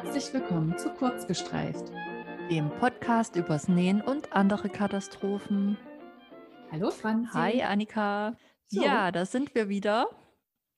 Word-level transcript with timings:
herzlich 0.00 0.32
willkommen 0.32 0.78
zu 0.78 0.90
Kurzgestreift, 0.90 1.90
dem 2.48 2.70
Podcast 2.78 3.34
übers 3.34 3.66
Nähen 3.66 4.00
und 4.00 4.32
andere 4.32 4.68
Katastrophen. 4.68 5.76
Hallo 6.70 6.92
Franzi. 6.92 7.32
Hi 7.32 7.62
Annika. 7.62 8.36
So. 8.68 8.80
Ja, 8.80 9.10
da 9.10 9.26
sind 9.26 9.56
wir 9.56 9.68
wieder. 9.68 10.08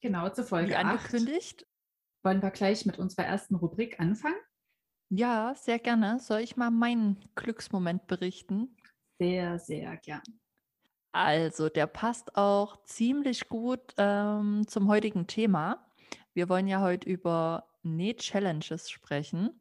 Genau, 0.00 0.30
zur 0.30 0.44
Folge 0.44 0.70
Wie 0.70 0.74
angekündigt. 0.74 1.66
8. 1.66 2.24
Wollen 2.24 2.42
wir 2.42 2.50
gleich 2.50 2.86
mit 2.86 2.98
unserer 2.98 3.26
ersten 3.26 3.56
Rubrik 3.56 4.00
anfangen? 4.00 4.40
Ja, 5.10 5.54
sehr 5.54 5.78
gerne. 5.78 6.18
Soll 6.18 6.40
ich 6.40 6.56
mal 6.56 6.70
meinen 6.70 7.18
Glücksmoment 7.34 8.06
berichten? 8.06 8.74
Sehr, 9.18 9.58
sehr 9.58 9.98
gern. 9.98 10.22
Also, 11.12 11.68
der 11.68 11.88
passt 11.88 12.36
auch 12.36 12.82
ziemlich 12.84 13.50
gut 13.50 13.92
ähm, 13.98 14.66
zum 14.66 14.88
heutigen 14.88 15.26
Thema. 15.26 15.86
Wir 16.32 16.48
wollen 16.48 16.68
ja 16.68 16.80
heute 16.80 17.06
über 17.06 17.69
Näh-Challenges 17.82 18.90
sprechen. 18.90 19.60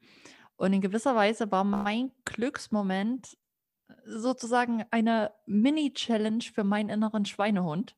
Und 0.56 0.74
in 0.74 0.82
gewisser 0.82 1.16
Weise 1.16 1.52
war 1.52 1.64
mein 1.64 2.12
Glücksmoment 2.26 3.38
äh, 3.88 3.94
sozusagen 4.06 4.84
eine 4.92 5.34
Mini-Challenge 5.46 6.44
für 6.44 6.64
meinen 6.64 6.90
inneren 6.90 7.26
Schweinehund. 7.26 7.96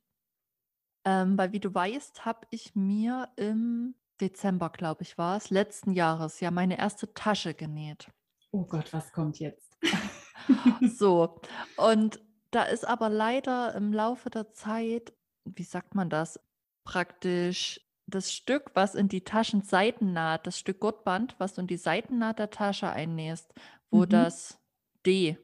Ähm, 1.04 1.36
weil, 1.36 1.52
wie 1.52 1.60
du 1.60 1.74
weißt, 1.74 2.24
habe 2.24 2.46
ich 2.50 2.76
mir 2.76 3.28
im 3.36 3.96
Dezember, 4.20 4.70
glaube 4.70 5.02
ich, 5.02 5.18
war 5.18 5.36
es, 5.36 5.50
letzten 5.50 5.92
Jahres 5.92 6.38
ja 6.40 6.52
meine 6.52 6.78
erste 6.78 7.12
Tasche 7.12 7.54
genäht. 7.54 8.08
Oh 8.52 8.64
Gott, 8.64 8.92
was 8.92 9.12
kommt 9.12 9.40
jetzt? 9.40 9.76
so, 10.96 11.40
und 11.76 12.20
da 12.52 12.64
ist 12.64 12.86
aber 12.86 13.08
leider 13.08 13.74
im 13.74 13.92
Laufe 13.92 14.30
der 14.30 14.52
Zeit, 14.52 15.12
wie 15.44 15.64
sagt 15.64 15.94
man 15.94 16.08
das, 16.08 16.38
praktisch 16.84 17.80
das 18.14 18.32
Stück, 18.32 18.70
was 18.74 18.94
in 18.94 19.08
die 19.08 19.24
Taschenseitennaht, 19.24 20.46
das 20.46 20.58
Stück 20.58 20.80
Gurtband, 20.80 21.34
was 21.38 21.54
du 21.54 21.62
in 21.62 21.66
die 21.66 21.76
Seitennaht 21.76 22.38
der 22.38 22.50
Tasche 22.50 22.90
einnähst, 22.90 23.52
wo 23.90 24.00
mhm. 24.00 24.08
das 24.08 24.58
D, 25.06 25.38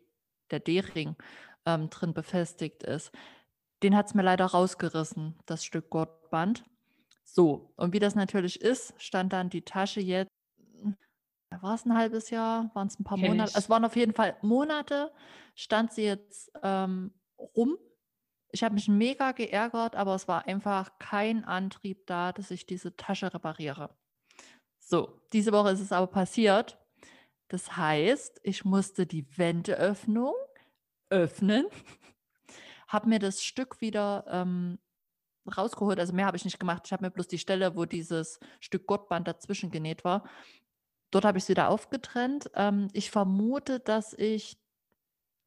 der 0.50 0.61
D-Ring, 0.61 1.16
ähm, 1.66 1.91
drin 1.91 2.14
befestigt 2.14 2.83
ist, 2.83 3.12
den 3.83 3.96
hat 3.96 4.06
es 4.06 4.14
mir 4.14 4.22
leider 4.22 4.46
rausgerissen, 4.46 5.39
das 5.46 5.64
Stück 5.64 5.91
Gurtband. 5.91 6.64
So, 7.24 7.72
und 7.77 7.92
wie 7.92 7.98
das 7.98 8.14
natürlich 8.14 8.61
ist, 8.61 8.94
stand 8.98 9.33
dann 9.33 9.50
die 9.50 9.62
Tasche 9.62 10.00
jetzt, 10.00 10.30
war 11.61 11.74
es 11.74 11.84
ein 11.84 11.96
halbes 11.96 12.30
Jahr, 12.30 12.70
waren 12.74 12.89
es 12.89 12.98
ein 12.98 13.05
paar 13.05 13.19
Monate, 13.19 13.52
es 13.56 13.70
waren 13.70 13.84
auf 13.84 13.96
jeden 13.96 14.12
Fall 14.12 14.36
Monate, 14.42 15.12
stand 15.55 15.92
sie 15.92 16.05
jetzt 16.05 16.50
ähm, 16.62 17.12
rum 17.39 17.78
ich 18.51 18.63
habe 18.63 18.75
mich 18.75 18.89
mega 18.89 19.33
geärgert, 19.33 19.95
aber 19.95 20.15
es 20.15 20.29
war 20.29 20.47
einfach 20.47 20.99
kein 20.99 21.45
Antrieb 21.45 22.07
da, 22.07 22.33
dass 22.33 22.51
ich 22.51 22.67
diese 22.67 22.97
Tasche 22.97 23.33
repariere. 23.33 23.91
So, 24.79 25.21
diese 25.33 25.53
Woche 25.53 25.71
ist 25.71 25.81
es 25.81 25.93
aber 25.93 26.07
passiert. 26.07 26.79
Das 27.49 27.77
heißt, 27.77 28.41
ich 28.43 28.65
musste 28.65 29.07
die 29.07 29.27
Wendeöffnung 29.37 30.35
öffnen, 31.11 31.67
habe 32.89 33.09
mir 33.09 33.19
das 33.19 33.43
Stück 33.43 33.81
wieder 33.81 34.25
ähm, 34.29 34.79
rausgeholt. 35.57 35.99
Also 35.99 36.13
mehr 36.13 36.27
habe 36.27 36.37
ich 36.37 36.45
nicht 36.45 36.61
gemacht. 36.61 36.83
Ich 36.87 36.93
habe 36.93 37.05
mir 37.05 37.11
bloß 37.11 37.29
die 37.29 37.39
Stelle, 37.39 37.77
wo 37.77 37.85
dieses 37.85 38.39
Stück 38.61 38.87
Gottband 38.87 39.29
dazwischen 39.29 39.71
genäht 39.71 40.05
war, 40.05 40.29
dort 41.11 41.25
habe 41.25 41.39
ich 41.39 41.45
es 41.45 41.49
wieder 41.51 41.69
aufgetrennt. 41.69 42.51
Ähm, 42.55 42.89
ich 42.93 43.11
vermute, 43.11 43.81
dass 43.81 44.15
ich, 44.15 44.59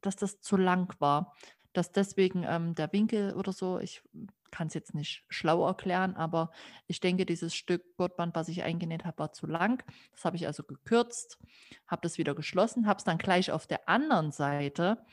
dass 0.01 0.15
das 0.15 0.41
zu 0.41 0.57
lang 0.57 0.93
war 0.99 1.35
dass 1.73 1.91
deswegen 1.91 2.43
ähm, 2.47 2.75
der 2.75 2.91
Winkel 2.93 3.33
oder 3.33 3.53
so, 3.53 3.79
ich 3.79 4.01
kann 4.51 4.67
es 4.67 4.73
jetzt 4.73 4.93
nicht 4.93 5.23
schlau 5.29 5.65
erklären, 5.65 6.15
aber 6.15 6.51
ich 6.87 6.99
denke, 6.99 7.25
dieses 7.25 7.55
Stück 7.55 7.95
Gurtband, 7.97 8.35
was 8.35 8.49
ich 8.49 8.63
eingenäht 8.63 9.05
habe, 9.05 9.19
war 9.19 9.31
zu 9.31 9.47
lang. 9.47 9.83
Das 10.11 10.25
habe 10.25 10.35
ich 10.35 10.45
also 10.45 10.63
gekürzt, 10.63 11.39
habe 11.87 12.01
das 12.01 12.17
wieder 12.17 12.35
geschlossen, 12.35 12.85
habe 12.85 12.97
es 12.97 13.03
dann 13.03 13.17
gleich 13.17 13.51
auf 13.51 13.65
der 13.65 13.87
anderen 13.87 14.31
Seite 14.31 15.03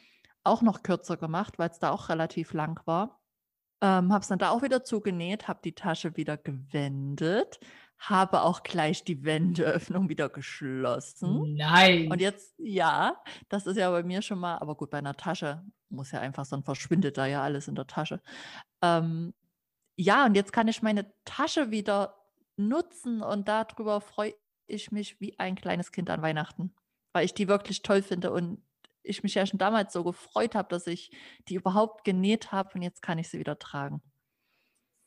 auch 0.45 0.63
noch 0.63 0.83
kürzer 0.83 1.17
gemacht, 1.17 1.59
weil 1.59 1.71
es 1.71 1.79
da 1.79 1.91
auch 1.91 2.09
relativ 2.09 2.53
lang 2.53 2.81
war. 2.87 3.21
Ähm, 3.81 4.13
habe 4.13 4.23
es 4.23 4.29
dann 4.29 4.41
da 4.41 4.51
auch 4.51 4.63
wieder 4.63 4.83
zugenäht, 4.83 5.47
habe 5.47 5.61
die 5.63 5.75
Tasche 5.75 6.17
wieder 6.17 6.37
gewendet, 6.37 7.61
habe 7.99 8.43
auch 8.43 8.63
gleich 8.63 9.05
die 9.05 9.25
Wendeöffnung 9.25 10.09
wieder 10.09 10.29
geschlossen. 10.29 11.55
Nein. 11.57 12.11
Und 12.11 12.21
jetzt, 12.21 12.55
ja, 12.59 13.21
das 13.49 13.67
ist 13.67 13.77
ja 13.77 13.91
bei 13.91 14.03
mir 14.03 14.23
schon 14.23 14.39
mal, 14.39 14.59
aber 14.59 14.77
gut, 14.77 14.91
bei 14.91 14.99
einer 14.99 15.17
Tasche 15.17 15.65
muss 15.89 16.13
ja 16.13 16.21
einfach, 16.21 16.47
dann 16.47 16.63
verschwindet 16.63 17.19
da 17.19 17.27
ja 17.27 17.43
alles 17.43 17.67
in 17.67 17.75
der 17.75 17.87
Tasche. 17.87 18.23
Ähm, 18.83 19.35
ja, 19.97 20.27
und 20.27 20.37
jetzt 20.37 20.53
kann 20.53 20.69
ich 20.69 20.81
meine 20.81 21.13
Tasche 21.25 21.71
wieder 21.71 22.15
nutzen 22.57 23.23
und 23.23 23.49
darüber 23.49 24.01
freue 24.01 24.35
ich 24.67 24.93
mich 24.93 25.21
wie 25.21 25.39
ein 25.39 25.57
kleines 25.57 25.91
Kind 25.91 26.09
an 26.11 26.23
Weihnachten, 26.23 26.75
weil 27.13 27.25
ich 27.25 27.35
die 27.35 27.49
wirklich 27.49 27.83
toll 27.83 28.03
finde 28.03 28.31
und 28.33 28.63
ich 29.03 29.23
mich 29.23 29.35
ja 29.35 29.47
schon 29.47 29.59
damals 29.59 29.93
so 29.93 30.05
gefreut 30.05 30.55
habe, 30.55 30.69
dass 30.69 30.87
ich 30.87 31.11
die 31.49 31.55
überhaupt 31.55 32.05
genäht 32.05 32.53
habe 32.53 32.75
und 32.75 32.83
jetzt 32.83 33.03
kann 33.03 33.19
ich 33.19 33.29
sie 33.29 33.39
wieder 33.39 33.59
tragen. 33.59 34.03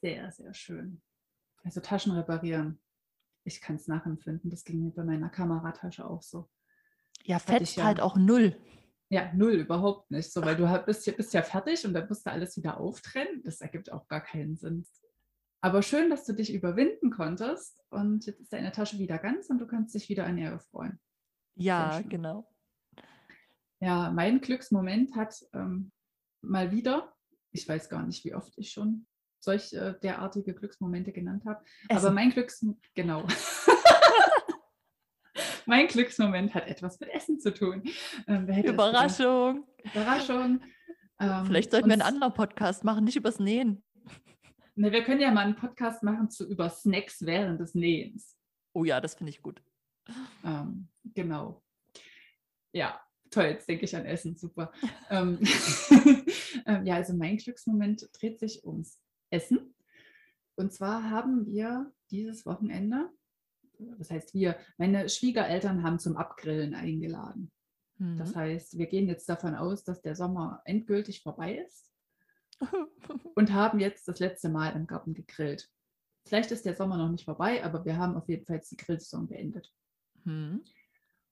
Sehr, 0.02 0.32
sehr 0.32 0.54
schön. 0.54 1.02
Also 1.64 1.82
Taschen 1.82 2.14
reparieren. 2.14 2.80
Ich 3.44 3.62
kann 3.62 3.76
es 3.76 3.88
nachempfinden. 3.88 4.50
Das 4.50 4.64
ging 4.64 4.84
mir 4.84 4.92
bei 4.92 5.04
meiner 5.04 5.30
Kameratasche 5.30 6.06
auch 6.08 6.22
so. 6.22 6.50
Ja, 7.24 7.40
fetzt 7.40 7.78
ja, 7.78 7.84
halt 7.84 8.00
auch 8.00 8.16
null. 8.16 8.56
Ja, 9.10 9.32
null, 9.34 9.54
überhaupt 9.54 10.10
nicht. 10.10 10.32
So, 10.32 10.44
weil 10.44 10.56
du 10.56 10.68
bist, 10.86 11.06
bist 11.18 11.34
ja 11.34 11.42
fertig 11.42 11.86
und 11.86 11.94
dann 11.94 12.08
musst 12.08 12.26
du 12.26 12.32
alles 12.32 12.56
wieder 12.58 12.80
auftrennen. 12.80 13.44
Das 13.44 13.62
ergibt 13.62 13.92
auch 13.92 14.08
gar 14.08 14.22
keinen 14.22 14.56
Sinn. 14.56 14.86
Aber 15.62 15.84
schön, 15.84 16.10
dass 16.10 16.26
du 16.26 16.34
dich 16.34 16.54
überwinden 16.54 17.12
konntest 17.12 17.84
und 17.90 18.26
jetzt 18.26 18.40
ist 18.40 18.54
deine 18.54 18.72
Tasche 18.72 18.98
wieder 18.98 19.20
ganz 19.20 19.50
und 19.50 19.60
du 19.60 19.68
kannst 19.68 19.94
dich 19.94 20.10
wieder 20.10 20.26
an 20.26 20.38
ihr 20.38 20.60
freuen. 20.60 21.00
Ja, 21.56 22.02
genau. 22.02 22.48
Ja, 23.80 24.12
mein 24.12 24.42
Glücksmoment 24.42 25.16
hat 25.16 25.46
ähm, 25.54 25.92
mal 26.42 26.72
wieder, 26.72 27.14
ich 27.52 27.68
weiß 27.68 27.90
gar 27.90 28.04
nicht, 28.06 28.24
wie 28.26 28.34
oft 28.34 28.54
ich 28.58 28.72
schon 28.72 29.06
solch 29.42 29.74
äh, 29.74 29.96
derartige 30.02 30.54
Glücksmomente 30.54 31.12
genannt 31.12 31.44
habe. 31.46 31.64
Aber 31.90 32.12
mein 32.12 32.30
Glücks 32.30 32.66
genau. 32.94 33.28
mein 35.66 35.88
Glücksmoment 35.88 36.54
hat 36.54 36.68
etwas 36.68 37.00
mit 37.00 37.10
Essen 37.10 37.40
zu 37.40 37.54
tun. 37.54 37.84
Ähm, 38.28 38.48
Überraschung. 38.48 39.68
Überraschung. 39.84 40.62
Ähm, 41.20 41.46
Vielleicht 41.46 41.72
sollten 41.72 41.88
wir 41.88 41.94
einen 41.94 42.02
anderen 42.02 42.34
Podcast 42.34 42.84
machen, 42.84 43.04
nicht 43.04 43.16
übers 43.16 43.40
Nähen. 43.40 43.84
Ne, 44.76 44.92
wir 44.92 45.04
können 45.04 45.22
ja 45.22 45.32
mal 45.32 45.46
einen 45.46 45.56
Podcast 45.56 46.02
machen 46.02 46.30
zu 46.30 46.48
über 46.48 46.70
Snacks 46.70 47.26
während 47.26 47.60
des 47.60 47.76
Nähens. 47.76 48.38
Oh 48.74 48.86
ja, 48.86 49.02
das 49.02 49.16
finde 49.16 49.32
ich 49.32 49.42
gut. 49.42 49.62
Ähm, 50.44 50.88
genau. 51.04 51.62
Ja, 52.74 53.02
toll, 53.30 53.46
jetzt 53.46 53.68
denke 53.68 53.86
ich 53.86 53.96
an 53.96 54.06
Essen, 54.06 54.38
super. 54.38 54.72
ähm, 55.10 55.40
ähm, 56.66 56.86
ja, 56.86 56.96
also 56.96 57.14
mein 57.14 57.38
Glücksmoment 57.38 58.10
dreht 58.14 58.40
sich 58.40 58.66
ums 58.66 59.00
Essen. 59.32 59.74
Und 60.56 60.72
zwar 60.72 61.10
haben 61.10 61.48
wir 61.48 61.92
dieses 62.12 62.46
Wochenende, 62.46 63.10
das 63.98 64.12
heißt 64.12 64.34
wir, 64.34 64.58
meine 64.78 65.10
Schwiegereltern 65.10 65.84
haben 65.84 65.98
zum 65.98 66.18
Abgrillen 66.18 66.76
eingeladen. 66.76 67.52
Mhm. 67.98 68.18
Das 68.18 68.36
heißt, 68.36 68.78
wir 68.78 68.88
gehen 68.88 69.08
jetzt 69.08 69.28
davon 69.28 69.56
aus, 69.56 69.84
dass 69.84 70.02
der 70.02 70.16
Sommer 70.16 70.62
endgültig 70.66 71.24
vorbei 71.24 71.58
ist 71.66 71.92
und 73.36 73.54
haben 73.54 73.80
jetzt 73.80 74.08
das 74.08 74.20
letzte 74.20 74.50
Mal 74.50 74.76
im 74.76 74.88
Garten 74.88 75.14
gegrillt. 75.14 75.70
Vielleicht 76.28 76.52
ist 76.52 76.66
der 76.66 76.76
Sommer 76.76 76.98
noch 76.98 77.10
nicht 77.10 77.26
vorbei, 77.26 77.64
aber 77.64 77.84
wir 77.86 77.98
haben 77.98 78.16
auf 78.16 78.30
jeden 78.30 78.46
Fall 78.46 78.62
die 78.70 78.78
Grillsaison 78.78 79.28
beendet. 79.28 79.74
Mhm. 80.26 80.64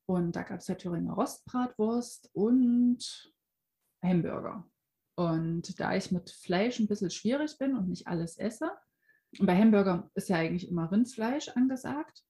Und 0.08 0.36
da 0.36 0.42
gab 0.42 0.60
es 0.60 0.68
ja 0.68 0.76
Thüringer 0.76 1.14
Rostbratwurst 1.14 2.32
und 2.34 3.32
Hamburger. 4.02 4.68
Und 5.20 5.78
da 5.82 5.98
ich 5.98 6.14
mit 6.14 6.30
Fleisch 6.30 6.80
ein 6.80 6.88
bisschen 6.88 7.10
schwierig 7.10 7.58
bin 7.58 7.76
und 7.76 7.90
nicht 7.90 8.08
alles 8.08 8.38
esse, 8.38 8.72
und 9.38 9.46
bei 9.46 9.58
Hamburger 9.58 10.10
ist 10.16 10.30
ja 10.30 10.38
eigentlich 10.38 10.70
immer 10.70 10.90
Rindfleisch 10.90 11.50
angesagt. 11.50 12.24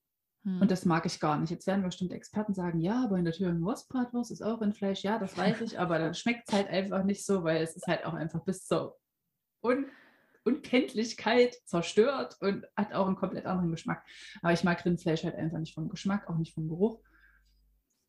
Hm. 0.43 0.59
Und 0.61 0.71
das 0.71 0.85
mag 0.85 1.05
ich 1.05 1.19
gar 1.19 1.37
nicht. 1.37 1.51
Jetzt 1.51 1.67
werden 1.67 1.83
bestimmt 1.83 2.11
Experten 2.11 2.55
sagen, 2.55 2.81
ja, 2.81 3.03
aber 3.03 3.19
in 3.19 3.25
der 3.25 3.33
Thüringer 3.33 3.61
Wurstbratwurst 3.61 4.31
ist 4.31 4.41
auch 4.41 4.59
Rindfleisch. 4.59 5.03
Ja, 5.03 5.19
das 5.19 5.37
weiß 5.37 5.61
ich, 5.61 5.79
aber 5.79 5.99
dann 5.99 6.15
schmeckt 6.15 6.49
es 6.49 6.55
halt 6.55 6.67
einfach 6.67 7.03
nicht 7.03 7.23
so, 7.23 7.43
weil 7.43 7.61
es 7.61 7.75
ist 7.75 7.85
halt 7.85 8.05
auch 8.05 8.15
einfach 8.15 8.43
bis 8.43 8.65
zur 8.65 8.97
Un 9.63 9.85
Unkenntlichkeit 10.43 11.55
zerstört 11.65 12.37
und 12.39 12.65
hat 12.75 12.93
auch 12.93 13.05
einen 13.05 13.17
komplett 13.17 13.45
anderen 13.45 13.69
Geschmack. 13.69 14.03
Aber 14.41 14.51
ich 14.51 14.63
mag 14.63 14.83
Rindfleisch 14.83 15.23
halt 15.23 15.35
einfach 15.35 15.59
nicht 15.59 15.75
vom 15.75 15.89
Geschmack, 15.89 16.27
auch 16.27 16.37
nicht 16.37 16.55
vom 16.55 16.67
Geruch. 16.67 17.03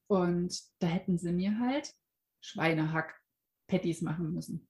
Und 0.06 0.58
da 0.78 0.86
hätten 0.86 1.18
sie 1.18 1.32
mir 1.32 1.58
halt 1.58 1.92
Schweinehack-Patties 2.40 4.00
machen 4.00 4.32
müssen. 4.32 4.69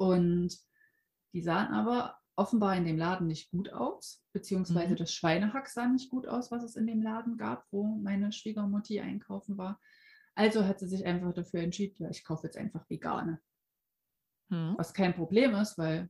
Und 0.00 0.56
die 1.34 1.42
sahen 1.42 1.74
aber 1.74 2.16
offenbar 2.34 2.74
in 2.74 2.86
dem 2.86 2.96
Laden 2.96 3.26
nicht 3.26 3.50
gut 3.50 3.70
aus, 3.70 4.24
beziehungsweise 4.32 4.94
mhm. 4.94 4.96
das 4.96 5.12
Schweinehack 5.12 5.68
sah 5.68 5.86
nicht 5.86 6.08
gut 6.08 6.26
aus, 6.26 6.50
was 6.50 6.62
es 6.62 6.74
in 6.74 6.86
dem 6.86 7.02
Laden 7.02 7.36
gab, 7.36 7.66
wo 7.70 7.84
meine 7.84 8.32
Schwiegermutti 8.32 8.98
einkaufen 9.00 9.58
war. 9.58 9.78
Also 10.34 10.64
hat 10.64 10.80
sie 10.80 10.88
sich 10.88 11.04
einfach 11.04 11.34
dafür 11.34 11.60
entschieden, 11.60 12.02
ja, 12.02 12.08
ich 12.08 12.24
kaufe 12.24 12.46
jetzt 12.46 12.56
einfach 12.56 12.88
vegane. 12.88 13.42
Mhm. 14.48 14.74
Was 14.78 14.94
kein 14.94 15.14
Problem 15.14 15.54
ist, 15.54 15.76
weil 15.76 16.08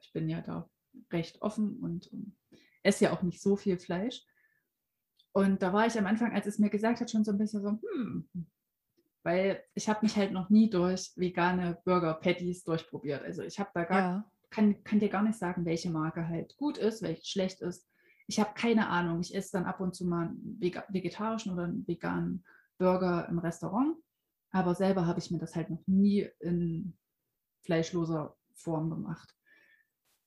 ich 0.00 0.12
bin 0.12 0.28
ja 0.28 0.40
da 0.40 0.68
recht 1.12 1.40
offen 1.40 1.78
und, 1.78 2.08
und 2.08 2.36
esse 2.82 3.04
ja 3.04 3.12
auch 3.12 3.22
nicht 3.22 3.40
so 3.40 3.56
viel 3.56 3.78
Fleisch. 3.78 4.26
Und 5.30 5.62
da 5.62 5.72
war 5.72 5.86
ich 5.86 5.96
am 5.96 6.06
Anfang, 6.06 6.32
als 6.32 6.46
es 6.46 6.58
mir 6.58 6.70
gesagt 6.70 7.00
hat, 7.00 7.08
schon 7.08 7.24
so 7.24 7.30
ein 7.30 7.38
bisschen 7.38 7.62
so, 7.62 7.70
hm, 7.70 8.28
weil 9.28 9.62
ich 9.74 9.90
habe 9.90 10.00
mich 10.02 10.16
halt 10.16 10.32
noch 10.32 10.48
nie 10.48 10.70
durch 10.70 11.12
vegane 11.16 11.78
Burger-Patties 11.84 12.64
durchprobiert. 12.64 13.22
Also 13.22 13.42
ich 13.42 13.60
habe 13.60 13.68
da 13.74 13.84
gar, 13.84 14.00
ja. 14.00 14.30
kann, 14.48 14.82
kann 14.84 15.00
dir 15.00 15.10
gar 15.10 15.22
nicht 15.22 15.38
sagen, 15.38 15.66
welche 15.66 15.90
Marke 15.90 16.26
halt 16.26 16.56
gut 16.56 16.78
ist, 16.78 17.02
welche 17.02 17.26
schlecht 17.26 17.60
ist. 17.60 17.86
Ich 18.26 18.40
habe 18.40 18.54
keine 18.54 18.88
Ahnung. 18.88 19.20
Ich 19.20 19.34
esse 19.34 19.52
dann 19.52 19.66
ab 19.66 19.80
und 19.80 19.94
zu 19.94 20.06
mal 20.06 20.28
einen 20.28 20.58
vegetarischen 20.58 21.52
oder 21.52 21.64
einen 21.64 21.86
veganen 21.86 22.42
Burger 22.78 23.28
im 23.28 23.38
Restaurant. 23.38 23.98
Aber 24.50 24.74
selber 24.74 25.04
habe 25.04 25.18
ich 25.18 25.30
mir 25.30 25.38
das 25.38 25.54
halt 25.54 25.68
noch 25.68 25.86
nie 25.86 26.26
in 26.40 26.96
fleischloser 27.66 28.34
Form 28.54 28.88
gemacht. 28.88 29.34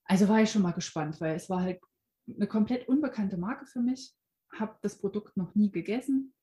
Also 0.03 0.30
war 0.30 0.44
ich 0.44 0.51
schon 0.51 0.62
mal 0.62 0.74
gespannt, 0.74 1.19
weil 1.21 1.36
es 1.36 1.50
war 1.50 1.62
halt 1.62 1.80
eine 2.27 2.45
komplett 2.45 2.88
unbekannte 2.88 3.38
Marke 3.38 3.65
für 3.65 3.80
mich, 3.80 4.13
habe 4.53 4.77
das 4.83 5.00
Produkt 5.00 5.38
noch 5.38 5.56
nie 5.56 5.71
gegessen 5.71 6.36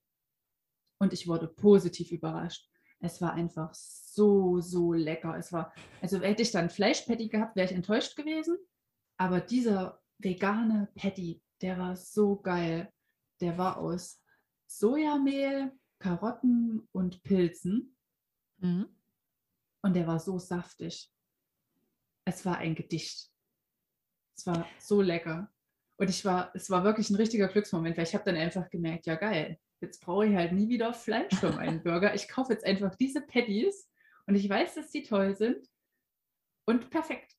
und 0.99 1.13
ich 1.13 1.27
wurde 1.27 1.47
positiv 1.47 2.11
überrascht. 2.11 2.69
Es 2.99 3.21
war 3.21 3.33
einfach 3.33 3.73
so, 3.73 4.59
so 4.59 4.93
lecker. 4.93 5.37
Es 5.37 5.51
war, 5.53 5.73
also 6.01 6.19
hätte 6.19 6.41
ich 6.41 6.51
dann 6.51 6.69
Fleischpatty 6.69 7.29
gehabt, 7.29 7.55
wäre 7.55 7.65
ich 7.65 7.75
enttäuscht 7.75 8.15
gewesen. 8.15 8.57
Aber 9.17 9.39
dieser 9.39 10.01
vegane 10.17 10.89
Patty, 10.95 11.41
der 11.61 11.77
war 11.77 11.95
so 11.95 12.35
geil. 12.37 12.91
Der 13.39 13.57
war 13.57 13.77
aus 13.77 14.21
Sojamehl, 14.67 15.71
Karotten 15.99 16.87
und 16.91 17.23
Pilzen. 17.23 17.95
Mhm. 18.57 18.87
Und 19.81 19.95
der 19.95 20.07
war 20.07 20.19
so 20.19 20.37
saftig. 20.37 21.09
Es 22.25 22.45
war 22.45 22.57
ein 22.57 22.75
Gedicht. 22.75 23.31
Es 24.35 24.45
war 24.45 24.67
so 24.77 25.01
lecker. 25.01 25.49
Und 25.97 26.09
ich 26.09 26.23
war, 26.25 26.51
es 26.53 26.69
war 26.69 26.83
wirklich 26.83 27.09
ein 27.09 27.15
richtiger 27.15 27.47
Glücksmoment, 27.47 27.97
weil 27.97 28.05
ich 28.05 28.13
habe 28.13 28.25
dann 28.25 28.35
einfach 28.35 28.69
gemerkt, 28.69 29.05
ja 29.05 29.15
geil, 29.15 29.59
jetzt 29.81 30.01
brauche 30.01 30.27
ich 30.27 30.35
halt 30.35 30.51
nie 30.51 30.69
wieder 30.69 30.93
Fleisch 30.93 31.35
für 31.35 31.51
meinen 31.51 31.83
Burger. 31.83 32.13
Ich 32.13 32.27
kaufe 32.27 32.53
jetzt 32.53 32.65
einfach 32.65 32.95
diese 32.95 33.21
Patties 33.21 33.89
und 34.27 34.35
ich 34.35 34.49
weiß, 34.49 34.75
dass 34.75 34.91
die 34.91 35.03
toll 35.03 35.35
sind. 35.35 35.67
Und 36.65 36.89
perfekt. 36.89 37.35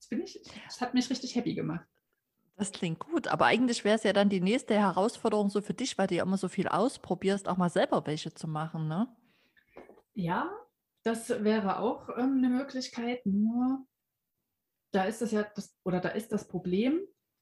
Das, 0.00 0.08
bin 0.08 0.22
ich, 0.22 0.42
das 0.66 0.80
hat 0.80 0.94
mich 0.94 1.08
richtig 1.10 1.36
happy 1.36 1.54
gemacht. 1.54 1.86
Das 2.56 2.72
klingt 2.72 2.98
gut, 2.98 3.28
aber 3.28 3.46
eigentlich 3.46 3.84
wäre 3.84 3.96
es 3.96 4.02
ja 4.02 4.12
dann 4.12 4.28
die 4.28 4.40
nächste 4.40 4.74
Herausforderung 4.74 5.48
so 5.48 5.62
für 5.62 5.74
dich, 5.74 5.96
weil 5.96 6.06
du 6.06 6.16
ja 6.16 6.22
immer 6.22 6.36
so 6.36 6.48
viel 6.48 6.68
ausprobierst, 6.68 7.48
auch 7.48 7.56
mal 7.56 7.70
selber 7.70 8.06
welche 8.06 8.34
zu 8.34 8.46
machen, 8.46 8.88
ne? 8.88 9.08
Ja, 10.14 10.52
das 11.02 11.30
wäre 11.30 11.78
auch 11.78 12.08
ähm, 12.10 12.38
eine 12.38 12.50
Möglichkeit, 12.50 13.24
nur 13.24 13.86
da 14.92 15.04
ist 15.04 15.22
es 15.22 15.30
ja 15.30 15.42
das, 15.42 15.74
oder 15.84 16.00
da 16.00 16.10
ist 16.10 16.32
das 16.32 16.46
Problem, 16.46 17.00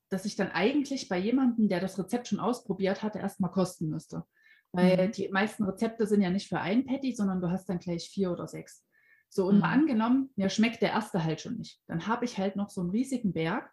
dass 0.09 0.25
ich 0.25 0.37
dann 0.37 0.51
eigentlich 0.53 1.09
bei 1.09 1.19
jemandem, 1.19 1.69
der 1.69 1.81
das 1.81 1.99
Rezept 1.99 2.29
schon 2.29 2.41
ausprobiert 2.41 3.03
hatte, 3.03 3.19
erstmal 3.19 3.51
kosten 3.51 3.89
müsste. 3.89 4.25
Weil 4.73 5.09
mhm. 5.09 5.13
die 5.13 5.29
meisten 5.29 5.65
Rezepte 5.65 6.07
sind 6.07 6.23
ja 6.23 6.31
nicht 6.31 6.49
für 6.49 6.61
ein 6.61 6.87
Patty, 6.87 7.15
sondern 7.15 7.41
du 7.41 7.51
hast 7.51 7.69
dann 7.69 7.79
gleich 7.79 8.09
vier 8.09 8.31
oder 8.31 8.47
sechs. 8.47 8.87
So, 9.29 9.47
und 9.47 9.57
mhm. 9.57 9.61
mal 9.61 9.73
angenommen, 9.73 10.31
mir 10.37 10.49
schmeckt 10.49 10.83
der 10.83 10.91
erste 10.91 11.23
halt 11.23 11.41
schon 11.41 11.57
nicht. 11.57 11.81
Dann 11.87 12.07
habe 12.07 12.25
ich 12.25 12.39
halt 12.39 12.57
noch 12.57 12.71
so 12.71 12.81
einen 12.81 12.91
riesigen 12.91 13.33
Berg 13.33 13.71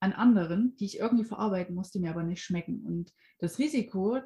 an 0.00 0.12
anderen, 0.12 0.76
die 0.76 0.86
ich 0.86 0.98
irgendwie 0.98 1.24
verarbeiten 1.24 1.74
muss, 1.74 1.90
die 1.90 2.00
mir 2.00 2.10
aber 2.10 2.22
nicht 2.22 2.42
schmecken. 2.42 2.84
Und 2.84 3.12
das 3.38 3.58
Risiko 3.58 4.20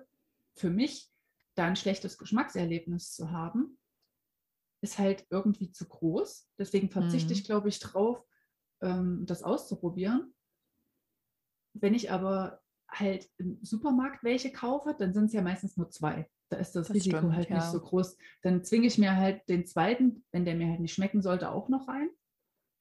für 0.56 0.70
mich, 0.70 1.10
da 1.54 1.66
ein 1.66 1.76
schlechtes 1.76 2.18
Geschmackserlebnis 2.18 3.12
zu 3.12 3.30
haben, 3.30 3.78
ist 4.82 4.98
halt 4.98 5.26
irgendwie 5.30 5.70
zu 5.72 5.86
groß. 5.86 6.48
Deswegen 6.58 6.90
verzichte 6.90 7.28
mhm. 7.28 7.32
ich, 7.32 7.44
glaube 7.44 7.68
ich, 7.68 7.78
drauf, 7.78 8.24
ähm, 8.80 9.24
das 9.26 9.42
auszuprobieren. 9.42 10.34
Wenn 11.74 11.94
ich 11.94 12.10
aber 12.10 12.60
halt 12.92 13.28
im 13.38 13.58
Supermarkt 13.62 14.24
welche 14.24 14.52
kaufe, 14.52 14.94
dann 14.98 15.12
sind 15.12 15.26
es 15.26 15.32
ja 15.32 15.42
meistens 15.42 15.76
nur 15.76 15.90
zwei. 15.90 16.28
Da 16.48 16.56
ist 16.56 16.74
das, 16.74 16.88
das 16.88 16.96
Risiko 16.96 17.18
stimmt, 17.18 17.36
halt 17.36 17.50
ja. 17.50 17.56
nicht 17.56 17.70
so 17.70 17.80
groß. 17.80 18.16
Dann 18.42 18.64
zwinge 18.64 18.86
ich 18.86 18.98
mir 18.98 19.16
halt 19.16 19.48
den 19.48 19.66
zweiten, 19.66 20.24
wenn 20.32 20.44
der 20.44 20.56
mir 20.56 20.68
halt 20.68 20.80
nicht 20.80 20.94
schmecken 20.94 21.22
sollte, 21.22 21.50
auch 21.50 21.68
noch 21.68 21.88
rein. 21.88 22.10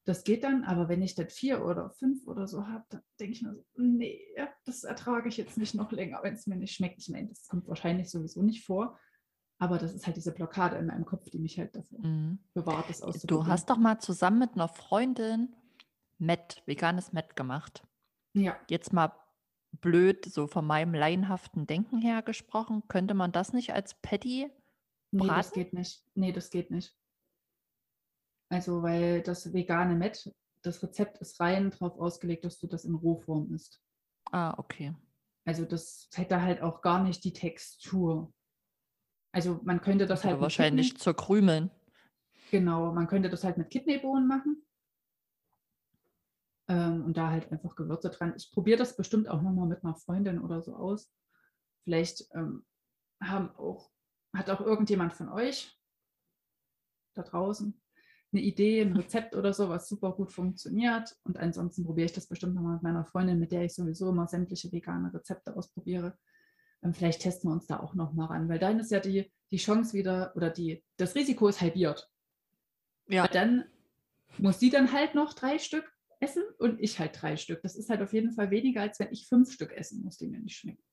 Das 0.05 0.23
geht 0.23 0.43
dann, 0.43 0.63
aber 0.63 0.89
wenn 0.89 1.03
ich 1.03 1.13
dann 1.13 1.29
vier 1.29 1.63
oder 1.63 1.91
fünf 1.91 2.25
oder 2.25 2.47
so 2.47 2.67
habe, 2.67 2.83
dann 2.89 3.01
denke 3.19 3.33
ich 3.33 3.41
mir 3.43 3.53
so, 3.53 3.63
nee, 3.75 4.19
das 4.65 4.83
ertrage 4.83 5.29
ich 5.29 5.37
jetzt 5.37 5.57
nicht 5.57 5.75
noch 5.75 5.91
länger, 5.91 6.19
wenn 6.23 6.33
es 6.33 6.47
mir 6.47 6.55
nicht 6.55 6.73
schmeckt. 6.73 6.97
Ich 6.99 7.09
meine, 7.09 7.27
das 7.27 7.47
kommt 7.47 7.67
wahrscheinlich 7.67 8.09
sowieso 8.09 8.41
nicht 8.41 8.65
vor. 8.65 8.97
Aber 9.59 9.77
das 9.77 9.93
ist 9.93 10.07
halt 10.07 10.15
diese 10.15 10.31
Blockade 10.31 10.77
in 10.77 10.87
meinem 10.87 11.05
Kopf, 11.05 11.29
die 11.29 11.37
mich 11.37 11.59
halt 11.59 11.75
dafür 11.75 11.99
mhm. 11.99 12.39
bewahrt, 12.53 12.89
das 12.89 13.01
auszuprobieren. 13.01 13.45
Du 13.45 13.51
hast 13.51 13.69
doch 13.69 13.77
mal 13.77 13.99
zusammen 13.99 14.39
mit 14.39 14.53
einer 14.55 14.69
Freundin 14.69 15.53
Met, 16.17 16.63
veganes 16.65 17.13
Met 17.13 17.35
gemacht. 17.35 17.83
Ja. 18.33 18.57
Jetzt 18.69 18.93
mal 18.93 19.11
blöd, 19.71 20.25
so 20.25 20.47
von 20.47 20.65
meinem 20.65 20.93
laienhaften 20.93 21.67
Denken 21.67 22.01
her 22.01 22.21
gesprochen, 22.21 22.83
könnte 22.87 23.13
man 23.13 23.31
das 23.31 23.53
nicht 23.53 23.73
als 23.73 23.95
Patty 24.01 24.51
braten? 25.11 25.27
Nee, 25.27 25.27
das 25.27 25.51
geht 25.51 25.73
nicht. 25.73 26.03
Nee, 26.15 26.31
das 26.31 26.49
geht 26.49 26.71
nicht. 26.71 26.95
Also, 28.51 28.81
weil 28.81 29.21
das 29.21 29.53
vegane 29.53 29.95
Met, 29.95 30.33
das 30.63 30.81
Rezept 30.81 31.19
ist 31.19 31.39
rein 31.39 31.69
darauf 31.69 31.99
ausgelegt, 31.99 32.45
dass 32.45 32.59
du 32.59 32.67
das 32.67 32.83
in 32.83 32.95
Rohform 32.95 33.53
isst. 33.53 33.81
Ah, 34.31 34.55
okay. 34.57 34.93
Also, 35.45 35.65
das 35.65 36.09
hätte 36.13 36.41
halt 36.41 36.61
auch 36.61 36.81
gar 36.81 37.03
nicht 37.03 37.23
die 37.23 37.33
Textur. 37.33 38.33
Also, 39.31 39.59
man 39.63 39.81
könnte 39.81 40.07
das 40.07 40.23
halt. 40.23 40.39
Wahrscheinlich 40.41 40.97
zerkrümeln. 40.97 41.69
Genau, 42.51 42.91
man 42.91 43.07
könnte 43.07 43.29
das 43.29 43.43
halt 43.43 43.57
mit 43.57 43.69
Kidneybohnen 43.69 44.27
machen. 44.27 44.63
Ähm, 46.69 47.03
und 47.03 47.17
da 47.17 47.29
halt 47.29 47.51
einfach 47.51 47.75
Gewürze 47.75 48.09
dran. 48.09 48.33
Ich 48.37 48.51
probiere 48.51 48.77
das 48.77 48.95
bestimmt 48.95 49.27
auch 49.27 49.41
nochmal 49.41 49.67
mit 49.67 49.83
einer 49.83 49.95
Freundin 49.95 50.39
oder 50.39 50.61
so 50.61 50.75
aus. 50.75 51.11
Vielleicht 51.83 52.29
ähm, 52.33 52.65
haben 53.21 53.49
auch, 53.55 53.91
hat 54.33 54.49
auch 54.49 54.61
irgendjemand 54.61 55.13
von 55.13 55.29
euch 55.29 55.77
da 57.15 57.23
draußen 57.23 57.73
eine 58.31 58.41
Idee, 58.41 58.81
ein 58.81 58.95
Rezept 58.95 59.35
oder 59.35 59.53
so, 59.53 59.69
was 59.69 59.89
super 59.89 60.11
gut 60.13 60.31
funktioniert. 60.31 61.15
Und 61.23 61.37
ansonsten 61.37 61.83
probiere 61.83 62.05
ich 62.05 62.13
das 62.13 62.27
bestimmt 62.27 62.55
nochmal 62.55 62.73
mit 62.73 62.83
meiner 62.83 63.05
Freundin, 63.05 63.39
mit 63.39 63.51
der 63.51 63.63
ich 63.63 63.73
sowieso 63.73 64.09
immer 64.09 64.27
sämtliche 64.27 64.71
vegane 64.71 65.13
Rezepte 65.13 65.55
ausprobiere. 65.55 66.17
Ähm, 66.83 66.93
vielleicht 66.93 67.21
testen 67.21 67.49
wir 67.49 67.53
uns 67.53 67.65
da 67.65 67.79
auch 67.79 67.95
nochmal 67.95 68.27
ran, 68.27 68.47
weil 68.49 68.59
dann 68.59 68.79
ist 68.79 68.91
ja 68.91 68.99
die, 68.99 69.31
die 69.51 69.57
Chance 69.57 69.93
wieder 69.93 70.33
oder 70.35 70.49
die, 70.49 70.83
das 70.97 71.15
Risiko 71.15 71.47
ist 71.47 71.61
halbiert. 71.61 72.09
Ja. 73.07 73.23
Weil 73.23 73.31
dann 73.31 73.65
muss 74.37 74.59
sie 74.59 74.69
dann 74.69 74.93
halt 74.93 75.15
noch 75.15 75.33
drei 75.33 75.57
Stück 75.57 75.91
essen 76.19 76.43
und 76.57 76.79
ich 76.79 76.99
halt 76.99 77.19
drei 77.21 77.37
Stück. 77.37 77.61
Das 77.61 77.75
ist 77.75 77.89
halt 77.89 78.01
auf 78.01 78.13
jeden 78.13 78.31
Fall 78.31 78.51
weniger, 78.51 78.81
als 78.81 78.99
wenn 78.99 79.11
ich 79.11 79.27
fünf 79.27 79.51
Stück 79.51 79.71
essen 79.73 80.03
muss, 80.03 80.17
die 80.17 80.27
mir 80.27 80.39
nicht 80.39 80.57
schmecken. 80.57 80.83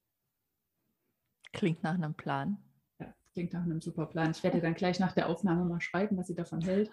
Klingt 1.52 1.82
nach 1.82 1.94
einem 1.94 2.14
Plan. 2.14 2.58
Ja, 2.98 3.14
klingt 3.32 3.52
nach 3.52 3.62
einem 3.62 3.80
super 3.80 4.06
Plan. 4.06 4.30
Ich 4.30 4.42
werde 4.42 4.60
dann 4.60 4.74
gleich 4.74 5.00
nach 5.00 5.12
der 5.12 5.28
Aufnahme 5.28 5.64
mal 5.64 5.80
schreiben, 5.80 6.16
was 6.16 6.26
sie 6.26 6.34
davon 6.34 6.60
hält. 6.60 6.90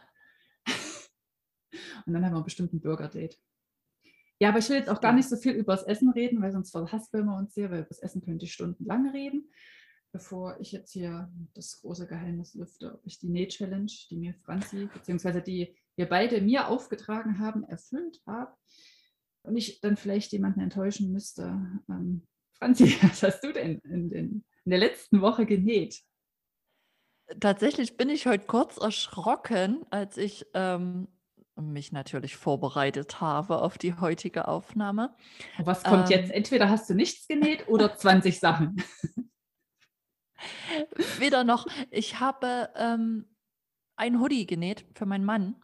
und 2.06 2.14
dann 2.14 2.26
haben 2.26 2.34
wir 2.34 2.44
bestimmt 2.44 2.74
ein 2.74 2.82
Burger-Date. 2.82 3.40
Ja, 4.40 4.50
aber 4.50 4.60
ich 4.60 4.70
will 4.70 4.78
jetzt 4.78 4.90
auch 4.90 5.02
gar 5.02 5.14
nicht 5.14 5.30
so 5.30 5.38
viel 5.38 5.54
über 5.54 5.76
das 5.76 5.84
Essen 5.84 6.10
reden, 6.10 6.42
weil 6.42 6.52
sonst 6.52 6.72
verhaspeln 6.72 7.26
wir 7.26 7.38
uns 7.38 7.54
sehr, 7.54 7.70
weil 7.70 7.80
über 7.80 7.90
das 7.90 8.00
Essen 8.00 8.22
könnte 8.22 8.46
ich 8.46 8.54
stundenlang 8.54 9.10
reden. 9.10 9.50
Bevor 10.12 10.60
ich 10.60 10.72
jetzt 10.72 10.92
hier 10.92 11.32
das 11.54 11.82
große 11.82 12.08
Geheimnis 12.08 12.54
lüfte, 12.54 12.94
ob 12.94 13.06
ich 13.06 13.20
die 13.20 13.30
Näh-Challenge, 13.30 13.92
die 14.10 14.18
mir 14.18 14.34
Franzi, 14.34 14.90
beziehungsweise 14.94 15.42
die 15.42 15.76
wir 15.96 16.08
beide 16.08 16.42
mir 16.42 16.68
aufgetragen 16.68 17.40
haben, 17.40 17.64
erfüllt 17.64 18.22
habe 18.26 18.56
und 19.44 19.56
ich 19.56 19.82
dann 19.82 19.98
vielleicht 19.98 20.32
jemanden 20.32 20.62
enttäuschen 20.62 21.12
müsste. 21.12 21.44
Ähm, 21.90 22.28
Franzi, 22.54 22.98
was 23.02 23.24
hast 23.24 23.44
du 23.44 23.52
denn 23.52 23.80
in, 23.80 24.10
den, 24.10 24.46
in 24.66 24.70
der 24.70 24.80
letzten 24.80 25.22
Woche 25.22 25.46
genäht? 25.46 26.02
Tatsächlich 27.40 27.98
bin 27.98 28.10
ich 28.10 28.26
heute 28.26 28.46
kurz 28.46 28.78
erschrocken, 28.78 29.86
als 29.90 30.18
ich 30.18 30.46
ähm, 30.54 31.08
mich 31.56 31.92
natürlich 31.92 32.36
vorbereitet 32.36 33.22
habe 33.22 33.62
auf 33.62 33.78
die 33.78 33.94
heutige 33.96 34.48
Aufnahme. 34.48 35.16
Was 35.60 35.84
kommt 35.84 36.12
ähm, 36.12 36.20
jetzt? 36.20 36.32
Entweder 36.32 36.70
hast 36.70 36.90
du 36.90 36.96
nichts 36.96 37.28
genäht 37.28 37.68
oder 37.68 37.96
20 37.98 38.40
Sachen. 38.40 38.84
Weder 41.20 41.44
noch. 41.44 41.68
Ich 41.92 42.20
habe 42.20 42.70
ähm, 42.76 43.26
ein 43.96 44.20
Hoodie 44.20 44.46
genäht 44.46 44.86
für 44.96 45.06
meinen 45.06 45.26
Mann. 45.26 45.63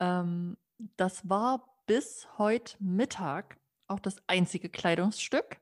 Ähm, 0.00 0.56
das 0.96 1.28
war 1.28 1.70
bis 1.86 2.26
heute 2.38 2.76
Mittag 2.82 3.58
auch 3.86 4.00
das 4.00 4.16
einzige 4.26 4.68
Kleidungsstück. 4.68 5.60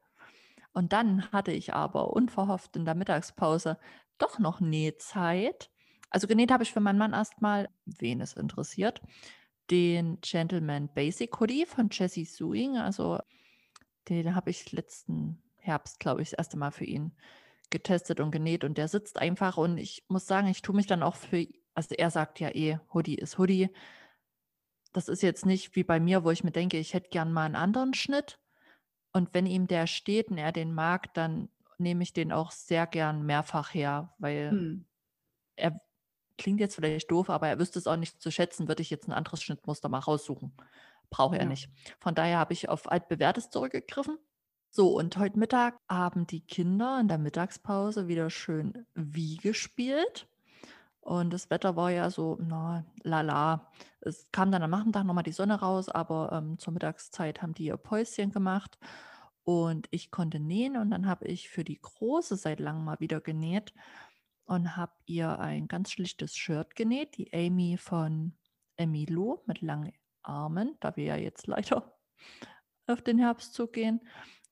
Und 0.73 0.93
dann 0.93 1.31
hatte 1.33 1.53
ich 1.53 1.75
aber 1.75 2.13
unverhofft 2.13 2.77
in 2.77 2.85
der 2.85 2.95
Mittagspause 2.95 3.79
doch 4.19 4.39
noch 4.39 4.61
Nähzeit. 4.61 5.71
Also 6.11 6.27
genäht 6.27 6.53
habe 6.53 6.63
ich 6.63 6.73
für 6.73 6.81
meinen 6.81 6.99
Mann 6.99 7.13
erstmal, 7.13 7.69
wen 7.85 8.21
es 8.21 8.35
interessiert, 8.35 9.01
den 9.71 10.21
Gentleman 10.21 10.89
Basic 10.95 11.39
Hoodie 11.41 11.67
von 11.67 11.89
Jessie 11.91 12.25
Suing. 12.25 12.79
Also 12.79 13.19
den 14.09 14.35
habe 14.35 14.51
ich 14.51 14.73
letzten 14.73 15.43
Herbst, 15.57 16.01
glaube 16.01 16.23
ich, 16.23 16.31
das 16.31 16.39
erste 16.39 16.57
Mal 16.57 16.71
für 16.71 16.85
ihn 16.85 17.13
getestet 17.71 18.21
und 18.21 18.31
genäht. 18.31 18.65
Und 18.65 18.79
der 18.79 18.89
sitzt 18.89 19.19
einfach. 19.19 19.57
Und 19.57 19.79
ich 19.79 20.05
muss 20.09 20.27
sagen, 20.27 20.49
ich 20.49 20.63
tue 20.63 20.77
mich 20.77 20.87
dann 20.87 21.03
auch 21.03 21.17
für, 21.17 21.47
also 21.75 21.95
er 21.95 22.11
sagt 22.11 22.41
ja 22.41 22.51
eh, 22.51 22.79
Hoodie 22.93 23.17
ist 23.17 23.39
Hoodie 23.39 23.71
das 24.93 25.09
ist 25.09 25.23
jetzt 25.23 25.47
nicht 25.47 25.77
wie 25.77 25.85
bei 25.85 26.01
mir, 26.01 26.25
wo 26.25 26.31
ich 26.31 26.45
mir 26.45 26.51
denke, 26.53 26.79
ich 26.79 26.95
hätte 26.95 27.11
gern 27.11 27.33
mal 27.33 27.45
einen 27.45 27.57
anderen 27.57 27.95
Schnitt. 27.95 28.41
Und 29.13 29.35
wenn 29.35 29.47
ihm 29.47 29.67
der 29.69 29.87
steht 29.87 30.31
und 30.31 30.39
er 30.39 30.53
den 30.53 30.75
mag, 30.75 31.15
dann 31.15 31.51
nehme 31.79 32.03
ich 32.03 32.13
den 32.13 32.33
auch 32.33 32.53
sehr 32.53 32.87
gern 32.87 33.25
mehrfach 33.27 33.75
her, 33.75 34.15
weil 34.19 34.59
Hm. 34.59 34.83
er 35.57 35.81
klingt 36.39 36.61
jetzt 36.61 36.77
vielleicht 36.77 37.11
doof, 37.11 37.31
aber 37.31 37.49
er 37.49 37.59
wüsste 37.59 37.79
es 37.79 37.87
auch 37.87 37.97
nicht 37.97 38.23
zu 38.23 38.31
schätzen, 38.31 38.69
würde 38.69 38.83
ich 38.83 38.91
jetzt 38.91 39.09
ein 39.09 39.13
anderes 39.13 39.43
Schnittmuster 39.43 39.89
mal 39.89 39.99
raussuchen. 40.01 40.57
Brauche 41.11 41.39
er 41.39 41.45
Ja. 41.45 41.49
nicht. 41.49 41.71
Von 42.01 42.15
daher 42.15 42.39
habe 42.39 42.53
ich 42.55 42.69
auf 42.69 42.91
altbewährtes 42.91 43.51
zurückgegriffen. 43.51 44.19
So, 44.71 44.97
und 44.97 45.17
heute 45.19 45.39
Mittag 45.39 45.79
haben 45.91 46.27
die 46.27 46.41
Kinder 46.41 46.99
in 47.01 47.09
der 47.09 47.19
Mittagspause 47.19 48.09
wieder 48.09 48.31
schön 48.31 48.87
Wii 48.95 49.37
gespielt. 49.37 50.28
Und 51.09 51.33
das 51.33 51.49
Wetter 51.49 51.75
war 51.75 51.91
ja 51.91 52.11
so, 52.11 52.37
na, 52.39 52.85
lala. 53.03 53.73
Es 54.03 54.31
kam 54.31 54.53
dann 54.53 54.63
am 54.63 54.71
Nachmittag 54.71 55.05
nochmal 55.05 55.25
die 55.25 55.33
Sonne 55.33 55.59
raus, 55.59 55.89
aber 55.89 56.33
ähm, 56.35 56.59
zur 56.59 56.75
Mittagszeit 56.75 57.41
haben 57.41 57.55
die 57.55 57.65
ihr 57.65 57.79
Päuschen 57.79 58.31
gemacht. 58.31 58.79
Und 59.43 59.89
ich 59.91 60.11
konnte 60.11 60.39
nähen 60.39 60.77
und 60.77 60.91
dann 60.91 61.07
habe 61.07 61.27
ich 61.27 61.49
für 61.49 61.65
die 61.65 61.81
Große 61.81 62.37
seit 62.37 62.61
langem 62.61 62.85
mal 62.85 63.01
wieder 63.01 63.23
genäht 63.23 63.73
und 64.45 64.77
habe 64.77 64.93
ihr 65.07 65.39
ein 65.39 65.67
ganz 65.67 65.93
schlichtes 65.93 66.37
Shirt 66.37 66.75
genäht, 66.75 67.17
die 67.17 67.33
Amy 67.33 67.79
von 67.79 68.35
Emilo 68.77 69.43
mit 69.47 69.63
langen 69.63 69.95
Armen, 70.23 70.77
da 70.81 70.95
wir 70.95 71.05
ja 71.05 71.17
jetzt 71.17 71.47
leider 71.47 71.99
auf 72.87 73.01
den 73.01 73.19
Herbst 73.19 73.55
zugehen. 73.55 74.07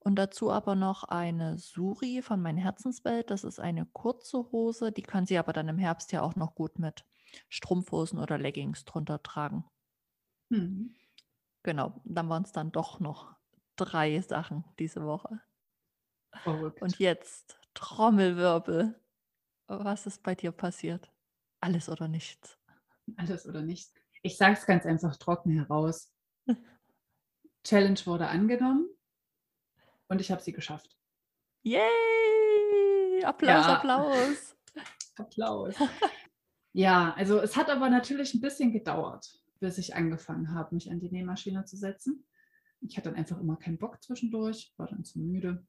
Und 0.07 0.15
dazu 0.15 0.53
aber 0.53 0.77
noch 0.77 1.03
eine 1.03 1.59
Suri 1.59 2.23
von 2.23 2.41
mein 2.41 2.57
Herzenswelt. 2.57 3.29
Das 3.29 3.43
ist 3.43 3.59
eine 3.59 3.87
kurze 3.87 4.53
Hose, 4.53 4.93
die 4.93 5.03
kann 5.03 5.27
sie 5.27 5.37
aber 5.37 5.53
dann 5.53 5.69
im 5.69 5.79
Herbst 5.79 6.13
ja 6.13 6.23
auch 6.23 6.37
noch 6.37 6.55
gut 6.55 6.79
mit 6.79 7.05
Strumpfhosen 7.49 8.21
oder 8.21 8.39
Leggings 8.39 8.85
drunter 8.85 9.21
tragen. 9.25 9.65
Hm. 10.51 10.95
Genau, 11.65 12.01
dann 12.05 12.29
waren 12.29 12.45
es 12.45 12.53
dann 12.53 12.71
doch 12.71 13.01
noch 13.01 13.35
drei 13.75 14.21
Sachen 14.21 14.63
diese 14.79 15.05
Woche. 15.05 15.41
Verrückt. 16.45 16.83
Und 16.83 17.01
jetzt 17.01 17.59
Trommelwirbel. 17.75 18.95
Was 19.67 20.07
ist 20.07 20.23
bei 20.23 20.37
dir 20.37 20.53
passiert? 20.53 21.11
Alles 21.59 21.89
oder 21.89 22.07
nichts? 22.07 22.61
Alles 23.17 23.45
oder 23.45 23.61
nichts. 23.63 23.93
Ich 24.23 24.37
sage 24.37 24.53
es 24.53 24.67
ganz 24.67 24.87
einfach 24.87 25.17
trocken 25.17 25.51
heraus. 25.51 26.13
Challenge 27.65 27.99
wurde 28.07 28.29
angenommen 28.29 28.89
und 30.09 30.21
ich 30.21 30.31
habe 30.31 30.43
sie 30.43 30.53
geschafft. 30.53 30.97
Yay! 31.63 33.25
Applaus, 33.25 33.67
Ja. 33.67 33.75
Applaus. 33.77 34.57
Applaus. 35.17 35.75
ja, 36.73 37.15
also 37.17 37.39
es 37.41 37.57
hat 37.57 37.71
aber 37.71 37.89
natürlich 37.89 38.35
ein 38.35 38.41
bisschen 38.41 38.73
gedauert, 38.73 39.27
bis 39.61 39.79
ich 39.79 39.95
angefangen 39.95 40.55
habe, 40.55 40.75
mich 40.75 40.91
an 40.91 41.01
die 41.01 41.11
Nähmaschine 41.11 41.65
zu 41.65 41.77
setzen. 41.77 42.27
Ich 42.81 42.97
hatte 42.97 43.09
dann 43.09 43.19
einfach 43.19 43.39
immer 43.41 43.57
keinen 43.57 43.79
Bock 43.79 44.03
zwischendurch, 44.03 44.73
war 44.77 44.87
dann 44.87 45.05
zu 45.05 45.19
müde. 45.19 45.67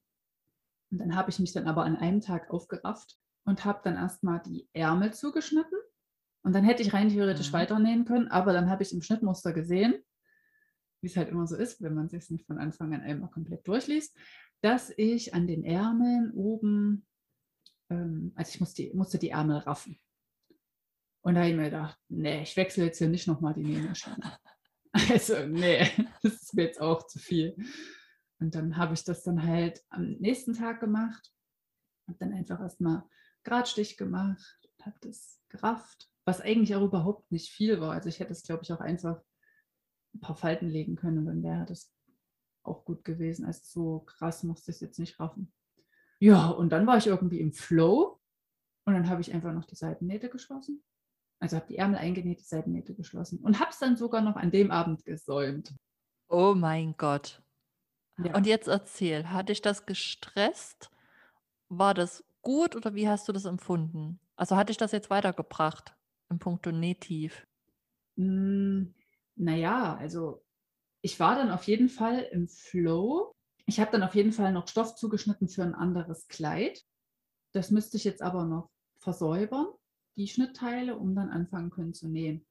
Und 0.92 1.00
dann 1.00 1.16
habe 1.16 1.30
ich 1.30 1.40
mich 1.40 1.54
dann 1.54 1.68
aber 1.68 1.84
an 1.84 1.96
einem 1.96 2.22
Tag 2.22 2.50
aufgerafft 2.52 3.18
und 3.46 3.64
habe 3.66 3.80
dann 3.84 3.96
erstmal 3.96 4.42
die 4.42 4.68
Ärmel 4.74 5.14
zugeschnitten. 5.14 5.78
Und 6.44 6.54
dann 6.54 6.64
hätte 6.64 6.82
ich 6.84 6.94
rein 6.94 7.10
theoretisch 7.10 7.50
Mhm. 7.50 7.54
weiternähen 7.54 8.06
können, 8.06 8.28
aber 8.28 8.54
dann 8.54 8.70
habe 8.70 8.84
ich 8.84 8.94
im 8.94 9.02
Schnittmuster 9.02 9.54
gesehen, 9.54 9.96
wie 11.02 11.08
es 11.08 11.18
halt 11.18 11.30
immer 11.30 11.48
so 11.48 11.56
ist, 11.56 11.82
wenn 11.82 11.94
man 11.94 12.10
sich 12.10 12.30
nicht 12.30 12.46
von 12.46 12.58
Anfang 12.58 12.94
an 12.94 13.02
einmal 13.02 13.30
komplett 13.30 13.68
durchliest, 13.68 14.18
dass 14.62 14.92
ich 14.98 15.34
an 15.34 15.48
den 15.48 15.64
Ärmeln 15.64 16.32
oben, 16.32 17.06
ähm, 17.90 18.32
also 18.36 18.50
ich 18.54 18.60
musste 18.60 18.82
die, 18.84 18.94
musste 18.94 19.18
die 19.18 19.30
Ärmel 19.30 19.58
raffen. 19.58 20.00
Und 21.22 21.36
da 21.36 21.42
habe 21.42 21.50
ich 21.50 21.56
mir 21.56 21.66
gedacht, 21.66 22.00
nee, 22.10 22.42
ich 22.42 22.56
wechsle 22.56 22.86
jetzt 22.86 23.00
hier 23.00 23.10
nicht 23.10 23.28
nochmal 23.28 23.54
die 23.54 23.64
Nähmaschine. 23.64 24.38
Also, 25.12 25.46
nee, 25.46 25.86
das 26.24 26.42
ist 26.42 26.56
mir 26.56 26.64
jetzt 26.64 26.82
auch 26.82 27.06
zu 27.06 27.20
viel. 27.20 27.56
Und 28.40 28.56
dann 28.56 28.78
habe 28.78 28.96
ich 28.96 29.04
das 29.04 29.22
dann 29.22 29.44
halt 29.44 29.84
am 29.90 30.14
nächsten 30.14 30.54
Tag 30.54 30.80
gemacht. 30.80 31.32
Habe 32.08 32.18
dann 32.20 32.34
einfach 32.34 32.60
erstmal 32.60 33.04
Gradstich 33.44 33.98
gemacht 33.98 34.58
habe 34.88 34.98
das 35.02 35.40
gerafft, 35.50 36.10
was 36.26 36.42
eigentlich 36.42 36.76
auch 36.76 36.84
überhaupt 36.84 37.32
nicht 37.32 37.52
viel 37.52 37.80
war. 37.80 37.92
Also 37.92 38.10
ich 38.10 38.20
hätte 38.20 38.32
es, 38.32 38.44
glaube 38.44 38.64
ich, 38.64 38.74
auch 38.74 38.80
einfach 38.80 39.22
ein 40.18 40.20
paar 40.20 40.36
Falten 40.36 40.68
legen 40.68 40.96
können 40.96 41.26
dann 41.26 41.44
wäre 41.44 41.66
das 41.66 41.94
auch 42.64 42.84
gut 42.84 43.06
gewesen. 43.06 43.46
Also 43.46 43.62
so 43.64 44.00
krass 44.00 44.44
musste 44.44 44.72
ich 44.72 44.76
es 44.76 44.82
jetzt 44.82 45.00
nicht 45.00 45.20
raffen. 45.20 45.52
Ja, 46.20 46.50
und 46.50 46.70
dann 46.70 46.88
war 46.88 46.98
ich 46.98 47.08
irgendwie 47.08 47.40
im 47.40 47.54
Flow 47.54 48.20
und 48.86 48.94
dann 48.94 49.10
habe 49.10 49.22
ich 49.22 49.34
einfach 49.34 49.54
noch 49.54 49.66
die 49.66 49.76
Seitennähte 49.76 50.30
geschlossen. 50.30 50.84
Also 51.40 51.56
habe 51.56 51.68
die 51.68 51.78
Ärmel 51.78 52.00
eingenäht, 52.00 52.40
die 52.40 52.46
Seitennähte 52.46 52.96
geschlossen 52.96 53.40
und 53.40 53.60
habe 53.60 53.70
es 53.70 53.80
dann 53.80 53.96
sogar 53.96 54.22
noch 54.22 54.36
an 54.36 54.52
dem 54.52 54.72
Abend 54.72 55.06
gesäumt. 55.06 55.74
Oh 56.28 56.56
mein 56.56 56.96
Gott. 56.98 57.42
Ja. 58.18 58.36
Und 58.36 58.48
jetzt 58.48 58.68
erzähl, 58.68 59.30
hat 59.30 59.50
dich 59.50 59.62
das 59.62 59.86
gestresst? 59.86 60.90
War 61.70 61.94
das 61.94 62.24
gut 62.42 62.76
oder 62.76 62.96
wie 62.96 63.08
hast 63.08 63.28
du 63.28 63.34
das 63.34 63.46
empfunden? 63.46 64.20
Also 64.36 64.56
hat 64.56 64.70
dich 64.70 64.78
das 64.78 64.92
jetzt 64.92 65.10
weitergebracht 65.10 65.96
im 66.30 66.40
Punkto 66.40 66.72
Nähtief? 66.72 67.46
Naja, 69.38 69.96
also 69.96 70.44
ich 71.02 71.20
war 71.20 71.36
dann 71.36 71.52
auf 71.52 71.64
jeden 71.64 71.90
Fall 71.90 72.28
im 72.32 72.48
Flow. 72.48 73.34
Ich 73.66 73.80
habe 73.80 73.92
dann 73.92 74.04
auf 74.04 74.16
jeden 74.16 74.32
Fall 74.32 74.52
noch 74.52 74.68
Stoff 74.68 74.96
zugeschnitten 74.96 75.48
für 75.48 75.64
ein 75.64 75.76
anderes 75.76 76.28
Kleid. 76.28 76.84
Das 77.54 77.72
müsste 77.72 77.98
ich 77.98 78.04
jetzt 78.04 78.22
aber 78.22 78.46
noch 78.46 78.70
versäubern, 78.98 79.68
die 80.16 80.28
Schnittteile, 80.28 80.98
um 80.98 81.16
dann 81.16 81.30
anfangen 81.30 81.70
können 81.70 81.94
zu 81.94 82.08
nähen. 82.08 82.46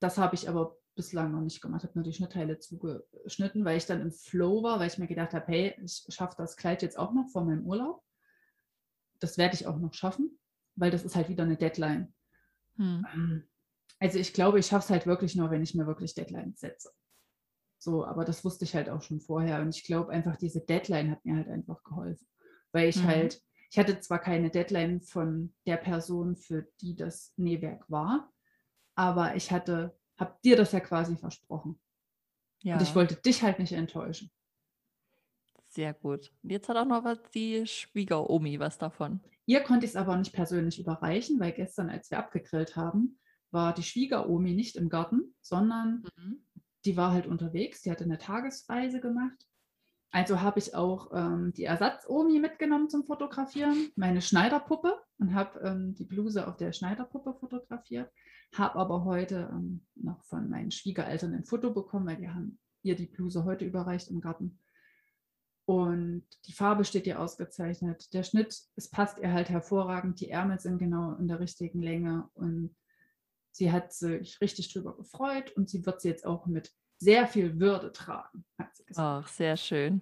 Das 0.00 0.18
habe 0.18 0.34
ich 0.34 0.48
aber 0.48 0.76
bislang 0.96 1.32
noch 1.32 1.40
nicht 1.40 1.60
gemacht, 1.60 1.82
habe 1.82 1.94
nur 1.94 2.04
die 2.04 2.12
Schnittteile 2.12 2.58
zugeschnitten, 2.58 3.64
weil 3.64 3.78
ich 3.78 3.86
dann 3.86 4.00
im 4.00 4.12
Flow 4.12 4.62
war, 4.62 4.78
weil 4.78 4.88
ich 4.88 4.98
mir 4.98 5.06
gedacht 5.06 5.34
habe, 5.34 5.46
hey, 5.46 5.74
ich 5.82 6.04
schaffe 6.08 6.34
das 6.36 6.56
Kleid 6.56 6.82
jetzt 6.82 6.98
auch 6.98 7.12
noch 7.12 7.28
vor 7.30 7.44
meinem 7.44 7.66
Urlaub. 7.66 8.02
Das 9.18 9.38
werde 9.38 9.54
ich 9.54 9.66
auch 9.66 9.78
noch 9.78 9.94
schaffen, 9.94 10.38
weil 10.76 10.90
das 10.90 11.04
ist 11.04 11.16
halt 11.16 11.28
wieder 11.28 11.44
eine 11.44 11.56
Deadline. 11.56 12.12
Hm. 12.76 13.44
Also 13.98 14.18
ich 14.18 14.32
glaube, 14.32 14.58
ich 14.58 14.66
schaffe 14.66 14.84
es 14.86 14.90
halt 14.90 15.06
wirklich 15.06 15.36
nur, 15.36 15.50
wenn 15.50 15.62
ich 15.62 15.74
mir 15.74 15.86
wirklich 15.86 16.14
Deadlines 16.14 16.60
setze. 16.60 16.90
So, 17.78 18.04
aber 18.04 18.24
das 18.24 18.44
wusste 18.44 18.64
ich 18.64 18.74
halt 18.74 18.88
auch 18.88 19.02
schon 19.02 19.20
vorher. 19.20 19.60
Und 19.60 19.74
ich 19.76 19.84
glaube 19.84 20.12
einfach, 20.12 20.36
diese 20.36 20.60
Deadline 20.60 21.10
hat 21.10 21.24
mir 21.24 21.36
halt 21.36 21.48
einfach 21.48 21.82
geholfen. 21.84 22.26
Weil 22.72 22.88
ich 22.88 22.96
Mhm. 22.96 23.04
halt, 23.04 23.42
ich 23.70 23.78
hatte 23.78 24.00
zwar 24.00 24.18
keine 24.18 24.50
Deadline 24.50 25.00
von 25.02 25.54
der 25.66 25.76
Person, 25.76 26.36
für 26.36 26.66
die 26.80 26.96
das 26.96 27.32
Nähwerk 27.36 27.84
war, 27.90 28.32
aber 28.94 29.36
ich 29.36 29.50
hatte, 29.50 29.98
habe 30.18 30.36
dir 30.44 30.56
das 30.56 30.72
ja 30.72 30.80
quasi 30.80 31.16
versprochen. 31.16 31.78
Ja, 32.62 32.74
Und 32.76 32.82
ich 32.82 32.94
wollte 32.94 33.16
dich 33.16 33.42
halt 33.42 33.58
nicht 33.58 33.72
enttäuschen. 33.72 34.30
sehr 35.70 35.92
gut. 35.94 36.32
Und 36.42 36.50
Jetzt 36.50 36.68
hat 36.68 36.76
auch 36.76 36.84
noch 36.84 37.04
was 37.04 37.18
die 37.34 37.66
Schwiegeromi 37.66 38.58
was 38.60 38.78
davon. 38.78 39.20
Ihr 39.46 39.60
konnte 39.62 39.84
ich 39.84 39.92
es 39.92 39.96
aber 39.96 40.16
nicht 40.16 40.32
persönlich 40.32 40.78
überreichen, 40.78 41.38
weil 41.40 41.52
gestern, 41.52 41.90
als 41.90 42.10
wir 42.10 42.18
abgegrillt 42.18 42.76
haben, 42.76 43.18
war 43.54 43.72
die 43.72 43.82
Schwiegeromi 43.82 44.52
nicht 44.52 44.76
im 44.76 44.90
Garten, 44.90 45.34
sondern 45.40 46.04
die 46.84 46.96
war 46.96 47.12
halt 47.12 47.26
unterwegs, 47.26 47.80
die 47.80 47.90
hatte 47.90 48.04
eine 48.04 48.18
Tagesreise 48.18 49.00
gemacht. 49.00 49.46
Also 50.10 50.42
habe 50.42 50.60
ich 50.60 50.74
auch 50.74 51.10
ähm, 51.12 51.52
die 51.54 51.64
Ersatz-Omi 51.64 52.38
mitgenommen 52.38 52.88
zum 52.88 53.04
Fotografieren, 53.04 53.90
meine 53.96 54.22
Schneiderpuppe 54.22 54.94
und 55.18 55.34
habe 55.34 55.58
ähm, 55.60 55.94
die 55.94 56.04
Bluse 56.04 56.46
auf 56.46 56.56
der 56.56 56.72
Schneiderpuppe 56.72 57.34
fotografiert. 57.34 58.12
Habe 58.54 58.78
aber 58.78 59.04
heute 59.04 59.50
ähm, 59.50 59.84
noch 59.96 60.22
von 60.24 60.48
meinen 60.48 60.70
Schwiegereltern 60.70 61.34
ein 61.34 61.44
Foto 61.44 61.72
bekommen, 61.72 62.06
weil 62.06 62.18
die 62.18 62.28
haben 62.28 62.60
ihr 62.82 62.94
die 62.94 63.06
Bluse 63.06 63.44
heute 63.44 63.64
überreicht 63.64 64.08
im 64.08 64.20
Garten. 64.20 64.60
Und 65.64 66.24
die 66.46 66.52
Farbe 66.52 66.84
steht 66.84 67.06
ihr 67.06 67.18
ausgezeichnet. 67.18 68.12
Der 68.12 68.22
Schnitt, 68.22 68.56
es 68.76 68.90
passt 68.90 69.18
ihr 69.18 69.32
halt 69.32 69.48
hervorragend. 69.48 70.20
Die 70.20 70.28
Ärmel 70.28 70.60
sind 70.60 70.78
genau 70.78 71.14
in 71.14 71.26
der 71.26 71.40
richtigen 71.40 71.82
Länge 71.82 72.28
und 72.34 72.76
sie 73.54 73.70
hat 73.70 73.92
sich 73.92 74.40
richtig 74.40 74.72
drüber 74.72 74.96
gefreut 74.96 75.52
und 75.52 75.70
sie 75.70 75.86
wird 75.86 76.00
sie 76.00 76.08
jetzt 76.08 76.26
auch 76.26 76.46
mit 76.46 76.72
sehr 76.98 77.26
viel 77.26 77.60
Würde 77.60 77.92
tragen, 77.92 78.44
hat 78.58 78.74
sie 78.76 78.84
gesagt. 78.84 79.24
Ach, 79.24 79.28
sehr 79.28 79.56
schön. 79.56 80.00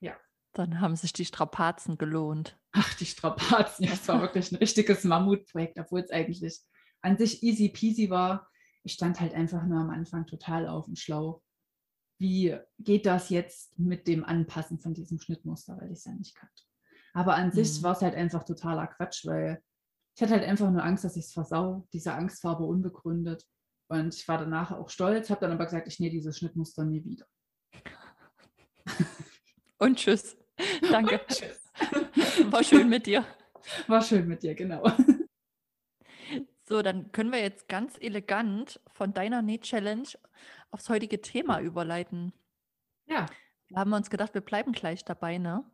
Ja. 0.00 0.16
Dann 0.52 0.80
haben 0.80 0.96
sich 0.96 1.12
die 1.12 1.24
Strapazen 1.24 1.96
gelohnt. 1.96 2.58
Ach, 2.72 2.94
die 2.94 3.06
Strapazen, 3.06 3.84
ja, 3.86 3.92
es 3.92 4.06
war 4.08 4.20
wirklich 4.20 4.50
ein 4.50 4.56
richtiges 4.56 5.04
Mammutprojekt, 5.04 5.78
obwohl 5.78 6.00
es 6.00 6.10
eigentlich 6.10 6.60
an 7.02 7.16
sich 7.18 7.42
easy 7.42 7.68
peasy 7.68 8.10
war. 8.10 8.48
Ich 8.82 8.94
stand 8.94 9.20
halt 9.20 9.34
einfach 9.34 9.64
nur 9.64 9.78
am 9.80 9.90
Anfang 9.90 10.26
total 10.26 10.66
auf 10.68 10.86
dem 10.86 10.96
Schlauch. 10.96 11.42
Wie 12.18 12.56
geht 12.78 13.06
das 13.06 13.28
jetzt 13.30 13.78
mit 13.78 14.06
dem 14.08 14.24
Anpassen 14.24 14.78
von 14.80 14.94
diesem 14.94 15.18
Schnittmuster, 15.20 15.76
weil 15.76 15.92
ich 15.92 15.98
es 15.98 16.04
ja 16.04 16.12
nicht 16.12 16.34
kannte. 16.34 16.62
Aber 17.14 17.34
an 17.34 17.52
sich 17.52 17.78
Mhm. 17.78 17.82
war 17.84 17.92
es 17.96 18.02
halt 18.02 18.14
einfach 18.14 18.44
totaler 18.44 18.86
Quatsch, 18.86 19.26
weil 19.26 19.62
ich 20.14 20.22
hatte 20.22 20.32
halt 20.34 20.44
einfach 20.44 20.70
nur 20.70 20.82
Angst, 20.84 21.04
dass 21.04 21.16
ich 21.16 21.24
es 21.26 21.32
versau. 21.32 21.86
Diese 21.92 22.12
Angst 22.14 22.42
war 22.44 22.56
aber 22.56 22.66
unbegründet. 22.66 23.46
Und 23.88 24.14
ich 24.14 24.26
war 24.28 24.38
danach 24.38 24.70
auch 24.72 24.88
stolz, 24.88 25.28
habe 25.30 25.40
dann 25.40 25.52
aber 25.52 25.64
gesagt, 25.66 25.86
ich 25.88 26.00
nähe 26.00 26.10
dieses 26.10 26.38
Schnittmuster 26.38 26.84
nie 26.84 27.04
wieder. 27.04 27.26
Und 29.78 29.98
tschüss. 29.98 30.36
Danke. 30.90 31.20
Tschüss. 31.28 31.70
War 32.50 32.62
schön 32.62 32.88
mit 32.88 33.06
dir. 33.06 33.24
War 33.86 34.02
schön 34.02 34.26
mit 34.28 34.42
dir, 34.42 34.54
genau. 34.54 34.82
So, 36.68 36.80
dann 36.82 37.10
können 37.12 37.32
wir 37.32 37.40
jetzt 37.40 37.68
ganz 37.68 37.96
elegant 38.00 38.80
von 38.92 39.12
deiner 39.12 39.42
Näh-Challenge 39.42 40.08
aufs 40.70 40.88
heutige 40.88 41.20
Thema 41.20 41.60
überleiten. 41.60 42.32
Ja, 43.06 43.26
Da 43.70 43.80
haben 43.80 43.90
wir 43.90 43.96
uns 43.96 44.10
gedacht, 44.10 44.32
wir 44.34 44.40
bleiben 44.40 44.72
gleich 44.72 45.04
dabei, 45.04 45.38
ne? 45.38 45.64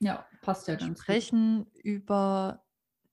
Ja, 0.00 0.26
passt 0.42 0.68
ja 0.68 0.74
Wir 0.74 0.78
ganz 0.86 0.98
gut. 0.98 1.02
sprechen 1.04 1.66
über 1.82 2.64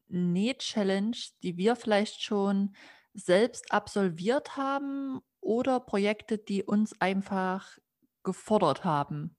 Näh-Challenge, 0.07 1.17
die 1.43 1.57
wir 1.57 1.75
vielleicht 1.75 2.21
schon 2.23 2.75
selbst 3.13 3.71
absolviert 3.71 4.57
haben 4.57 5.21
oder 5.41 5.79
Projekte, 5.79 6.37
die 6.37 6.63
uns 6.63 6.99
einfach 7.01 7.77
gefordert 8.23 8.83
haben. 8.83 9.35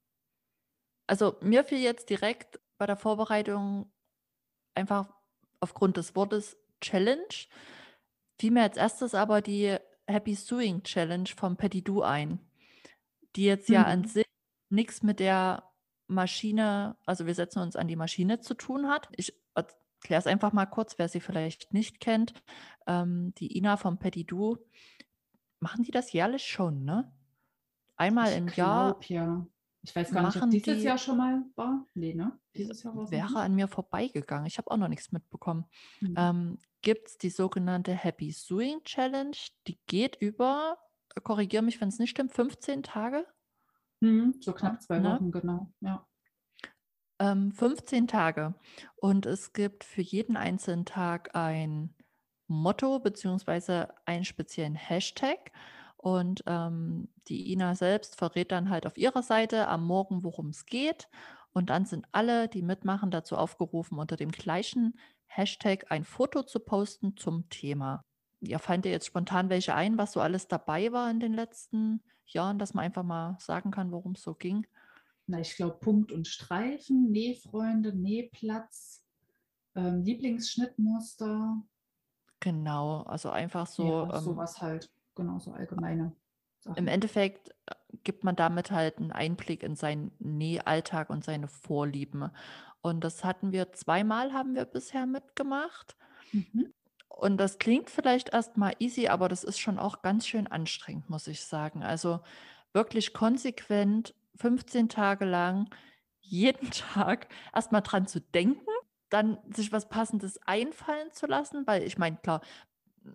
Also 1.06 1.36
mir 1.40 1.64
fiel 1.64 1.78
jetzt 1.78 2.10
direkt 2.10 2.60
bei 2.78 2.86
der 2.86 2.96
Vorbereitung 2.96 3.92
einfach 4.74 5.14
aufgrund 5.60 5.96
des 5.96 6.16
Wortes 6.16 6.58
Challenge, 6.80 7.28
fiel 8.40 8.50
mir 8.50 8.62
als 8.62 8.76
erstes 8.76 9.14
aber 9.14 9.40
die 9.42 9.76
Happy 10.06 10.34
Sewing 10.34 10.82
Challenge 10.82 11.28
vom 11.36 11.56
Petit 11.56 11.86
Du 11.86 12.02
ein, 12.02 12.40
die 13.36 13.44
jetzt 13.44 13.70
ja 13.70 13.84
an 13.86 14.04
Mhm. 14.04 14.06
sich 14.06 14.26
nichts 14.70 15.02
mit 15.02 15.20
der 15.20 15.72
Maschine, 16.08 16.98
also 17.06 17.26
wir 17.26 17.34
setzen 17.34 17.60
uns 17.60 17.76
an 17.76 17.88
die 17.88 17.96
Maschine 17.96 18.40
zu 18.40 18.54
tun 18.54 18.88
hat. 18.88 19.08
Ich 19.16 19.34
erkläre 20.06 20.20
es 20.20 20.26
einfach 20.28 20.52
mal 20.52 20.66
kurz, 20.66 20.98
wer 20.98 21.08
sie 21.08 21.18
vielleicht 21.18 21.72
nicht 21.72 21.98
kennt. 21.98 22.32
Ähm, 22.86 23.34
die 23.38 23.58
Ina 23.58 23.76
vom 23.76 23.98
Petit 23.98 24.30
Du, 24.30 24.56
machen 25.58 25.82
die 25.82 25.90
das 25.90 26.12
jährlich 26.12 26.44
schon, 26.46 26.84
ne? 26.84 27.12
Einmal 27.96 28.30
Ich 28.30 28.36
im 28.36 28.46
Jahr 28.48 28.92
glaube 28.94 29.04
ja. 29.08 29.46
Ich 29.82 29.96
weiß 29.96 30.12
gar 30.12 30.26
nicht, 30.26 30.40
ob 30.40 30.50
dieses 30.50 30.78
die 30.78 30.84
Jahr 30.84 30.98
schon 30.98 31.16
mal 31.16 31.42
war. 31.56 31.86
Nee, 31.94 32.14
ne? 32.14 32.38
Dieses 32.54 32.84
Jahr 32.84 32.94
war 32.94 33.10
wäre 33.10 33.26
nicht. 33.26 33.36
an 33.36 33.54
mir 33.56 33.66
vorbeigegangen. 33.66 34.46
Ich 34.46 34.58
habe 34.58 34.70
auch 34.70 34.76
noch 34.76 34.88
nichts 34.88 35.10
mitbekommen. 35.10 35.64
Mhm. 36.00 36.14
Ähm, 36.16 36.58
Gibt 36.82 37.08
es 37.08 37.18
die 37.18 37.30
sogenannte 37.30 37.92
Happy 37.92 38.30
Sewing 38.30 38.84
Challenge. 38.84 39.36
Die 39.66 39.80
geht 39.88 40.16
über, 40.20 40.78
korrigiere 41.24 41.64
mich, 41.64 41.80
wenn 41.80 41.88
es 41.88 41.98
nicht 41.98 42.10
stimmt, 42.10 42.32
15 42.32 42.84
Tage. 42.84 43.26
Mhm, 44.00 44.36
so 44.40 44.52
knapp 44.52 44.80
zwei 44.82 45.00
Ne? 45.00 45.14
Wochen, 45.14 45.32
genau. 45.32 45.72
Ja. 45.80 46.06
Ähm, 47.18 47.52
15 47.52 48.08
Tage. 48.08 48.54
Und 48.96 49.26
es 49.26 49.52
gibt 49.52 49.84
für 49.84 50.02
jeden 50.02 50.36
einzelnen 50.36 50.84
Tag 50.84 51.34
ein 51.34 51.94
Motto 52.46 52.98
beziehungsweise 53.00 53.88
einen 54.04 54.24
speziellen 54.24 54.74
Hashtag. 54.74 55.52
Und 55.96 56.44
ähm, 56.46 57.08
die 57.28 57.52
Ina 57.52 57.74
selbst 57.74 58.16
verrät 58.16 58.52
dann 58.52 58.70
halt 58.70 58.86
auf 58.86 58.98
ihrer 58.98 59.22
Seite 59.22 59.68
am 59.68 59.86
Morgen, 59.86 60.22
worum 60.24 60.50
es 60.50 60.66
geht. 60.66 61.08
Und 61.52 61.70
dann 61.70 61.86
sind 61.86 62.06
alle, 62.12 62.48
die 62.48 62.62
mitmachen, 62.62 63.10
dazu 63.10 63.36
aufgerufen, 63.36 63.98
unter 63.98 64.16
dem 64.16 64.30
gleichen 64.30 64.98
Hashtag 65.26 65.90
ein 65.90 66.04
Foto 66.04 66.42
zu 66.42 66.60
posten 66.60 67.16
zum 67.16 67.48
Thema. 67.48 68.04
Ja, 68.40 68.58
fallen 68.58 68.82
dir 68.82 68.92
jetzt 68.92 69.06
spontan 69.06 69.48
welche 69.48 69.74
ein, 69.74 69.96
was 69.96 70.12
so 70.12 70.20
alles 70.20 70.48
dabei 70.48 70.92
war 70.92 71.10
in 71.10 71.18
den 71.18 71.32
letzten 71.32 72.02
Jahren, 72.26 72.58
dass 72.58 72.74
man 72.74 72.84
einfach 72.84 73.02
mal 73.02 73.36
sagen 73.40 73.70
kann, 73.70 73.90
worum 73.90 74.12
es 74.12 74.22
so 74.22 74.34
ging? 74.34 74.66
Na, 75.26 75.40
ich 75.40 75.56
glaube, 75.56 75.78
Punkt 75.78 76.12
und 76.12 76.28
Streifen, 76.28 77.10
Nähfreunde, 77.10 77.92
Nähplatz, 77.94 79.02
ähm, 79.74 80.02
Lieblingsschnittmuster. 80.02 81.62
Genau, 82.40 83.02
also 83.02 83.30
einfach 83.30 83.66
Ja, 83.66 83.72
so, 83.72 84.10
ähm, 84.12 84.20
sowas 84.20 84.60
halt. 84.60 84.90
Genau, 85.14 85.38
so 85.38 85.52
allgemeine 85.52 86.14
im 86.66 86.74
Sachen. 86.74 86.88
Endeffekt 86.88 87.50
äh, 87.66 87.74
gibt 88.04 88.24
man 88.24 88.36
damit 88.36 88.70
halt 88.70 88.98
einen 88.98 89.12
Einblick 89.12 89.62
in 89.62 89.76
seinen 89.76 90.12
Nähalltag 90.18 91.10
und 91.10 91.24
seine 91.24 91.48
Vorlieben. 91.48 92.30
Und 92.80 93.02
das 93.02 93.24
hatten 93.24 93.52
wir 93.52 93.72
zweimal, 93.72 94.32
haben 94.32 94.54
wir 94.54 94.64
bisher 94.64 95.06
mitgemacht. 95.06 95.96
Mhm. 96.32 96.72
Und 97.08 97.38
das 97.38 97.58
klingt 97.58 97.88
vielleicht 97.88 98.28
erstmal 98.34 98.74
easy, 98.78 99.08
aber 99.08 99.28
das 99.28 99.42
ist 99.42 99.58
schon 99.58 99.78
auch 99.78 100.02
ganz 100.02 100.26
schön 100.26 100.46
anstrengend, 100.46 101.08
muss 101.08 101.26
ich 101.26 101.42
sagen. 101.42 101.82
Also 101.82 102.20
wirklich 102.72 103.14
konsequent 103.14 104.14
15 104.36 104.88
Tage 104.88 105.24
lang 105.24 105.68
jeden 106.20 106.70
Tag 106.94 107.28
erstmal 107.54 107.82
dran 107.82 108.06
zu 108.06 108.20
denken, 108.20 108.66
dann 109.08 109.38
sich 109.52 109.72
was 109.72 109.88
Passendes 109.88 110.38
einfallen 110.46 111.12
zu 111.12 111.26
lassen, 111.26 111.66
weil 111.66 111.82
ich 111.82 111.98
meine, 111.98 112.16
klar, 112.16 112.40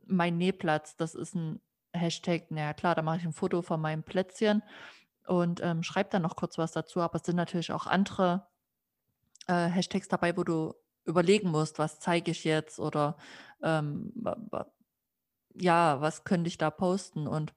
mein 0.05 0.37
Nähplatz, 0.37 0.95
das 0.95 1.15
ist 1.15 1.35
ein 1.35 1.59
Hashtag, 1.93 2.45
na 2.49 2.61
ja, 2.61 2.73
klar, 2.73 2.95
da 2.95 3.01
mache 3.01 3.17
ich 3.17 3.25
ein 3.25 3.33
Foto 3.33 3.61
von 3.61 3.81
meinem 3.81 4.03
Plätzchen 4.03 4.63
und 5.27 5.61
ähm, 5.61 5.83
schreibe 5.83 6.09
dann 6.09 6.21
noch 6.21 6.37
kurz 6.37 6.57
was 6.57 6.71
dazu, 6.71 7.01
aber 7.01 7.15
es 7.15 7.25
sind 7.25 7.35
natürlich 7.35 7.73
auch 7.73 7.87
andere 7.87 8.47
äh, 9.47 9.67
Hashtags 9.67 10.07
dabei, 10.07 10.37
wo 10.37 10.43
du 10.43 10.73
überlegen 11.03 11.49
musst, 11.49 11.79
was 11.79 11.99
zeige 11.99 12.31
ich 12.31 12.43
jetzt 12.43 12.79
oder 12.79 13.17
ähm, 13.61 14.13
ja, 15.53 15.99
was 15.99 16.23
könnte 16.23 16.47
ich 16.47 16.57
da 16.57 16.69
posten 16.71 17.27
und 17.27 17.53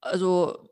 also 0.00 0.68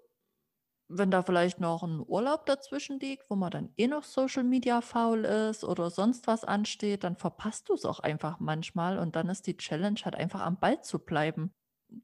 wenn 0.88 1.10
da 1.10 1.22
vielleicht 1.22 1.60
noch 1.60 1.82
ein 1.82 2.00
Urlaub 2.06 2.46
dazwischen 2.46 3.00
liegt, 3.00 3.28
wo 3.30 3.36
man 3.36 3.50
dann 3.50 3.72
eh 3.76 3.88
noch 3.88 4.04
Social 4.04 4.44
Media 4.44 4.80
faul 4.80 5.24
ist 5.24 5.64
oder 5.64 5.90
sonst 5.90 6.26
was 6.26 6.44
ansteht, 6.44 7.04
dann 7.04 7.16
verpasst 7.16 7.68
du 7.68 7.74
es 7.74 7.84
auch 7.84 8.00
einfach 8.00 8.38
manchmal 8.40 8.98
und 8.98 9.16
dann 9.16 9.28
ist 9.28 9.46
die 9.46 9.56
Challenge 9.56 10.00
halt 10.04 10.14
einfach 10.16 10.40
am 10.42 10.58
Ball 10.60 10.80
zu 10.82 10.98
bleiben. 11.00 11.54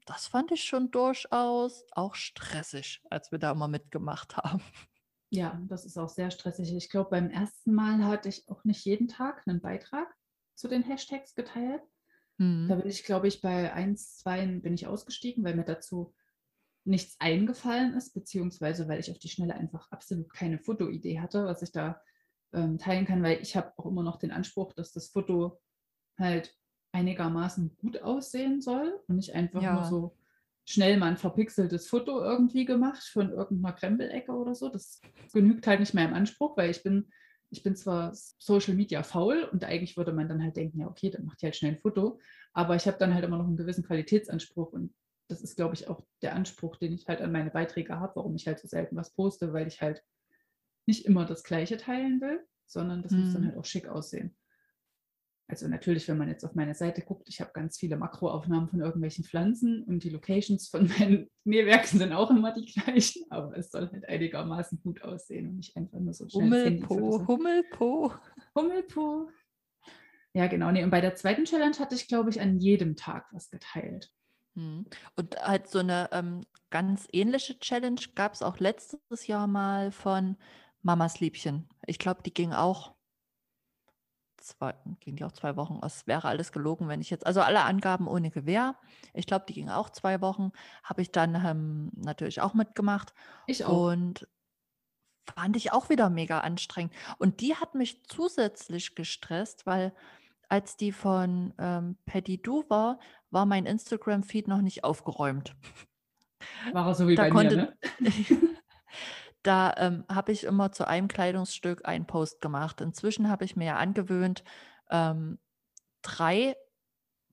Das 0.05 0.27
fand 0.27 0.51
ich 0.51 0.63
schon 0.63 0.91
durchaus 0.91 1.85
auch 1.91 2.15
stressig, 2.15 3.01
als 3.09 3.31
wir 3.31 3.39
da 3.39 3.51
immer 3.51 3.67
mitgemacht 3.67 4.37
haben. 4.37 4.61
Ja, 5.29 5.59
das 5.67 5.85
ist 5.85 5.97
auch 5.97 6.09
sehr 6.09 6.29
stressig. 6.31 6.73
Ich 6.75 6.89
glaube, 6.89 7.09
beim 7.09 7.29
ersten 7.29 7.73
Mal 7.73 8.03
hatte 8.05 8.29
ich 8.29 8.47
auch 8.49 8.63
nicht 8.65 8.85
jeden 8.85 9.07
Tag 9.07 9.43
einen 9.47 9.61
Beitrag 9.61 10.13
zu 10.55 10.67
den 10.67 10.83
Hashtags 10.83 11.33
geteilt. 11.35 11.81
Da 12.67 12.75
Mhm. 12.75 12.77
bin 12.77 12.87
ich, 12.89 13.03
glaube 13.05 13.27
ich, 13.27 13.41
bei 13.41 13.73
1, 13.73 14.17
2 14.17 14.45
bin 14.47 14.75
ich 14.75 14.87
ausgestiegen, 14.87 15.43
weil 15.45 15.55
mir 15.55 15.65
dazu 15.65 16.15
nichts 16.85 17.15
eingefallen 17.19 17.93
ist, 17.93 18.13
beziehungsweise 18.13 18.87
weil 18.87 18.99
ich 18.99 19.09
auf 19.11 19.19
die 19.19 19.29
Schnelle 19.29 19.55
einfach 19.55 19.89
absolut 19.91 20.33
keine 20.33 20.59
Fotoidee 20.59 21.19
hatte, 21.19 21.45
was 21.45 21.61
ich 21.61 21.71
da 21.71 22.01
ähm, 22.53 22.77
teilen 22.77 23.05
kann, 23.05 23.23
weil 23.23 23.41
ich 23.41 23.55
habe 23.55 23.71
auch 23.77 23.85
immer 23.85 24.03
noch 24.03 24.19
den 24.19 24.31
Anspruch, 24.31 24.73
dass 24.73 24.91
das 24.91 25.07
Foto 25.09 25.61
halt 26.17 26.55
einigermaßen 26.91 27.75
gut 27.77 28.01
aussehen 28.01 28.61
soll 28.61 28.99
und 29.07 29.15
nicht 29.15 29.33
einfach 29.33 29.61
nur 29.61 29.71
Ja. 29.71 29.89
so 29.89 30.17
schnell 30.65 30.97
mal 30.97 31.07
ein 31.07 31.17
verpixeltes 31.17 31.87
Foto 31.87 32.21
irgendwie 32.21 32.65
gemacht 32.65 33.03
von 33.03 33.31
irgendeiner 33.31 33.75
Krempelecke 33.75 34.31
oder 34.31 34.55
so. 34.55 34.69
Das 34.69 35.01
genügt 35.33 35.67
halt 35.67 35.79
nicht 35.79 35.93
meinem 35.93 36.13
Anspruch, 36.13 36.55
weil 36.55 36.69
ich 36.69 36.83
bin, 36.83 37.09
ich 37.49 37.63
bin 37.63 37.75
zwar 37.75 38.11
Social 38.13 38.75
Media 38.75 39.03
faul 39.03 39.43
und 39.51 39.63
eigentlich 39.65 39.97
würde 39.97 40.13
man 40.13 40.29
dann 40.29 40.41
halt 40.43 40.55
denken, 40.55 40.79
ja, 40.79 40.87
okay, 40.87 41.09
dann 41.09 41.25
macht 41.25 41.41
ihr 41.43 41.47
halt 41.47 41.55
schnell 41.55 41.73
ein 41.73 41.79
Foto, 41.81 42.19
aber 42.53 42.75
ich 42.75 42.87
habe 42.87 42.97
dann 42.97 43.13
halt 43.13 43.25
immer 43.25 43.37
noch 43.37 43.47
einen 43.47 43.57
gewissen 43.57 43.83
Qualitätsanspruch 43.83 44.71
und 44.71 44.93
das 45.27 45.41
ist, 45.41 45.55
glaube 45.55 45.75
ich, 45.75 45.87
auch 45.87 46.03
der 46.21 46.35
Anspruch, 46.35 46.77
den 46.77 46.93
ich 46.93 47.07
halt 47.07 47.21
an 47.21 47.31
meine 47.31 47.49
Beiträge 47.51 47.99
habe, 47.99 48.15
warum 48.15 48.35
ich 48.35 48.47
halt 48.47 48.59
so 48.59 48.67
selten 48.67 48.95
was 48.95 49.13
poste, 49.13 49.53
weil 49.53 49.67
ich 49.67 49.81
halt 49.81 50.03
nicht 50.85 51.05
immer 51.05 51.25
das 51.25 51.43
Gleiche 51.43 51.77
teilen 51.77 52.19
will, 52.21 52.45
sondern 52.65 53.01
das 53.03 53.13
muss 53.13 53.33
dann 53.33 53.43
Mhm. 53.43 53.47
halt 53.47 53.57
auch 53.57 53.65
schick 53.65 53.87
aussehen. 53.87 54.35
Also 55.49 55.67
natürlich, 55.67 56.07
wenn 56.07 56.17
man 56.17 56.29
jetzt 56.29 56.45
auf 56.45 56.55
meine 56.55 56.73
Seite 56.73 57.01
guckt, 57.01 57.27
ich 57.27 57.41
habe 57.41 57.51
ganz 57.53 57.77
viele 57.77 57.97
Makroaufnahmen 57.97 58.69
von 58.69 58.79
irgendwelchen 58.79 59.23
Pflanzen 59.23 59.83
und 59.83 60.03
die 60.03 60.09
Locations 60.09 60.67
von 60.69 60.87
meinen 60.99 61.29
Nähwerken 61.43 61.99
sind 61.99 62.13
auch 62.13 62.31
immer 62.31 62.53
die 62.53 62.65
gleichen, 62.65 63.23
aber 63.29 63.55
es 63.57 63.69
soll 63.69 63.89
halt 63.91 64.07
einigermaßen 64.07 64.81
gut 64.81 65.01
aussehen 65.03 65.49
und 65.49 65.57
nicht 65.57 65.75
einfach 65.75 65.99
nur 65.99 66.13
so 66.13 66.27
Handyfoto 66.39 67.27
Hummelpo. 67.27 67.27
Hummelpo. 67.27 68.13
Hummelpo. 68.55 69.29
Ja, 70.33 70.47
genau. 70.47 70.71
Nee, 70.71 70.83
und 70.83 70.89
bei 70.89 71.01
der 71.01 71.15
zweiten 71.15 71.45
Challenge 71.45 71.77
hatte 71.77 71.93
ich, 71.93 72.07
glaube 72.07 72.29
ich, 72.31 72.41
an 72.41 72.59
jedem 72.59 72.95
Tag 72.95 73.27
was 73.31 73.49
geteilt. 73.51 74.11
Mhm. 74.55 74.85
Und 75.15 75.35
halt 75.37 75.67
so 75.67 75.79
eine 75.79 76.09
ähm, 76.11 76.45
ganz 76.69 77.07
ähnliche 77.11 77.59
Challenge 77.59 78.01
gab 78.15 78.33
es 78.33 78.41
auch 78.41 78.59
letztes 78.59 79.27
Jahr 79.27 79.47
mal 79.47 79.91
von 79.91 80.37
Mamas 80.81 81.19
Liebchen. 81.19 81.69
Ich 81.85 81.99
glaube, 81.99 82.21
die 82.23 82.33
ging 82.33 82.53
auch 82.53 82.93
zwei, 84.37 84.75
ging 84.99 85.15
die 85.15 85.23
auch 85.23 85.31
zwei 85.31 85.55
Wochen. 85.55 85.79
Es 85.83 86.05
wäre 86.05 86.27
alles 86.27 86.51
gelogen, 86.51 86.87
wenn 86.87 87.01
ich 87.01 87.09
jetzt, 87.09 87.25
also 87.25 87.41
alle 87.41 87.63
Angaben 87.63 88.07
ohne 88.07 88.29
Gewähr. 88.29 88.75
Ich 89.13 89.25
glaube, 89.25 89.45
die 89.47 89.53
ging 89.53 89.69
auch 89.69 89.89
zwei 89.89 90.21
Wochen. 90.21 90.51
Habe 90.83 91.01
ich 91.01 91.11
dann 91.11 91.35
ähm, 91.35 91.91
natürlich 91.95 92.41
auch 92.41 92.53
mitgemacht 92.53 93.13
Ich 93.47 93.63
auch. 93.65 93.91
und 93.91 94.27
fand 95.35 95.55
ich 95.55 95.71
auch 95.71 95.89
wieder 95.89 96.09
mega 96.09 96.41
anstrengend. 96.41 96.93
Und 97.17 97.41
die 97.41 97.55
hat 97.55 97.75
mich 97.75 98.03
zusätzlich 98.05 98.95
gestresst, 98.95 99.65
weil 99.65 99.93
als 100.49 100.77
die 100.77 100.91
von 100.91 101.53
ähm, 101.57 101.97
Paddy 102.05 102.41
Du 102.41 102.63
war, 102.69 102.99
war 103.31 103.45
mein 103.45 103.65
Instagram-Feed 103.65 104.47
noch 104.47 104.61
nicht 104.61 104.83
aufgeräumt. 104.83 105.55
War 106.71 106.87
er 106.87 106.95
so 106.95 107.07
wie 107.07 107.15
Da 107.15 107.23
bei 107.23 107.29
konnte, 107.29 107.55
mir, 107.55 108.09
ne? 108.11 108.11
da 109.43 109.73
ähm, 109.77 110.05
habe 110.09 110.31
ich 110.31 110.43
immer 110.43 110.71
zu 110.71 110.87
einem 110.87 111.07
Kleidungsstück 111.07 111.85
einen 111.87 112.05
Post 112.05 112.41
gemacht. 112.41 112.81
Inzwischen 112.81 113.29
habe 113.29 113.45
ich 113.45 113.55
mir 113.55 113.65
ja 113.65 113.75
angewöhnt, 113.77 114.43
ähm, 114.89 115.39
drei 116.01 116.55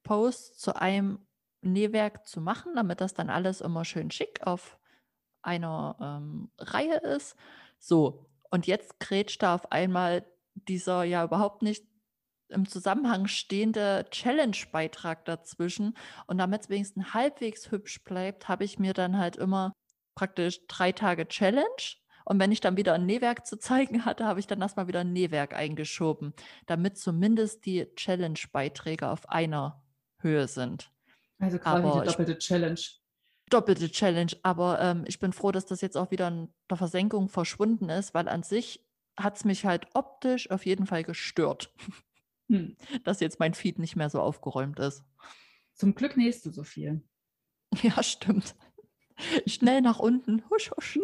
Posts 0.03 0.59
zu 0.59 0.77
einem 0.77 1.27
Nähwerk 1.63 2.27
zu 2.27 2.41
machen, 2.41 2.75
damit 2.75 3.01
das 3.01 3.15
dann 3.15 3.31
alles 3.31 3.61
immer 3.61 3.85
schön 3.85 4.11
schick 4.11 4.47
auf 4.47 4.79
einer 5.43 5.97
ähm, 6.01 6.51
Reihe 6.59 6.97
ist. 6.99 7.37
So, 7.79 8.27
und 8.51 8.67
jetzt 8.67 8.99
grätscht 9.01 9.43
da 9.43 9.55
auf 9.55 9.71
einmal 9.73 10.25
dieser 10.55 11.05
ja 11.05 11.25
überhaupt 11.25 11.63
nicht 11.63 11.87
im 12.51 12.69
Zusammenhang 12.69 13.27
stehende 13.27 14.07
Challenge-Beitrag 14.11 15.25
dazwischen. 15.25 15.97
Und 16.27 16.39
damit 16.39 16.63
es 16.63 16.69
wenigstens 16.69 17.15
halbwegs 17.15 17.71
hübsch 17.71 18.03
bleibt, 18.05 18.49
habe 18.49 18.65
ich 18.65 18.79
mir 18.79 18.93
dann 18.95 19.19
halt 19.19 19.37
immer 19.37 19.73
praktisch 20.15 20.61
drei 20.69 20.93
Tage 20.93 21.27
Challenge 21.29 21.67
Und 22.25 22.39
wenn 22.39 22.53
ich 22.53 22.61
dann 22.61 22.77
wieder 22.77 22.95
ein 22.95 23.07
Nähwerk 23.07 23.47
zu 23.47 23.59
zeigen 23.59 24.05
hatte, 24.05 24.25
habe 24.27 24.39
ich 24.41 24.47
dann 24.47 24.61
erstmal 24.61 24.87
wieder 24.89 25.01
ein 25.01 25.13
Nähwerk 25.13 25.55
eingeschoben, 25.55 26.35
damit 26.67 26.99
zumindest 26.99 27.65
die 27.67 27.87
Challenge-Beiträge 27.97 29.09
auf 29.09 29.29
einer 29.29 29.83
Höhe 30.21 30.47
sind. 30.47 30.91
Also 31.39 31.59
quasi 31.59 31.83
Aber 31.83 31.93
die 31.93 31.99
ich- 32.07 32.11
doppelte 32.13 32.39
Challenge. 32.39 32.81
Doppelte 33.49 33.91
Challenge, 33.91 34.31
aber 34.45 34.81
ähm, 34.81 35.05
ich 35.09 35.19
bin 35.19 35.33
froh, 35.33 35.51
dass 35.51 35.67
das 35.67 35.81
jetzt 35.81 35.97
auch 35.97 36.13
wieder 36.13 36.29
in 36.29 36.55
der 36.71 36.77
Versenkung 36.77 37.29
verschwunden 37.29 37.89
ist, 37.89 38.15
weil 38.15 38.29
an 38.29 38.45
sich 38.45 38.87
hat 39.19 39.39
es 39.39 39.45
mich 39.45 39.65
halt 39.65 39.89
optisch 39.95 40.49
auf 40.53 40.65
jeden 40.67 40.87
Fall 40.87 41.03
gestört, 41.03 41.73
Hm. 42.51 42.77
dass 43.05 43.21
jetzt 43.21 43.39
mein 43.39 43.55
Feed 43.55 43.79
nicht 43.79 43.95
mehr 43.97 44.11
so 44.11 44.21
aufgeräumt 44.21 44.79
ist. 44.81 45.05
Zum 45.75 45.95
Glück 45.95 46.17
nähst 46.17 46.45
du 46.47 46.51
so 46.51 46.65
viel. 46.65 47.03
Ja, 47.83 48.03
stimmt. 48.03 48.57
Schnell 49.47 49.81
nach 49.81 50.01
unten. 50.01 50.43
Husch, 50.51 50.73
husch. 50.77 50.99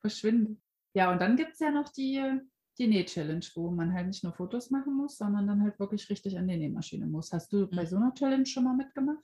Verschwinde. 0.00 0.56
Ja, 0.94 1.12
und 1.12 1.20
dann 1.20 1.36
gibt 1.36 1.52
es 1.52 1.60
ja 1.60 1.70
noch 1.70 1.88
die, 1.90 2.40
die 2.78 2.86
Näh-Challenge, 2.88 3.44
wo 3.54 3.70
man 3.70 3.92
halt 3.92 4.08
nicht 4.08 4.24
nur 4.24 4.32
Fotos 4.32 4.70
machen 4.70 4.96
muss, 4.96 5.16
sondern 5.18 5.46
dann 5.46 5.62
halt 5.62 5.78
wirklich 5.78 6.10
richtig 6.10 6.36
an 6.36 6.48
die 6.48 6.56
Nähmaschine 6.56 7.06
muss. 7.06 7.32
Hast 7.32 7.52
du 7.52 7.68
bei 7.68 7.82
Mhm. 7.84 7.86
so 7.86 7.96
einer 7.96 8.14
Challenge 8.14 8.46
schon 8.46 8.64
mal 8.64 8.74
mitgemacht? 8.74 9.22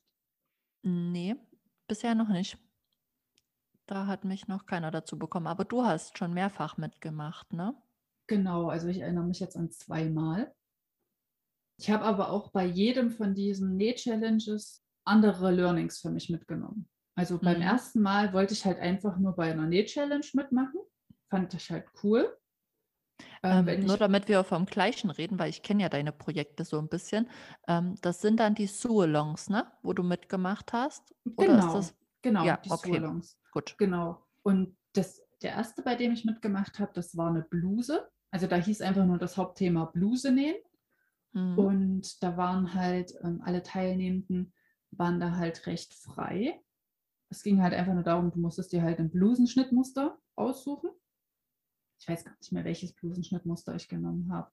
Nee, 0.82 1.34
bisher 1.88 2.14
noch 2.14 2.28
nicht. 2.28 2.56
Da 3.86 4.06
hat 4.06 4.24
mich 4.24 4.46
noch 4.46 4.66
keiner 4.66 4.90
dazu 4.92 5.18
bekommen. 5.18 5.48
Aber 5.48 5.64
du 5.64 5.82
hast 5.84 6.16
schon 6.16 6.32
mehrfach 6.32 6.76
mitgemacht, 6.76 7.52
ne? 7.52 7.74
Genau, 8.28 8.68
also 8.68 8.86
ich 8.86 9.00
erinnere 9.00 9.24
mich 9.24 9.40
jetzt 9.40 9.56
an 9.56 9.70
zweimal. 9.72 10.54
Ich 11.80 11.90
habe 11.90 12.04
aber 12.04 12.30
auch 12.30 12.50
bei 12.50 12.66
jedem 12.66 13.10
von 13.10 13.34
diesen 13.34 13.76
Näh-Challenges 13.76 14.84
andere 15.06 15.50
Learnings 15.50 15.98
für 15.98 16.10
mich 16.10 16.28
mitgenommen. 16.28 16.88
Also 17.14 17.38
beim 17.38 17.56
Mhm. 17.56 17.62
ersten 17.62 18.02
Mal 18.02 18.34
wollte 18.34 18.52
ich 18.52 18.66
halt 18.66 18.78
einfach 18.78 19.16
nur 19.18 19.34
bei 19.34 19.50
einer 19.50 19.66
Näh-Challenge 19.66 20.26
mitmachen. 20.34 20.78
Fand 21.30 21.54
ich 21.54 21.70
halt 21.70 21.86
cool. 22.02 22.36
Ähm, 23.42 23.66
Ähm, 23.66 23.80
nur 23.86 23.94
ich, 23.94 23.98
damit 23.98 24.28
wir 24.28 24.44
vom 24.44 24.66
Gleichen 24.66 25.08
reden, 25.10 25.38
weil 25.38 25.48
ich 25.48 25.62
kenne 25.62 25.82
ja 25.82 25.88
deine 25.88 26.12
Projekte 26.12 26.64
so 26.64 26.78
ein 26.78 26.88
bisschen. 26.88 27.30
Ähm, 27.66 27.94
das 28.02 28.20
sind 28.20 28.38
dann 28.40 28.54
die 28.54 28.66
Sualongs, 28.66 29.48
ne? 29.48 29.66
Wo 29.82 29.94
du 29.94 30.02
mitgemacht 30.02 30.74
hast? 30.74 31.14
Genau, 31.24 31.72
das 31.74 31.94
genau, 32.20 32.44
Ja, 32.44 32.58
die 32.58 32.68
okay. 32.70 32.92
Surlongs. 32.92 33.38
gut? 33.52 33.74
Genau. 33.78 34.26
Und 34.42 34.76
das, 34.92 35.22
der 35.40 35.52
erste, 35.52 35.80
bei 35.82 35.94
dem 35.94 36.12
ich 36.12 36.26
mitgemacht 36.26 36.78
habe, 36.78 36.92
das 36.94 37.16
war 37.16 37.28
eine 37.30 37.42
Bluse. 37.42 38.06
Also 38.30 38.46
da 38.46 38.56
hieß 38.56 38.82
einfach 38.82 39.06
nur 39.06 39.18
das 39.18 39.38
Hauptthema 39.38 39.86
Bluse 39.86 40.30
nähen. 40.30 40.56
Mhm. 41.32 41.58
Und 41.58 42.22
da 42.22 42.36
waren 42.36 42.74
halt 42.74 43.14
ähm, 43.22 43.40
alle 43.42 43.62
Teilnehmenden 43.62 44.52
waren 44.90 45.20
da 45.20 45.36
halt 45.36 45.66
recht 45.66 45.94
frei. 45.94 46.60
Es 47.28 47.42
ging 47.42 47.62
halt 47.62 47.74
einfach 47.74 47.94
nur 47.94 48.02
darum, 48.02 48.30
du 48.32 48.40
musstest 48.40 48.72
dir 48.72 48.82
halt 48.82 48.98
ein 48.98 49.10
Blusenschnittmuster 49.10 50.18
aussuchen. 50.34 50.90
Ich 52.00 52.08
weiß 52.08 52.24
gar 52.24 52.36
nicht 52.38 52.52
mehr, 52.52 52.64
welches 52.64 52.92
Blusenschnittmuster 52.94 53.74
ich 53.74 53.88
genommen 53.88 54.32
habe. 54.32 54.50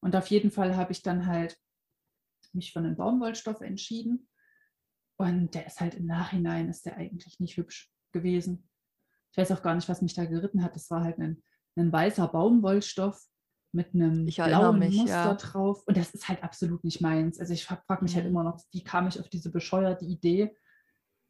Und 0.00 0.16
auf 0.16 0.26
jeden 0.28 0.50
Fall 0.50 0.76
habe 0.76 0.92
ich 0.92 1.02
dann 1.02 1.26
halt 1.26 1.58
mich 2.52 2.72
für 2.72 2.80
einen 2.80 2.96
Baumwollstoff 2.96 3.60
entschieden. 3.60 4.28
Und 5.18 5.54
der 5.54 5.66
ist 5.66 5.80
halt 5.80 5.94
im 5.94 6.06
Nachhinein, 6.06 6.68
ist 6.68 6.84
der 6.84 6.96
eigentlich 6.96 7.38
nicht 7.38 7.56
hübsch 7.56 7.92
gewesen. 8.12 8.68
Ich 9.30 9.38
weiß 9.38 9.52
auch 9.52 9.62
gar 9.62 9.74
nicht, 9.74 9.88
was 9.88 10.02
mich 10.02 10.14
da 10.14 10.24
geritten 10.24 10.62
hat. 10.62 10.74
Das 10.74 10.90
war 10.90 11.04
halt 11.04 11.18
ein, 11.18 11.42
ein 11.76 11.92
weißer 11.92 12.28
Baumwollstoff 12.28 13.22
mit 13.76 13.94
einem 13.94 14.26
Ich 14.26 14.36
blauen 14.36 14.78
mich, 14.80 14.96
Muster 14.96 15.12
ja. 15.12 15.34
drauf. 15.34 15.84
Und 15.86 15.96
das 15.96 16.12
ist 16.14 16.28
halt 16.28 16.42
absolut 16.42 16.82
nicht 16.82 17.00
meins. 17.00 17.38
Also 17.38 17.52
ich 17.52 17.64
frage 17.64 18.02
mich 18.02 18.16
halt 18.16 18.26
immer 18.26 18.42
noch, 18.42 18.58
wie 18.72 18.82
kam 18.82 19.06
ich 19.06 19.20
auf 19.20 19.28
diese 19.28 19.50
bescheuerte 19.52 20.04
Idee, 20.04 20.56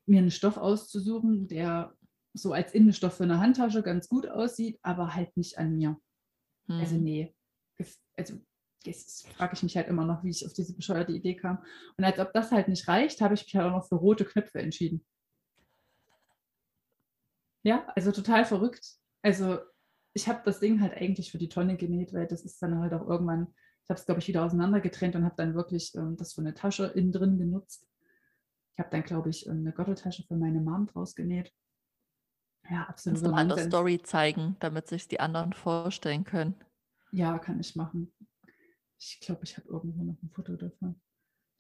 mir 0.07 0.21
einen 0.21 0.31
Stoff 0.31 0.57
auszusuchen, 0.57 1.49
der 1.49 1.95
so 2.33 2.53
als 2.53 2.73
Innenstoff 2.73 3.17
für 3.17 3.25
eine 3.25 3.41
Handtasche 3.41 3.83
ganz 3.83 4.09
gut 4.09 4.29
aussieht, 4.29 4.79
aber 4.83 5.15
halt 5.15 5.37
nicht 5.37 5.59
an 5.59 5.77
mir. 5.77 5.99
Also 6.69 6.95
Mhm. 6.97 7.03
nee. 7.03 7.35
Gef- 7.79 7.99
Also 8.17 8.35
jetzt 8.85 9.29
frage 9.31 9.55
ich 9.55 9.63
mich 9.65 9.77
halt 9.77 9.89
immer 9.89 10.05
noch, 10.05 10.23
wie 10.23 10.31
ich 10.31 10.47
auf 10.47 10.53
diese 10.53 10.75
bescheuerte 10.77 11.13
Idee 11.13 11.35
kam. 11.35 11.65
Und 11.97 12.05
als 12.05 12.19
ob 12.21 12.33
das 12.33 12.53
halt 12.53 12.69
nicht 12.69 12.87
reicht, 12.87 13.21
habe 13.21 13.35
ich 13.35 13.45
mich 13.45 13.57
halt 13.57 13.67
auch 13.67 13.77
noch 13.77 13.89
für 13.89 13.97
rote 13.97 14.25
Knöpfe 14.25 14.61
entschieden. 14.61 15.05
Ja, 17.65 17.85
also 17.97 18.13
total 18.13 18.45
verrückt. 18.45 18.95
Also 19.23 19.59
ich 20.17 20.29
habe 20.29 20.41
das 20.47 20.61
Ding 20.61 20.81
halt 20.81 20.95
eigentlich 20.95 21.31
für 21.31 21.37
die 21.37 21.51
Tonne 21.51 21.77
genäht, 21.77 22.15
weil 22.15 22.27
das 22.27 22.43
ist 22.43 22.61
dann 22.63 22.79
halt 22.81 22.95
auch 22.95 23.07
irgendwann, 23.07 23.49
ich 23.85 23.91
habe 23.91 24.01
es 24.01 24.07
glaube 24.07 24.21
ich 24.21 24.29
wieder 24.29 24.45
auseinandergetrennt 24.47 25.15
und 25.15 25.25
habe 25.25 25.35
dann 25.37 25.55
wirklich 25.55 25.95
ähm, 25.95 26.17
das 26.17 26.33
für 26.33 26.41
eine 26.41 26.55
Tasche 26.55 26.87
innen 26.87 27.13
drin 27.13 27.39
genutzt. 27.39 27.87
Ich 28.73 28.79
habe 28.79 28.89
dann 28.91 29.03
glaube 29.03 29.29
ich 29.29 29.47
ähm, 29.47 29.59
eine 29.59 29.73
Gürteltasche 29.73 30.25
für 30.27 30.37
meine 30.37 30.61
Mom 30.63 30.87
draus 30.87 31.15
genäht. 31.15 31.53
Ja, 32.71 32.85
Kannst 32.85 33.09
absolut. 33.09 33.25
du 33.27 33.31
mal 33.31 33.47
der 33.47 33.59
Story 33.59 34.01
zeigen, 34.03 34.57
damit 34.59 34.89
sich 34.89 35.07
die 35.07 35.21
anderen 35.21 35.53
vorstellen 35.53 36.25
können. 36.25 36.55
Ja, 37.13 37.39
kann 37.39 37.61
ich 37.61 37.77
machen. 37.77 38.11
Ich 38.99 39.21
glaube, 39.21 39.45
ich 39.45 39.59
habe 39.59 39.69
irgendwo 39.69 40.03
noch 40.03 40.21
ein 40.23 40.31
Foto 40.31 40.57
davon. 40.57 40.99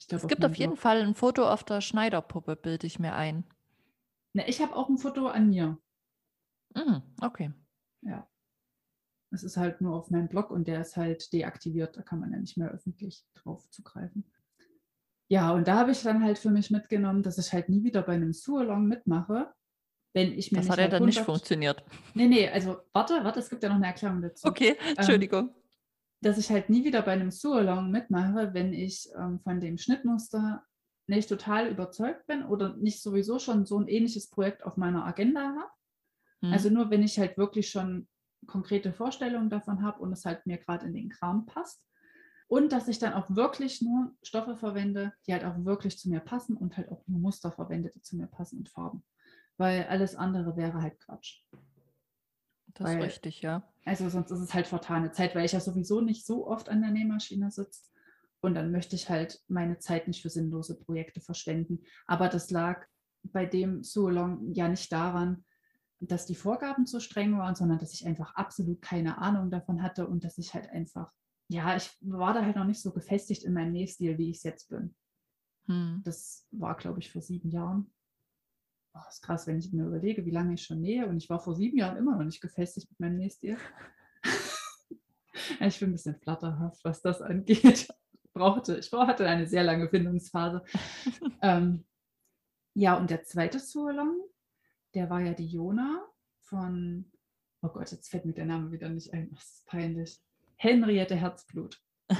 Glaub, 0.08 0.22
Es 0.22 0.28
gibt 0.28 0.44
auf 0.46 0.54
jeden 0.56 0.72
Blog. 0.72 0.80
Fall 0.80 1.02
ein 1.02 1.14
Foto 1.14 1.46
auf 1.46 1.62
der 1.62 1.82
Schneiderpuppe, 1.82 2.56
bilde 2.56 2.86
ich 2.86 2.98
mir 2.98 3.14
ein. 3.14 3.44
Ne, 4.32 4.48
ich 4.48 4.62
habe 4.62 4.74
auch 4.74 4.88
ein 4.88 4.96
Foto 4.96 5.26
an 5.26 5.50
mir. 5.50 5.78
Mhm, 6.74 7.02
okay. 7.20 7.52
Ja. 8.00 8.26
Es 9.30 9.42
ist 9.42 9.56
halt 9.56 9.80
nur 9.80 9.94
auf 9.94 10.10
meinem 10.10 10.28
Blog 10.28 10.50
und 10.50 10.68
der 10.68 10.80
ist 10.80 10.96
halt 10.96 11.32
deaktiviert. 11.32 11.96
Da 11.96 12.02
kann 12.02 12.20
man 12.20 12.32
ja 12.32 12.38
nicht 12.38 12.56
mehr 12.56 12.70
öffentlich 12.70 13.24
drauf 13.34 13.68
zugreifen. 13.70 14.24
Ja, 15.28 15.52
und 15.52 15.66
da 15.66 15.76
habe 15.76 15.90
ich 15.90 16.02
dann 16.02 16.22
halt 16.22 16.38
für 16.38 16.50
mich 16.50 16.70
mitgenommen, 16.70 17.22
dass 17.22 17.38
ich 17.38 17.52
halt 17.52 17.68
nie 17.68 17.82
wieder 17.82 18.02
bei 18.02 18.14
einem 18.14 18.32
Sualong 18.32 18.86
mitmache, 18.86 19.52
wenn 20.14 20.32
ich 20.38 20.52
mir 20.52 20.58
Das 20.58 20.66
nicht 20.66 20.70
hat 20.70 20.78
ja 20.78 20.82
halt 20.84 20.92
dann 20.92 21.04
nicht 21.04 21.18
100 21.18 21.26
funktioniert. 21.26 21.84
Nee, 22.14 22.28
nee, 22.28 22.48
also 22.48 22.78
warte, 22.92 23.24
warte, 23.24 23.40
es 23.40 23.50
gibt 23.50 23.62
ja 23.62 23.68
noch 23.68 23.76
eine 23.76 23.86
Erklärung 23.86 24.22
dazu. 24.22 24.46
Okay, 24.46 24.76
Entschuldigung. 24.96 25.50
dass 26.22 26.38
ich 26.38 26.48
halt 26.50 26.70
nie 26.70 26.84
wieder 26.84 27.02
bei 27.02 27.12
einem 27.12 27.30
Sualong 27.30 27.90
mitmache, 27.90 28.54
wenn 28.54 28.72
ich 28.72 29.08
ähm, 29.18 29.40
von 29.40 29.60
dem 29.60 29.78
Schnittmuster 29.78 30.64
nicht 31.08 31.28
total 31.28 31.68
überzeugt 31.68 32.26
bin 32.26 32.44
oder 32.44 32.76
nicht 32.76 33.02
sowieso 33.02 33.38
schon 33.38 33.66
so 33.66 33.78
ein 33.78 33.88
ähnliches 33.88 34.30
Projekt 34.30 34.64
auf 34.64 34.76
meiner 34.76 35.04
Agenda 35.04 35.40
habe. 35.40 35.70
Hm. 36.42 36.52
Also 36.52 36.70
nur 36.70 36.90
wenn 36.90 37.02
ich 37.02 37.18
halt 37.18 37.36
wirklich 37.36 37.68
schon 37.68 38.08
konkrete 38.46 38.92
Vorstellungen 38.92 39.50
davon 39.50 39.82
habe 39.82 40.00
und 40.00 40.12
es 40.12 40.24
halt 40.24 40.46
mir 40.46 40.58
gerade 40.58 40.86
in 40.86 40.94
den 40.94 41.08
Kram 41.08 41.46
passt. 41.46 41.82
Und 42.48 42.70
dass 42.72 42.86
ich 42.86 42.98
dann 42.98 43.12
auch 43.12 43.28
wirklich 43.28 43.82
nur 43.82 44.12
Stoffe 44.22 44.56
verwende, 44.56 45.12
die 45.26 45.32
halt 45.32 45.44
auch 45.44 45.64
wirklich 45.64 45.98
zu 45.98 46.08
mir 46.08 46.20
passen 46.20 46.56
und 46.56 46.76
halt 46.76 46.90
auch 46.90 47.02
nur 47.08 47.18
Muster 47.20 47.50
verwende, 47.50 47.90
die 47.90 48.02
zu 48.02 48.16
mir 48.16 48.28
passen 48.28 48.58
und 48.58 48.68
Farben. 48.68 49.02
Weil 49.56 49.86
alles 49.88 50.14
andere 50.14 50.56
wäre 50.56 50.80
halt 50.80 51.00
Quatsch. 51.00 51.42
das 52.74 52.90
ist 52.90 52.96
weil- 52.96 53.02
richtig, 53.04 53.42
ja. 53.42 53.62
Also 53.84 54.08
sonst 54.08 54.30
ist 54.30 54.40
es 54.40 54.52
halt 54.54 54.66
vertane 54.66 55.12
Zeit, 55.12 55.34
weil 55.34 55.44
ich 55.44 55.52
ja 55.52 55.60
sowieso 55.60 56.00
nicht 56.00 56.26
so 56.26 56.46
oft 56.46 56.68
an 56.68 56.82
der 56.82 56.90
Nähmaschine 56.90 57.50
sitze. 57.50 57.82
Und 58.40 58.54
dann 58.54 58.70
möchte 58.70 58.94
ich 58.96 59.08
halt 59.08 59.40
meine 59.48 59.78
Zeit 59.78 60.06
nicht 60.08 60.22
für 60.22 60.30
sinnlose 60.30 60.78
Projekte 60.78 61.20
verschwenden. 61.20 61.80
Aber 62.06 62.28
das 62.28 62.50
lag 62.50 62.84
bei 63.22 63.46
dem 63.46 63.82
Sualong 63.82 64.52
ja 64.52 64.68
nicht 64.68 64.92
daran, 64.92 65.44
dass 66.00 66.26
die 66.26 66.34
Vorgaben 66.34 66.86
zu 66.86 67.00
streng 67.00 67.38
waren, 67.38 67.54
sondern 67.54 67.78
dass 67.78 67.94
ich 67.94 68.06
einfach 68.06 68.34
absolut 68.34 68.82
keine 68.82 69.18
Ahnung 69.18 69.50
davon 69.50 69.82
hatte 69.82 70.06
und 70.06 70.24
dass 70.24 70.38
ich 70.38 70.54
halt 70.54 70.68
einfach, 70.70 71.12
ja, 71.48 71.76
ich 71.76 71.90
war 72.00 72.34
da 72.34 72.44
halt 72.44 72.56
noch 72.56 72.66
nicht 72.66 72.82
so 72.82 72.92
gefestigt 72.92 73.44
in 73.44 73.54
meinem 73.54 73.72
Nähstil, 73.72 74.18
wie 74.18 74.30
ich 74.30 74.38
es 74.38 74.42
jetzt 74.42 74.68
bin. 74.68 74.94
Hm. 75.66 76.02
Das 76.04 76.46
war, 76.50 76.76
glaube 76.76 77.00
ich, 77.00 77.10
vor 77.10 77.22
sieben 77.22 77.50
Jahren. 77.50 77.92
Oh, 78.94 79.00
ist 79.08 79.22
krass, 79.22 79.46
wenn 79.46 79.58
ich 79.58 79.72
mir 79.72 79.86
überlege, 79.86 80.24
wie 80.24 80.30
lange 80.30 80.54
ich 80.54 80.62
schon 80.62 80.80
nähe. 80.80 81.06
Und 81.06 81.18
ich 81.18 81.28
war 81.28 81.40
vor 81.40 81.54
sieben 81.54 81.78
Jahren 81.78 81.96
immer 81.96 82.16
noch 82.16 82.24
nicht 82.24 82.40
gefestigt 82.40 82.90
mit 82.90 83.00
meinem 83.00 83.16
Nähstil. 83.16 83.56
ich 85.60 85.80
bin 85.80 85.90
ein 85.90 85.92
bisschen 85.92 86.16
flatterhaft, 86.16 86.84
was 86.84 87.02
das 87.02 87.20
angeht. 87.20 87.88
Brauchte, 88.32 88.78
ich 88.78 88.92
hatte 88.92 89.26
eine 89.26 89.46
sehr 89.46 89.64
lange 89.64 89.88
Findungsphase. 89.88 90.62
ähm, 91.42 91.84
ja, 92.74 92.96
und 92.98 93.08
der 93.08 93.24
zweite 93.24 93.58
Sualong, 93.58 94.14
der 94.96 95.10
war 95.10 95.20
ja 95.20 95.34
die 95.34 95.46
Jona 95.46 96.02
von, 96.40 97.12
oh 97.62 97.68
Gott, 97.68 97.92
jetzt 97.92 98.08
fällt 98.08 98.24
mir 98.24 98.32
der 98.32 98.46
Name 98.46 98.72
wieder 98.72 98.88
nicht 98.88 99.12
ein, 99.12 99.30
das 99.34 99.44
ist 99.44 99.66
peinlich. 99.66 100.20
Henriette 100.56 101.14
Herzblut. 101.14 101.80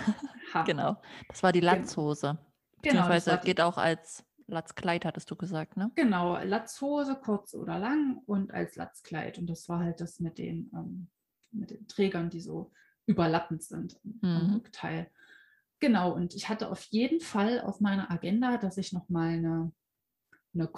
Genau. 0.65 0.97
Das 1.29 1.43
war 1.43 1.53
die. 1.53 1.61
Latzhose. 1.61 2.39
Genau, 2.83 3.09
das 3.09 3.25
Beziehungsweise 3.25 3.41
geht 3.45 3.61
auch 3.61 3.79
als 3.79 4.25
Latzkleid, 4.47 5.05
hattest 5.05 5.31
du 5.31 5.37
gesagt, 5.37 5.77
ne? 5.77 5.91
Genau, 5.97 6.39
Latzhose, 6.43 7.17
kurz 7.17 7.55
oder 7.55 7.79
lang 7.79 8.19
und 8.27 8.53
als 8.53 8.77
Latzkleid. 8.77 9.39
Und 9.39 9.49
das 9.49 9.69
war 9.69 9.81
halt 9.81 10.01
das 10.01 10.21
mit 10.21 10.39
den, 10.39 10.71
ähm, 10.73 11.09
mit 11.51 11.71
den 11.71 11.87
Trägern, 11.89 12.31
die 12.31 12.41
so 12.41 12.73
überlappend 13.07 13.63
sind 13.63 13.99
am 14.05 14.47
Mhm. 14.47 14.55
Rückteil. 14.55 15.11
Genau, 15.81 16.13
und 16.13 16.35
ich 16.35 16.49
hatte 16.49 16.71
auf 16.71 16.83
jeden 16.85 17.21
Fall 17.21 17.61
auf 17.61 17.81
meiner 17.81 18.11
Agenda, 18.11 18.57
dass 18.57 18.79
ich 18.79 18.93
nochmal 18.93 19.31
eine, 19.35 19.73
eine 20.55 20.69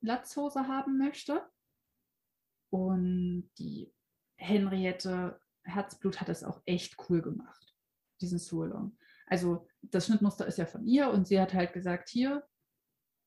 Kord-Latzhose 0.00 0.66
haben 0.66 0.98
möchte. 0.98 1.46
Und 2.70 3.50
die 3.58 3.92
Henriette 4.36 5.40
Herzblut 5.64 6.20
hat 6.20 6.28
das 6.28 6.44
auch 6.44 6.62
echt 6.66 6.96
cool 7.08 7.22
gemacht, 7.22 7.74
diesen 8.20 8.38
Sualong. 8.38 8.96
Also 9.26 9.66
das 9.82 10.06
Schnittmuster 10.06 10.46
ist 10.46 10.58
ja 10.58 10.66
von 10.66 10.86
ihr 10.86 11.10
und 11.10 11.26
sie 11.26 11.40
hat 11.40 11.54
halt 11.54 11.72
gesagt, 11.72 12.08
hier, 12.08 12.46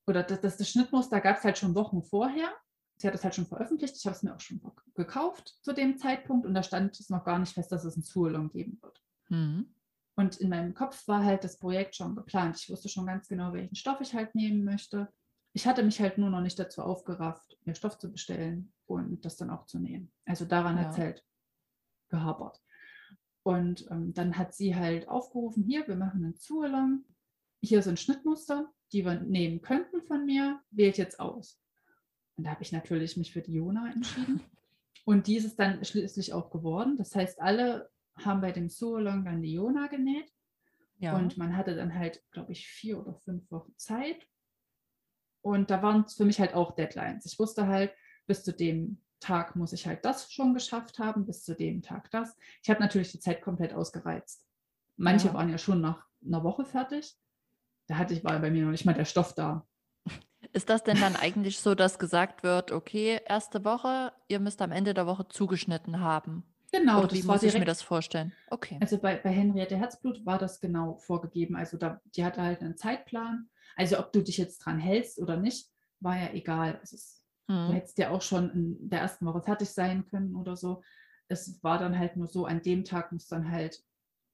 oder 0.08 0.24
das, 0.24 0.42
das, 0.42 0.58
das 0.58 0.70
Schnittmuster 0.70 1.22
gab 1.22 1.38
es 1.38 1.44
halt 1.44 1.58
schon 1.58 1.76
Wochen 1.76 2.04
vorher. 2.04 2.52
sie 2.98 3.08
hat 3.08 3.16
es 3.16 3.24
halt 3.24 3.36
schon 3.36 3.46
veröffentlicht. 3.46 3.96
Ich 3.98 4.06
habe 4.06 4.16
es 4.16 4.24
mir 4.24 4.36
auch 4.36 4.40
schon 4.40 4.62
gekauft 4.96 5.58
zu 5.62 5.74
dem 5.74 5.98
Zeitpunkt 5.98 6.46
und 6.46 6.54
da 6.54 6.64
stand 6.64 7.00
es 7.00 7.10
noch 7.10 7.24
gar 7.24 7.40
nicht 7.40 7.54
fest, 7.54 7.72
dass 7.72 7.86
es 7.86 7.98
ein 7.98 8.04
Sualong 8.04 8.50
geben 8.50 8.80
wird. 8.82 9.02
Mhm. 9.30 9.76
Und 10.16 10.38
in 10.38 10.50
meinem 10.50 10.74
Kopf 10.74 11.08
war 11.08 11.24
halt 11.24 11.44
das 11.44 11.58
Projekt 11.58 11.96
schon 11.96 12.16
geplant. 12.16 12.58
Ich 12.60 12.70
wusste 12.70 12.90
schon 12.90 13.06
ganz 13.06 13.28
genau, 13.28 13.54
welchen 13.54 13.76
Stoff 13.76 14.02
ich 14.02 14.14
halt 14.14 14.36
nehmen 14.36 14.64
möchte. 14.64 15.12
Ich 15.54 15.68
hatte 15.68 15.84
mich 15.84 16.00
halt 16.00 16.18
nur 16.18 16.30
noch 16.30 16.42
nicht 16.42 16.58
dazu 16.58 16.82
aufgerafft, 16.82 17.58
mir 17.66 17.76
Stoff 17.76 17.98
zu 17.98 18.12
bestellen 18.12 18.72
und 18.86 19.26
das 19.26 19.38
dann 19.38 19.50
auch 19.50 19.66
zu 19.66 19.80
nähen. 19.80 20.12
Also 20.26 20.46
daran 20.46 20.78
ja. 20.78 20.84
hat 20.84 20.92
es 20.92 20.98
halt 20.98 21.26
gehapert. 22.10 22.62
Und 23.44 23.90
ähm, 23.90 24.14
dann 24.14 24.38
hat 24.38 24.54
sie 24.54 24.76
halt 24.76 25.08
aufgerufen, 25.08 25.64
hier, 25.64 25.88
wir 25.88 25.96
machen 25.96 26.24
einen 26.24 26.36
Zualong. 26.36 27.04
Hier 27.62 27.82
sind 27.82 28.00
Schnittmuster, 28.00 28.72
die 28.94 29.04
wir 29.04 29.20
nehmen 29.20 29.62
könnten 29.62 30.02
von 30.04 30.26
mir. 30.26 30.62
Wählt 30.70 30.98
jetzt 30.98 31.20
aus. 31.20 31.60
Und 32.38 32.46
da 32.46 32.52
habe 32.52 32.64
ich 32.64 32.72
natürlich 32.72 33.18
mich 33.18 33.34
für 33.34 33.42
die 33.42 33.54
Jona 33.54 33.92
entschieden. 33.92 34.42
Und 35.06 35.28
die 35.28 35.38
ist 35.38 35.46
es 35.46 35.56
dann 35.56 35.84
schließlich 35.84 36.34
auch 36.34 36.52
geworden. 36.52 36.96
Das 36.98 37.16
heißt, 37.16 37.42
alle 37.42 37.90
haben 38.16 38.42
bei 38.42 38.52
dem 38.52 38.70
Suolong 38.70 39.26
dann 39.26 39.42
die 39.42 39.54
Jona 39.54 39.88
genäht. 39.88 40.32
Ja. 41.00 41.18
Und 41.18 41.38
man 41.38 41.58
hatte 41.58 41.76
dann 41.76 41.96
halt, 41.96 42.24
glaube 42.32 42.52
ich, 42.52 42.68
vier 42.68 43.00
oder 43.00 43.16
fünf 43.16 43.50
Wochen 43.50 43.74
Zeit. 43.78 44.28
Und 45.42 45.72
da 45.72 45.82
waren 45.82 46.04
es 46.06 46.14
für 46.14 46.26
mich 46.26 46.40
halt 46.40 46.54
auch 46.54 46.76
Deadlines. 46.76 47.26
Ich 47.26 47.40
wusste 47.40 47.68
halt, 47.68 47.92
bis 48.28 48.44
zu 48.44 48.54
dem 48.54 48.98
Tag 49.20 49.56
muss 49.56 49.74
ich 49.74 49.88
halt 49.88 50.04
das 50.06 50.32
schon 50.32 50.54
geschafft 50.54 51.00
haben, 51.00 51.26
bis 51.26 51.44
zu 51.44 51.56
dem 51.56 51.82
Tag 51.82 52.10
das. 52.12 52.36
Ich 52.64 52.70
habe 52.70 52.80
natürlich 52.80 53.12
die 53.12 53.20
Zeit 53.20 53.42
komplett 53.42 53.74
ausgereizt. 53.74 54.46
Manche 54.98 55.28
ja. 55.28 55.34
waren 55.34 55.50
ja 55.50 55.58
schon 55.58 55.82
nach 55.82 56.06
einer 56.26 56.44
Woche 56.44 56.66
fertig. 56.66 57.16
Da 57.88 57.98
hatte 57.98 58.14
ich, 58.14 58.24
war 58.24 58.40
bei 58.40 58.52
mir 58.52 58.64
noch 58.64 58.72
nicht 58.72 58.86
mal 58.86 58.94
der 58.94 59.06
Stoff 59.06 59.34
da. 59.34 59.66
Ist 60.54 60.70
das 60.70 60.84
denn 60.84 61.00
dann 61.00 61.16
eigentlich 61.16 61.60
so, 61.60 61.76
dass 61.76 62.00
gesagt 62.00 62.44
wird, 62.44 62.72
okay, 62.72 63.20
erste 63.26 63.64
Woche, 63.64 64.12
ihr 64.28 64.40
müsst 64.40 64.62
am 64.62 64.72
Ende 64.72 64.94
der 64.94 65.08
Woche 65.08 65.28
zugeschnitten 65.28 66.00
haben? 66.00 66.44
Genau, 66.72 67.00
Oder 67.00 67.12
wie 67.12 67.24
muss 67.24 67.42
direkt, 67.42 67.56
ich 67.56 67.60
mir 67.60 67.66
das 67.66 67.82
vorstellen? 67.82 68.34
Okay. 68.50 68.78
Also 68.82 68.98
bei, 68.98 69.18
bei 69.18 69.30
Henriette 69.30 69.76
Herzblut 69.76 70.26
war 70.26 70.38
das 70.38 70.60
genau 70.62 70.96
vorgegeben. 70.96 71.56
Also 71.56 71.78
da, 71.78 72.02
die 72.16 72.24
hatte 72.24 72.42
halt 72.42 72.62
einen 72.62 72.78
Zeitplan. 72.78 73.50
Also 73.76 74.00
ob 74.00 74.12
du 74.12 74.22
dich 74.22 74.38
jetzt 74.38 74.60
dran 74.60 74.80
hältst 74.80 75.20
oder 75.20 75.38
nicht, 75.38 75.70
war 76.00 76.18
ja 76.18 76.34
egal. 76.34 76.80
Es, 76.84 77.24
hm. 77.48 77.68
Du 77.68 77.74
hättest 77.74 77.98
ja 77.98 78.10
auch 78.10 78.22
schon 78.22 78.50
in 78.52 78.90
der 78.90 79.02
ersten 79.02 79.26
Woche 79.26 79.42
fertig 79.42 79.70
sein 79.70 80.06
können 80.08 80.36
oder 80.36 80.56
so. 80.56 80.82
Es 81.28 81.64
war 81.64 81.78
dann 81.78 81.98
halt 81.98 82.18
nur 82.18 82.28
so, 82.28 82.46
an 82.46 82.62
dem 82.62 82.84
Tag 82.84 83.12
muss 83.12 83.28
dann 83.28 83.52
halt 83.52 83.84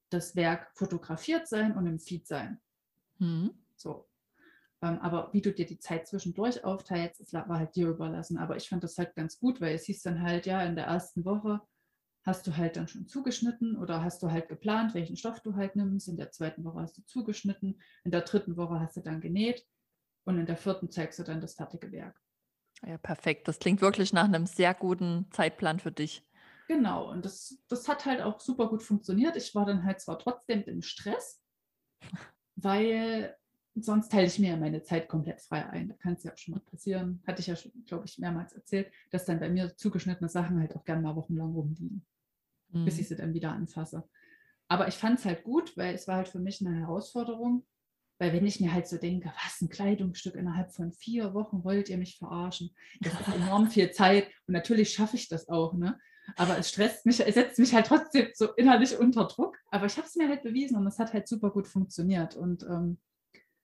das 0.09 0.35
Werk 0.35 0.71
fotografiert 0.75 1.47
sein 1.47 1.75
und 1.75 1.85
im 1.85 1.99
Feed 1.99 2.27
sein. 2.27 2.59
Hm. 3.19 3.51
So. 3.75 4.07
Ähm, 4.81 4.99
aber 4.99 5.33
wie 5.33 5.41
du 5.41 5.51
dir 5.51 5.65
die 5.65 5.79
Zeit 5.79 6.07
zwischendurch 6.07 6.63
aufteilst, 6.63 7.19
das 7.19 7.33
war 7.33 7.59
halt 7.59 7.75
dir 7.75 7.89
überlassen. 7.89 8.37
Aber 8.37 8.55
ich 8.55 8.69
fand 8.69 8.83
das 8.83 8.97
halt 8.97 9.15
ganz 9.15 9.39
gut, 9.39 9.59
weil 9.59 9.75
es 9.75 9.85
hieß 9.85 10.03
dann 10.03 10.21
halt, 10.21 10.45
ja, 10.45 10.61
in 10.63 10.75
der 10.75 10.85
ersten 10.85 11.25
Woche 11.25 11.61
hast 12.27 12.45
du 12.45 12.57
halt 12.57 12.75
dann 12.75 12.89
schon 12.89 13.07
zugeschnitten 13.07 13.77
oder 13.77 14.03
hast 14.03 14.21
du 14.21 14.29
halt 14.29 14.49
geplant, 14.49 14.93
welchen 14.93 15.15
Stoff 15.15 15.39
du 15.39 15.55
halt 15.55 15.77
nimmst. 15.77 16.09
In 16.09 16.17
der 16.17 16.29
zweiten 16.29 16.65
Woche 16.65 16.81
hast 16.81 16.97
du 16.97 17.01
zugeschnitten, 17.05 17.79
in 18.03 18.11
der 18.11 18.21
dritten 18.21 18.57
Woche 18.57 18.81
hast 18.81 18.97
du 18.97 19.01
dann 19.01 19.21
genäht 19.21 19.65
und 20.25 20.37
in 20.37 20.45
der 20.45 20.57
vierten 20.57 20.91
zeigst 20.91 21.17
du 21.19 21.23
dann 21.23 21.39
das 21.39 21.55
fertige 21.55 21.89
Werk. 21.93 22.21
Ja, 22.85 22.97
perfekt. 22.97 23.47
Das 23.47 23.59
klingt 23.59 23.79
wirklich 23.79 24.11
nach 24.11 24.25
einem 24.25 24.45
sehr 24.45 24.73
guten 24.73 25.25
Zeitplan 25.31 25.79
für 25.79 25.93
dich. 25.93 26.21
Genau, 26.67 27.09
und 27.09 27.23
das, 27.23 27.63
das 27.69 27.87
hat 27.87 28.05
halt 28.05 28.21
auch 28.21 28.41
super 28.41 28.67
gut 28.67 28.83
funktioniert. 28.83 29.37
Ich 29.37 29.55
war 29.55 29.65
dann 29.65 29.85
halt 29.85 30.01
zwar 30.01 30.19
trotzdem 30.19 30.63
im 30.63 30.81
Stress, 30.81 31.41
weil 32.57 33.37
sonst 33.75 34.11
teile 34.11 34.27
ich 34.27 34.37
mir 34.37 34.49
ja 34.49 34.57
meine 34.57 34.83
Zeit 34.83 35.07
komplett 35.07 35.41
frei 35.41 35.65
ein. 35.69 35.87
Da 35.87 35.95
kann 35.95 36.15
es 36.15 36.25
ja 36.25 36.33
auch 36.33 36.37
schon 36.37 36.55
mal 36.55 36.59
passieren. 36.59 37.23
Hatte 37.25 37.39
ich 37.39 37.47
ja 37.47 37.55
schon, 37.55 37.71
glaube 37.85 38.05
ich, 38.05 38.19
mehrmals 38.19 38.51
erzählt, 38.51 38.91
dass 39.11 39.23
dann 39.23 39.39
bei 39.39 39.47
mir 39.47 39.77
zugeschnittene 39.77 40.27
Sachen 40.27 40.59
halt 40.59 40.75
auch 40.75 40.83
gerne 40.83 41.01
mal 41.03 41.15
wochenlang 41.15 41.53
rumliegen 41.53 42.05
mhm. 42.69 42.85
bis 42.85 42.99
ich 42.99 43.07
sie 43.07 43.15
dann 43.15 43.33
wieder 43.33 43.51
anfasse. 43.51 44.07
Aber 44.67 44.87
ich 44.87 44.95
fand 44.95 45.19
es 45.19 45.25
halt 45.25 45.43
gut, 45.43 45.75
weil 45.77 45.95
es 45.95 46.07
war 46.07 46.17
halt 46.17 46.27
für 46.27 46.39
mich 46.39 46.61
eine 46.61 46.77
Herausforderung. 46.77 47.65
Weil 48.19 48.33
wenn 48.33 48.45
ich 48.45 48.59
mir 48.59 48.73
halt 48.73 48.87
so 48.87 48.97
denke, 48.97 49.31
was, 49.43 49.61
ein 49.61 49.69
Kleidungsstück 49.69 50.35
innerhalb 50.35 50.73
von 50.73 50.91
vier 50.91 51.33
Wochen 51.35 51.63
wollt 51.63 51.87
ihr 51.89 51.97
mich 51.97 52.17
verarschen? 52.17 52.75
Das 52.99 53.13
ist 53.13 53.27
enorm 53.27 53.67
viel 53.69 53.91
Zeit 53.91 54.27
und 54.47 54.53
natürlich 54.53 54.91
schaffe 54.91 55.17
ich 55.17 55.29
das 55.29 55.49
auch, 55.49 55.73
ne? 55.73 55.99
Aber 56.35 56.57
es 56.57 56.69
stresst 56.69 57.05
mich, 57.05 57.19
es 57.19 57.35
setzt 57.35 57.57
mich 57.57 57.73
halt 57.73 57.85
trotzdem 57.85 58.27
so 58.33 58.51
innerlich 58.53 58.97
unter 58.97 59.25
Druck. 59.25 59.57
Aber 59.69 59.85
ich 59.85 59.95
habe 59.97 60.07
es 60.07 60.15
mir 60.15 60.27
halt 60.27 60.43
bewiesen 60.43 60.75
und 60.75 60.85
es 60.87 60.99
hat 60.99 61.13
halt 61.13 61.27
super 61.27 61.51
gut 61.51 61.67
funktioniert. 61.67 62.35
Und 62.35 62.63
ähm, 62.63 62.97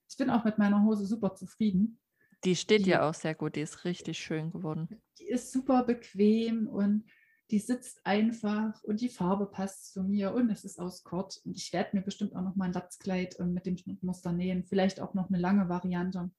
ich 0.08 0.16
bin 0.16 0.30
auch 0.30 0.44
mit 0.44 0.56
meiner 0.56 0.82
Hose 0.82 1.04
super 1.04 1.34
zufrieden. 1.34 1.98
Die 2.44 2.56
steht 2.56 2.86
die, 2.86 2.90
ja 2.90 3.08
auch 3.08 3.14
sehr 3.14 3.34
gut, 3.34 3.56
die 3.56 3.60
ist 3.60 3.84
richtig 3.84 4.18
schön 4.18 4.50
geworden. 4.50 4.88
Die 5.18 5.26
ist 5.26 5.52
super 5.52 5.82
bequem 5.82 6.68
und 6.68 7.04
die 7.50 7.58
sitzt 7.58 8.04
einfach 8.04 8.82
und 8.84 9.00
die 9.00 9.08
Farbe 9.08 9.46
passt 9.46 9.92
zu 9.92 10.02
mir 10.02 10.32
und 10.34 10.50
es 10.50 10.64
ist 10.64 10.80
aus 10.80 11.04
Kord. 11.04 11.40
Und 11.44 11.56
ich 11.56 11.72
werde 11.72 11.96
mir 11.96 12.02
bestimmt 12.02 12.34
auch 12.34 12.42
noch 12.42 12.56
mal 12.56 12.66
ein 12.66 12.72
Latzkleid 12.72 13.38
äh, 13.38 13.44
mit 13.44 13.66
dem 13.66 13.76
Schnittmuster 13.76 14.32
nähen, 14.32 14.64
vielleicht 14.64 15.00
auch 15.00 15.14
noch 15.14 15.28
eine 15.28 15.38
lange 15.38 15.68
Variante. 15.68 16.30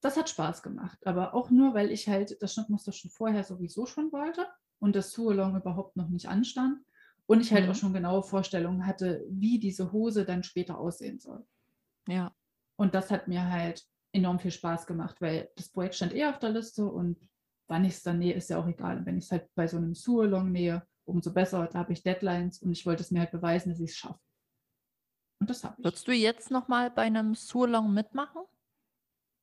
Das 0.00 0.16
hat 0.16 0.30
Spaß 0.30 0.62
gemacht, 0.62 1.06
aber 1.06 1.34
auch 1.34 1.50
nur, 1.50 1.74
weil 1.74 1.90
ich 1.90 2.08
halt 2.08 2.40
das 2.40 2.54
Schnittmuster 2.54 2.92
schon 2.92 3.10
vorher 3.10 3.44
sowieso 3.44 3.86
schon 3.86 4.12
wollte 4.12 4.46
und 4.78 4.96
das 4.96 5.12
Sualong 5.12 5.56
überhaupt 5.56 5.96
noch 5.96 6.08
nicht 6.08 6.28
anstand 6.28 6.78
und 7.26 7.40
ich 7.40 7.52
halt 7.52 7.66
mhm. 7.66 7.70
auch 7.70 7.74
schon 7.74 7.92
genaue 7.92 8.22
Vorstellungen 8.22 8.86
hatte, 8.86 9.24
wie 9.28 9.58
diese 9.58 9.92
Hose 9.92 10.24
dann 10.24 10.42
später 10.42 10.78
aussehen 10.78 11.20
soll. 11.20 11.46
Ja. 12.08 12.34
Und 12.76 12.94
das 12.94 13.10
hat 13.10 13.28
mir 13.28 13.50
halt 13.50 13.84
enorm 14.12 14.40
viel 14.40 14.50
Spaß 14.50 14.86
gemacht, 14.86 15.20
weil 15.20 15.50
das 15.56 15.68
Projekt 15.68 15.96
stand 15.96 16.14
eh 16.14 16.24
auf 16.26 16.38
der 16.38 16.50
Liste 16.50 16.86
und 16.86 17.18
wann 17.70 17.84
ich 17.84 17.94
es 17.94 18.02
dann 18.02 18.18
nähe, 18.18 18.34
ist 18.34 18.50
ja 18.50 18.58
auch 18.58 18.66
egal. 18.66 18.98
Und 18.98 19.06
wenn 19.06 19.16
ich 19.16 19.24
es 19.24 19.32
halt 19.32 19.48
bei 19.54 19.66
so 19.66 19.76
einem 19.76 19.94
Sualong 19.94 20.50
nähe, 20.50 20.82
umso 21.04 21.32
besser. 21.32 21.68
Da 21.72 21.80
habe 21.80 21.92
ich 21.92 22.02
Deadlines 22.02 22.62
und 22.62 22.72
ich 22.72 22.86
wollte 22.86 23.02
es 23.02 23.10
mir 23.10 23.20
halt 23.20 23.30
beweisen, 23.30 23.70
dass 23.70 23.80
ich 23.80 23.90
es 23.90 23.96
schaffe. 23.96 24.20
Und 25.40 25.48
das 25.50 25.64
habe 25.64 25.76
ich. 25.78 25.84
Würdest 25.84 26.06
du 26.06 26.12
jetzt 26.12 26.50
nochmal 26.50 26.90
bei 26.90 27.02
einem 27.02 27.34
Sualong 27.34 27.92
mitmachen? 27.92 28.42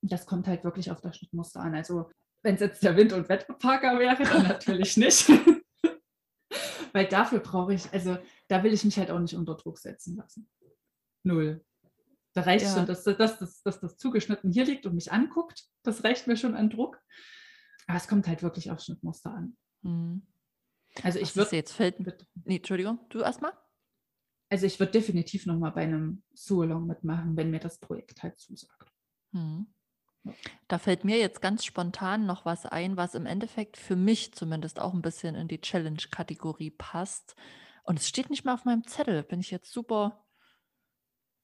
Das 0.01 0.25
kommt 0.25 0.47
halt 0.47 0.63
wirklich 0.63 0.91
auf 0.91 1.01
das 1.01 1.17
Schnittmuster 1.17 1.59
an. 1.59 1.73
Also 1.73 2.09
wenn 2.43 2.55
es 2.55 2.61
jetzt 2.61 2.83
der 2.83 2.95
Wind- 2.95 3.13
und 3.13 3.29
Wetterparker 3.29 3.97
wäre, 3.99 4.23
dann 4.23 4.47
natürlich 4.47 4.95
nicht. 4.97 5.29
Weil 6.93 7.07
dafür 7.07 7.39
brauche 7.39 7.73
ich, 7.73 7.91
also 7.91 8.17
da 8.47 8.63
will 8.63 8.73
ich 8.73 8.85
mich 8.85 8.97
halt 8.97 9.11
auch 9.11 9.19
nicht 9.19 9.35
unter 9.35 9.55
Druck 9.55 9.79
setzen 9.79 10.15
lassen. 10.15 10.49
Null. 11.23 11.65
Da 12.33 12.41
reicht 12.41 12.65
ja. 12.65 12.73
schon, 12.73 12.85
dass, 12.85 13.03
dass, 13.03 13.39
dass, 13.39 13.63
dass 13.63 13.79
das 13.79 13.97
zugeschnitten 13.97 14.51
hier 14.51 14.65
liegt 14.65 14.85
und 14.85 14.93
mich 14.93 15.11
anguckt. 15.11 15.65
Das 15.83 16.03
reicht 16.03 16.27
mir 16.27 16.37
schon 16.37 16.55
an 16.55 16.69
Druck. 16.69 17.01
Aber 17.87 17.97
es 17.97 18.07
kommt 18.07 18.27
halt 18.27 18.43
wirklich 18.43 18.69
auf 18.69 18.79
Schnittmuster 18.81 19.31
an. 19.33 19.57
Hm. 19.83 20.21
Also 21.03 21.19
ich 21.19 21.35
würde 21.35 21.55
jetzt 21.55 21.73
fällt. 21.73 21.99
Nee, 22.45 22.57
Entschuldigung, 22.57 22.99
du 23.09 23.19
erstmal? 23.19 23.53
Also 24.49 24.65
ich 24.65 24.79
würde 24.79 24.93
definitiv 24.93 25.45
nochmal 25.45 25.71
bei 25.71 25.83
einem 25.83 26.23
Sualong 26.33 26.87
mitmachen, 26.87 27.35
wenn 27.35 27.49
mir 27.49 27.59
das 27.59 27.79
Projekt 27.79 28.23
halt 28.23 28.39
zusagt. 28.39 28.91
Hm. 29.33 29.67
Da 30.67 30.77
fällt 30.77 31.05
mir 31.05 31.17
jetzt 31.17 31.41
ganz 31.41 31.63
spontan 31.63 32.25
noch 32.25 32.45
was 32.45 32.65
ein, 32.65 32.97
was 32.97 33.15
im 33.15 33.25
Endeffekt 33.25 33.77
für 33.77 33.95
mich 33.95 34.33
zumindest 34.33 34.79
auch 34.79 34.93
ein 34.93 35.01
bisschen 35.01 35.35
in 35.35 35.47
die 35.47 35.61
Challenge-Kategorie 35.61 36.71
passt. 36.71 37.35
Und 37.83 37.99
es 37.99 38.07
steht 38.07 38.29
nicht 38.29 38.43
mehr 38.43 38.53
auf 38.53 38.65
meinem 38.65 38.85
Zettel. 38.85 39.23
Bin 39.23 39.39
ich 39.39 39.51
jetzt 39.51 39.71
super 39.71 40.25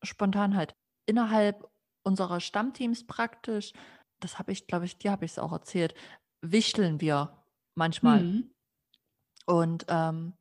spontan 0.02 0.56
halt. 0.56 0.76
Innerhalb 1.06 1.70
unserer 2.04 2.42
Stammteams 2.42 3.06
praktisch, 3.06 3.72
das 4.20 4.40
habe 4.40 4.52
ich, 4.52 4.68
glaube 4.68 4.86
ich, 4.86 4.98
dir 4.98 5.12
habe 5.12 5.26
ich 5.26 5.32
es 5.32 5.40
auch 5.40 5.54
erzählt, 5.54 5.96
wichteln 6.44 7.02
wir 7.02 7.44
manchmal. 7.76 8.24
Mhm. 8.24 8.52
Und 9.46 9.86
ähm, 9.90 10.34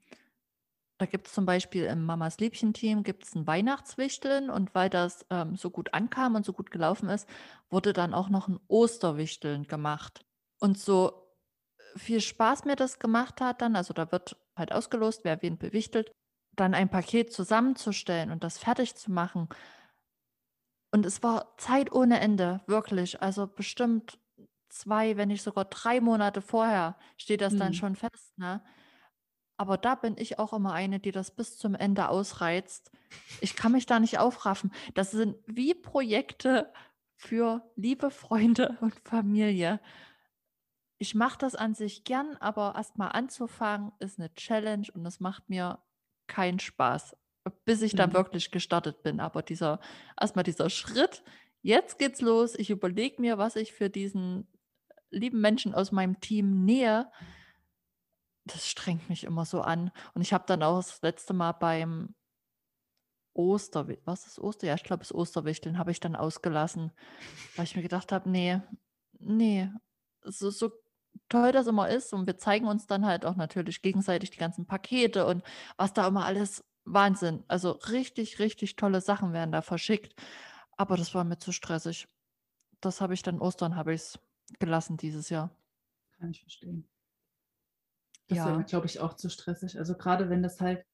da 0.99 1.07
gibt 1.07 1.27
es 1.27 1.33
zum 1.33 1.47
Beispiel 1.47 1.85
im 1.87 2.05
Mamas 2.05 2.39
Liebchen-Team 2.39 3.03
gibt 3.03 3.35
ein 3.35 3.47
Weihnachtswichteln 3.47 4.51
und 4.51 4.75
weil 4.75 4.89
das 4.89 5.27
ähm, 5.31 5.57
so 5.57 5.71
gut 5.71 5.95
ankam 5.95 6.37
und 6.37 6.45
so 6.45 6.53
gut 6.53 6.71
gelaufen 6.71 7.09
ist, 7.09 7.29
wurde 7.71 7.93
dann 7.93 8.15
auch 8.15 8.29
noch 8.29 8.47
ein 8.47 8.61
Osterwichteln 8.69 9.67
gemacht. 9.67 10.25
Und 10.61 10.79
so 10.79 11.35
viel 11.97 12.21
Spaß 12.21 12.67
mir 12.67 12.77
das 12.77 12.99
gemacht 12.99 13.41
hat 13.41 13.63
dann, 13.63 13.75
also 13.75 13.93
da 13.95 14.13
wird 14.13 14.37
halt 14.57 14.73
ausgelost, 14.73 15.25
wer 15.25 15.43
wen 15.43 15.59
bewichtelt, 15.59 16.13
dann 16.55 16.75
ein 16.75 16.89
Paket 16.89 17.33
zusammenzustellen 17.33 18.31
und 18.31 18.45
das 18.45 18.59
fertig 18.59 18.95
zu 18.95 19.11
machen. 19.11 19.49
Und 20.93 21.07
es 21.07 21.23
war 21.23 21.57
Zeit 21.57 21.91
ohne 21.93 22.21
Ende, 22.21 22.61
wirklich. 22.67 23.21
Also 23.23 23.47
bestimmt 23.47 24.19
zwei, 24.73 25.17
wenn 25.17 25.29
nicht 25.29 25.43
sogar 25.43 25.67
drei 25.67 26.01
Monate 26.01 26.41
vorher 26.43 26.97
steht 27.17 27.41
das 27.41 27.57
dann 27.57 27.69
mhm. 27.69 27.75
schon 27.75 27.97
fest, 27.97 28.37
ne? 28.39 28.63
Aber 29.59 29.77
da 29.77 29.95
bin 29.95 30.17
ich 30.19 30.39
auch 30.39 30.53
immer 30.53 30.73
eine, 30.73 30.99
die 30.99 31.13
das 31.13 31.31
bis 31.37 31.57
zum 31.59 31.75
Ende 31.75 32.09
ausreizt. 32.09 32.91
Ich 33.41 33.55
kann 33.55 33.73
mich 33.73 33.87
da 33.87 34.01
nicht 34.01 34.19
aufraffen. 34.19 34.73
Das 34.95 35.13
sind 35.13 35.37
wie 35.47 35.75
Projekte 35.75 36.73
für 37.17 37.63
liebe 37.77 38.11
Freunde 38.11 38.77
und 38.81 38.95
Familie. 39.05 39.81
Ich 40.99 41.15
mache 41.15 41.39
das 41.39 41.55
an 41.55 41.75
sich 41.75 42.05
gern, 42.05 42.37
aber 42.39 42.75
erstmal 42.77 43.13
anzufangen 43.13 43.93
ist 43.99 44.19
eine 44.19 44.35
Challenge 44.35 44.87
und 44.95 45.05
es 45.07 45.21
macht 45.21 45.49
mir 45.49 45.79
keinen 46.29 46.59
Spaß, 46.59 47.17
bis 47.65 47.83
ich 47.83 47.95
dann 47.95 48.11
Mhm. 48.11 48.15
wirklich 48.15 48.51
gestartet 48.51 49.03
bin. 49.03 49.21
Aber 49.21 49.43
dieser 49.43 49.81
erstmal 50.21 50.45
dieser 50.45 50.71
Schritt, 50.71 51.23
jetzt 51.61 51.99
geht's 51.99 52.21
los. 52.21 52.55
Ich 52.57 52.71
überlege 52.71 53.21
mir, 53.21 53.39
was 53.39 53.57
ich 53.57 53.73
für 53.73 53.91
diesen 53.91 54.49
lieben 55.13 55.41
Menschen 55.41 55.75
aus 55.75 55.93
meinem 55.93 56.21
Team 56.21 56.65
nähe, 56.65 57.11
das 58.45 58.69
strengt 58.69 59.09
mich 59.09 59.25
immer 59.25 59.45
so 59.45 59.61
an. 59.61 59.93
Und 60.15 60.23
ich 60.23 60.33
habe 60.33 60.45
dann 60.47 60.63
auch 60.63 60.77
das 60.77 61.01
letzte 61.03 61.33
Mal 61.33 61.53
beim 61.53 62.15
Oster, 63.35 63.89
was 64.05 64.27
ist 64.27 64.39
Oster? 64.39 64.67
Ja, 64.67 64.75
ich 64.75 64.85
glaube, 64.85 65.01
das 65.01 65.15
Osterwichteln 65.15 65.79
habe 65.79 65.91
ich 65.91 66.01
dann 66.01 66.17
ausgelassen, 66.17 66.93
weil 67.57 67.65
ich 67.65 67.77
mir 67.77 67.83
gedacht 67.83 68.13
habe, 68.13 68.29
nee, 68.29 68.61
nee, 69.19 69.71
so, 70.25 70.51
so 70.51 70.71
toll 71.29 71.53
das 71.53 71.67
immer 71.67 71.89
ist 71.89 72.13
und 72.13 72.27
wir 72.27 72.37
zeigen 72.37 72.67
uns 72.67 72.87
dann 72.87 73.07
halt 73.07 73.25
auch 73.25 73.37
natürlich 73.37 73.83
gegenseitig 73.83 74.31
die 74.31 74.39
ganzen 74.39 74.67
Pakete 74.67 75.27
und 75.27 75.43
was 75.77 75.93
da 75.93 76.07
immer 76.07 76.27
alles 76.27 76.65
Wahnsinn. 76.85 77.45
Also 77.49 77.73
richtig, 77.73 78.39
richtig 78.39 78.77
tolle 78.77 79.01
Sachen 79.01 79.33
werden 79.33 79.53
da 79.53 79.63
verschickt. 79.63 80.15
Aber 80.77 80.97
das 80.97 81.15
war 81.15 81.25
mir 81.25 81.39
zu 81.39 81.53
stressig. 81.53 82.09
Das 82.81 83.01
habe 83.01 83.15
ich 83.15 83.23
dann 83.23 83.41
Ostern 83.41 83.77
habe 83.77 83.95
ich 83.95 84.01
es 84.01 84.19
gelassen 84.59 84.97
dieses 84.97 85.29
Jahr. 85.31 85.51
Kann 86.19 86.31
ich 86.31 86.41
verstehen. 86.41 86.89
Das 88.29 88.39
Ja. 88.39 88.47
wäre, 88.47 88.65
glaube 88.65 88.87
ich, 88.87 88.99
auch 89.01 89.15
zu 89.15 89.29
stressig. 89.31 89.79
Also 89.79 89.95
gerade 89.97 90.29
wenn 90.29 90.43
das 90.43 90.61
halt 90.61 90.85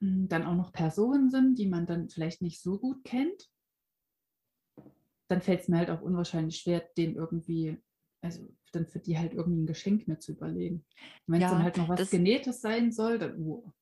hm, 0.00 0.28
dann 0.28 0.44
auch 0.46 0.54
noch 0.54 0.72
Personen 0.72 1.30
sind, 1.30 1.58
die 1.58 1.66
man 1.68 1.86
dann 1.86 2.08
vielleicht 2.08 2.42
nicht 2.42 2.60
so 2.62 2.78
gut 2.78 3.04
kennt, 3.04 3.48
dann 5.28 5.42
fällt 5.42 5.60
es 5.60 5.68
mir 5.68 5.78
halt 5.78 5.90
auch 5.90 6.00
unwahrscheinlich 6.02 6.58
schwer, 6.58 6.80
den 6.96 7.14
irgendwie, 7.16 7.82
also 8.22 8.48
dann 8.72 8.86
für 8.86 8.98
die 8.98 9.18
halt 9.18 9.34
irgendwie 9.34 9.62
ein 9.62 9.66
Geschenk 9.66 10.08
mir 10.08 10.18
zu 10.18 10.32
überlegen. 10.32 10.86
Wenn 11.26 11.42
es 11.42 11.48
dann 11.48 11.62
Ja, 11.62 11.62
halt 11.62 11.76
noch 11.76 11.88
was 11.88 12.00
das 12.00 12.10
Genähtes 12.10 12.60
sein 12.60 12.92
soll, 12.92 13.18
dann, 13.18 13.40
oh, 13.42 13.72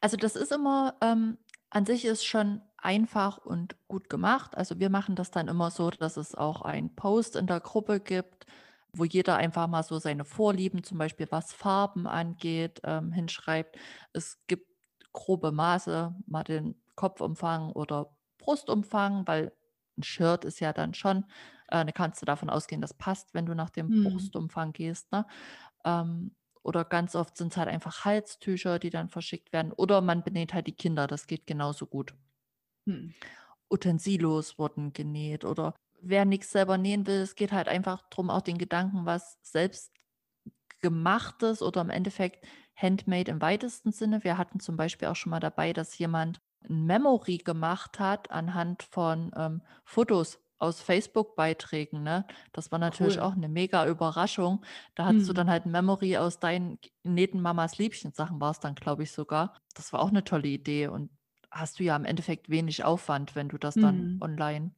also 0.00 0.16
das 0.16 0.36
ist 0.36 0.52
immer 0.52 0.96
ähm, 1.00 1.38
an 1.70 1.86
sich 1.86 2.04
ist 2.04 2.24
schon 2.24 2.62
einfach 2.78 3.38
und 3.38 3.76
gut 3.88 4.08
gemacht. 4.08 4.56
Also 4.56 4.78
wir 4.78 4.90
machen 4.90 5.16
das 5.16 5.30
dann 5.30 5.48
immer 5.48 5.70
so, 5.70 5.90
dass 5.90 6.16
es 6.16 6.34
auch 6.34 6.62
einen 6.62 6.94
Post 6.94 7.36
in 7.36 7.46
der 7.46 7.60
Gruppe 7.60 8.00
gibt, 8.00 8.46
wo 8.92 9.04
jeder 9.04 9.36
einfach 9.36 9.66
mal 9.66 9.82
so 9.82 9.98
seine 9.98 10.24
Vorlieben, 10.24 10.82
zum 10.82 10.98
Beispiel 10.98 11.26
was 11.30 11.52
Farben 11.52 12.06
angeht, 12.06 12.80
ähm, 12.84 13.12
hinschreibt. 13.12 13.76
Es 14.12 14.38
gibt 14.46 14.66
grobe 15.12 15.52
Maße, 15.52 16.14
mal 16.26 16.44
den 16.44 16.80
Kopfumfang 16.94 17.72
oder 17.72 18.14
Brustumfang, 18.38 19.26
weil 19.26 19.52
ein 19.98 20.02
Shirt 20.02 20.44
ist 20.44 20.60
ja 20.60 20.72
dann 20.72 20.94
schon, 20.94 21.24
äh, 21.68 21.84
da 21.84 21.92
kannst 21.92 22.22
du 22.22 22.26
davon 22.26 22.50
ausgehen, 22.50 22.80
das 22.80 22.94
passt, 22.94 23.34
wenn 23.34 23.46
du 23.46 23.54
nach 23.54 23.70
dem 23.70 23.88
hm, 23.88 24.04
Brustumfang 24.04 24.72
gehst. 24.72 25.10
Ne? 25.12 25.26
Ähm, 25.84 26.34
oder 26.62 26.84
ganz 26.84 27.14
oft 27.14 27.36
sind 27.36 27.52
es 27.52 27.56
halt 27.56 27.68
einfach 27.68 28.04
Halstücher, 28.04 28.78
die 28.78 28.90
dann 28.90 29.08
verschickt 29.08 29.52
werden. 29.52 29.72
Oder 29.72 30.00
man 30.00 30.22
benäht 30.22 30.54
halt 30.54 30.66
die 30.66 30.76
Kinder, 30.76 31.06
das 31.06 31.26
geht 31.26 31.46
genauso 31.46 31.86
gut. 31.86 32.14
Hm, 32.88 33.14
Utensilos 33.70 34.58
wurden 34.58 34.92
genäht 34.92 35.44
oder 35.44 35.74
wer 36.00 36.24
nichts 36.24 36.50
selber 36.52 36.78
nähen 36.78 37.06
will, 37.06 37.20
es 37.20 37.34
geht 37.34 37.52
halt 37.52 37.68
einfach 37.68 38.08
darum, 38.10 38.30
auch 38.30 38.42
den 38.42 38.58
Gedanken, 38.58 39.06
was 39.06 39.38
selbst 39.42 39.92
gemachtes 40.80 41.62
oder 41.62 41.80
im 41.82 41.90
Endeffekt 41.90 42.46
handmade 42.76 43.30
im 43.30 43.42
weitesten 43.42 43.92
Sinne. 43.92 44.24
Wir 44.24 44.38
hatten 44.38 44.60
zum 44.60 44.76
Beispiel 44.76 45.08
auch 45.08 45.16
schon 45.16 45.30
mal 45.30 45.40
dabei, 45.40 45.72
dass 45.72 45.98
jemand 45.98 46.40
ein 46.68 46.86
Memory 46.86 47.38
gemacht 47.38 48.00
hat 48.00 48.30
anhand 48.30 48.84
von 48.84 49.32
ähm, 49.36 49.62
Fotos 49.84 50.40
aus 50.58 50.82
Facebook-Beiträgen. 50.82 52.02
Ne? 52.02 52.26
Das 52.52 52.72
war 52.72 52.78
natürlich 52.80 53.20
cool. 53.20 53.22
auch 53.22 53.32
eine 53.34 53.48
mega 53.48 53.86
Überraschung. 53.86 54.64
Da 54.96 55.06
hattest 55.06 55.28
du 55.28 55.32
Hm, 55.32 55.34
dann 55.34 55.50
halt 55.50 55.66
ein 55.66 55.72
Memory 55.72 56.16
aus 56.18 56.40
deinen 56.40 56.78
genähten 57.04 57.40
Mamas 57.42 57.78
Liebchen-Sachen, 57.78 58.40
war 58.40 58.52
es 58.52 58.60
dann, 58.60 58.74
glaube 58.74 59.04
ich, 59.04 59.12
sogar. 59.12 59.58
Das 59.74 59.92
war 59.92 60.00
auch 60.00 60.08
eine 60.10 60.24
tolle 60.24 60.48
Idee 60.48 60.88
und 60.88 61.10
hast 61.50 61.78
du 61.78 61.84
ja 61.84 61.96
im 61.96 62.04
Endeffekt 62.04 62.48
wenig 62.48 62.84
Aufwand, 62.84 63.34
wenn 63.34 63.48
du 63.48 63.58
das 63.58 63.74
dann 63.74 63.98
hm. 63.98 64.18
online 64.20 64.70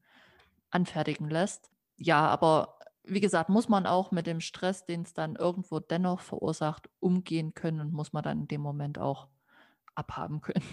anfertigen 0.71 1.29
lässt. 1.29 1.71
Ja, 1.97 2.29
aber 2.29 2.79
wie 3.05 3.21
gesagt, 3.21 3.49
muss 3.49 3.69
man 3.69 3.87
auch 3.87 4.11
mit 4.11 4.27
dem 4.27 4.41
Stress, 4.41 4.87
den 4.87 5.03
es 5.03 5.13
dann 5.13 5.37
irgendwo 5.37 5.81
dennoch 5.81 6.21
verursacht, 6.21 6.89
umgehen 7.01 7.55
können 7.55 7.81
und 7.81 7.93
muss 7.93 8.13
man 8.13 8.23
dann 8.23 8.41
in 8.43 8.49
dem 8.49 8.61
Moment 8.61 8.99
auch 8.99 9.29
abhaben 9.95 10.41
können. 10.41 10.65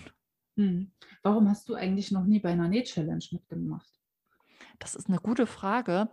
Hm. 0.58 0.92
Warum 1.22 1.48
hast 1.50 1.70
du 1.70 1.76
eigentlich 1.76 2.12
noch 2.12 2.26
nie 2.26 2.40
bei 2.40 2.50
einer 2.50 2.68
Näh-Challenge 2.68 3.24
mitgemacht? 3.32 4.02
Das 4.80 4.96
ist 4.96 5.08
eine 5.08 5.20
gute 5.20 5.46
Frage. 5.46 6.10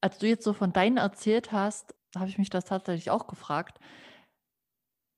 Als 0.00 0.18
du 0.18 0.28
jetzt 0.28 0.44
so 0.44 0.52
von 0.52 0.72
deinen 0.72 0.98
erzählt 0.98 1.50
hast, 1.50 1.96
habe 2.14 2.28
ich 2.28 2.38
mich 2.38 2.50
das 2.50 2.64
tatsächlich 2.64 3.10
auch 3.10 3.26
gefragt. 3.26 3.80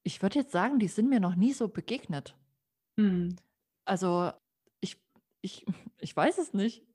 Ich 0.02 0.22
würde 0.22 0.38
jetzt 0.38 0.52
sagen, 0.52 0.78
die 0.78 0.88
sind 0.88 1.10
mir 1.10 1.20
noch 1.20 1.34
nie 1.34 1.52
so 1.52 1.68
begegnet. 1.68 2.34
Hm, 2.96 3.36
Also 3.90 4.32
ich, 4.80 5.02
ich, 5.42 5.66
ich 5.98 6.16
weiß 6.16 6.38
es 6.38 6.54
nicht. 6.54 6.86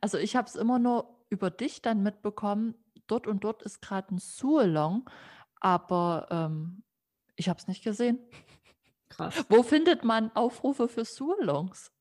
Also 0.00 0.16
ich 0.16 0.36
habe 0.36 0.46
es 0.46 0.54
immer 0.54 0.78
nur 0.78 1.24
über 1.28 1.50
dich 1.50 1.82
dann 1.82 2.04
mitbekommen. 2.04 2.76
Dort 3.08 3.26
und 3.26 3.42
dort 3.42 3.62
ist 3.64 3.82
gerade 3.82 4.14
ein 4.14 4.18
Sualong, 4.18 5.08
aber 5.60 6.28
ähm, 6.30 6.84
ich 7.34 7.48
habe 7.48 7.58
es 7.58 7.66
nicht 7.66 7.82
gesehen. 7.82 8.18
krass. 9.08 9.44
Wo 9.48 9.62
findet 9.64 10.04
man 10.04 10.30
Aufrufe 10.34 10.88
für 10.88 11.04
Sualongs? 11.04 11.92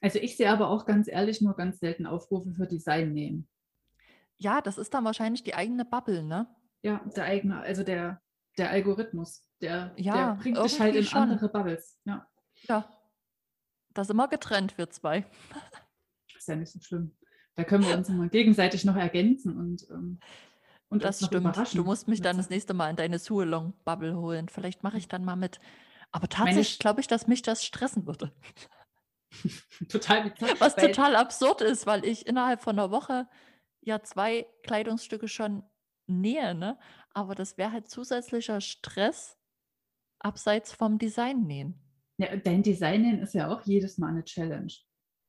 Also 0.00 0.18
ich 0.18 0.36
sehe 0.36 0.50
aber 0.50 0.70
auch 0.70 0.84
ganz 0.86 1.08
ehrlich 1.08 1.40
nur 1.40 1.54
ganz 1.54 1.78
selten 1.78 2.06
Aufrufe 2.06 2.52
für 2.52 2.66
Design 2.66 3.12
nähen. 3.12 3.48
Ja, 4.38 4.60
das 4.60 4.78
ist 4.78 4.94
dann 4.94 5.04
wahrscheinlich 5.04 5.42
die 5.42 5.54
eigene 5.54 5.84
Bubble, 5.84 6.22
ne? 6.22 6.48
Ja, 6.82 7.00
der 7.16 7.24
eigene, 7.24 7.60
also 7.60 7.82
der, 7.82 8.22
der 8.56 8.70
Algorithmus, 8.70 9.44
der, 9.60 9.88
der 9.94 10.04
Ja, 10.04 10.34
bringt 10.40 10.56
dich 10.64 10.80
halt 10.80 10.94
in 10.94 11.04
schon. 11.04 11.22
andere 11.22 11.48
Bubbles. 11.48 11.98
Ja, 12.04 12.28
Ja, 12.68 12.97
da 13.98 14.04
sind 14.04 14.16
wir 14.16 14.28
getrennt, 14.28 14.78
wir 14.78 14.88
zwei. 14.90 15.26
ist 16.36 16.46
ja 16.46 16.54
nicht 16.54 16.72
so 16.72 16.78
schlimm. 16.80 17.16
Da 17.56 17.64
können 17.64 17.84
wir 17.84 17.96
uns 17.96 18.08
immer 18.08 18.28
gegenseitig 18.28 18.84
noch 18.84 18.94
ergänzen 18.94 19.56
und, 19.58 19.88
ähm, 19.90 20.20
und 20.88 21.02
Das 21.02 21.16
uns 21.16 21.22
noch 21.22 21.28
stimmt. 21.30 21.46
Du 21.46 21.50
überraschen. 21.50 21.84
musst 21.84 22.06
mich 22.06 22.22
dann 22.22 22.36
das 22.36 22.48
nächste 22.48 22.74
Mal 22.74 22.90
in 22.90 22.96
deine 22.96 23.18
Sualong-Bubble 23.18 24.16
holen. 24.16 24.48
Vielleicht 24.48 24.84
mache 24.84 24.98
ich 24.98 25.08
dann 25.08 25.24
mal 25.24 25.34
mit. 25.34 25.58
Aber 26.12 26.28
tatsächlich 26.28 26.78
glaube 26.78 27.00
ich, 27.00 27.08
dass 27.08 27.26
mich 27.26 27.42
das 27.42 27.64
stressen 27.64 28.06
würde. 28.06 28.32
total 29.88 30.30
bizarr, 30.30 30.60
Was 30.60 30.76
total 30.76 31.16
absurd 31.16 31.60
ist, 31.62 31.86
weil 31.86 32.04
ich 32.04 32.24
innerhalb 32.28 32.62
von 32.62 32.78
einer 32.78 32.92
Woche 32.92 33.28
ja 33.80 34.00
zwei 34.04 34.46
Kleidungsstücke 34.62 35.26
schon 35.26 35.64
nähe, 36.06 36.54
ne? 36.54 36.78
Aber 37.14 37.34
das 37.34 37.58
wäre 37.58 37.72
halt 37.72 37.90
zusätzlicher 37.90 38.60
Stress 38.60 39.36
abseits 40.20 40.72
vom 40.72 40.98
Design 40.98 41.42
nähen. 41.42 41.87
Ja, 42.18 42.36
dein 42.36 42.62
Design 42.62 43.02
nähen 43.02 43.20
ist 43.20 43.34
ja 43.34 43.48
auch 43.50 43.62
jedes 43.62 43.98
Mal 43.98 44.08
eine 44.08 44.24
Challenge. 44.24 44.72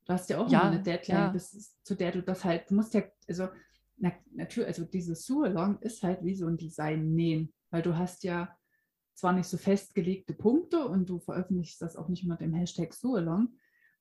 Du 0.05 0.13
hast 0.13 0.29
ja 0.29 0.39
auch 0.39 0.47
immer 0.47 0.63
eine 0.65 0.77
Ja, 0.77 0.81
Deadline, 0.81 1.17
ja. 1.17 1.27
bis, 1.29 1.81
zu 1.83 1.95
der 1.95 2.11
du 2.11 2.23
das 2.23 2.43
halt, 2.43 2.69
du 2.69 2.75
musst 2.75 2.93
ja, 2.93 3.03
also 3.27 3.47
na, 3.97 4.11
natürlich, 4.31 4.67
also 4.67 4.85
dieses 4.85 5.25
Sualong 5.25 5.79
ist 5.81 6.03
halt 6.03 6.23
wie 6.23 6.35
so 6.35 6.47
ein 6.47 6.57
Design 6.57 7.13
nähen, 7.13 7.53
weil 7.69 7.81
du 7.81 7.97
hast 7.97 8.23
ja 8.23 8.55
zwar 9.13 9.33
nicht 9.33 9.47
so 9.47 9.57
festgelegte 9.57 10.33
Punkte 10.33 10.87
und 10.87 11.09
du 11.09 11.19
veröffentlichst 11.19 11.81
das 11.81 11.95
auch 11.95 12.07
nicht 12.07 12.23
unter 12.23 12.37
dem 12.37 12.53
Hashtag 12.53 12.93
Sualong, 12.93 13.49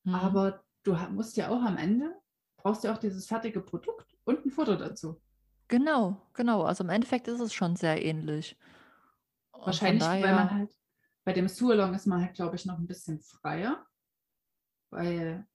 Mhm. 0.04 0.14
aber 0.14 0.64
du 0.84 0.94
musst 1.10 1.36
ja 1.36 1.48
auch 1.50 1.62
am 1.62 1.76
Ende, 1.76 2.14
brauchst 2.56 2.84
ja 2.84 2.94
auch 2.94 2.98
dieses 2.98 3.26
fertige 3.26 3.60
Produkt 3.60 4.16
und 4.24 4.46
ein 4.46 4.50
Foto 4.50 4.76
dazu. 4.76 5.20
Genau, 5.68 6.22
genau. 6.34 6.62
Also 6.62 6.84
im 6.84 6.90
Endeffekt 6.90 7.28
ist 7.28 7.40
es 7.40 7.52
schon 7.52 7.76
sehr 7.76 8.02
ähnlich. 8.04 8.56
Und 9.52 9.66
Wahrscheinlich, 9.66 10.02
weil 10.20 10.34
man 10.34 10.48
daher, 10.48 10.50
halt, 10.50 10.77
bei 11.28 11.34
dem 11.34 11.46
Sualong 11.46 11.92
ist 11.92 12.06
man 12.06 12.22
halt, 12.22 12.32
glaube 12.32 12.56
ich, 12.56 12.64
noch 12.64 12.78
ein 12.78 12.86
bisschen 12.86 13.20
freier, 13.20 13.86
weil, 14.88 15.46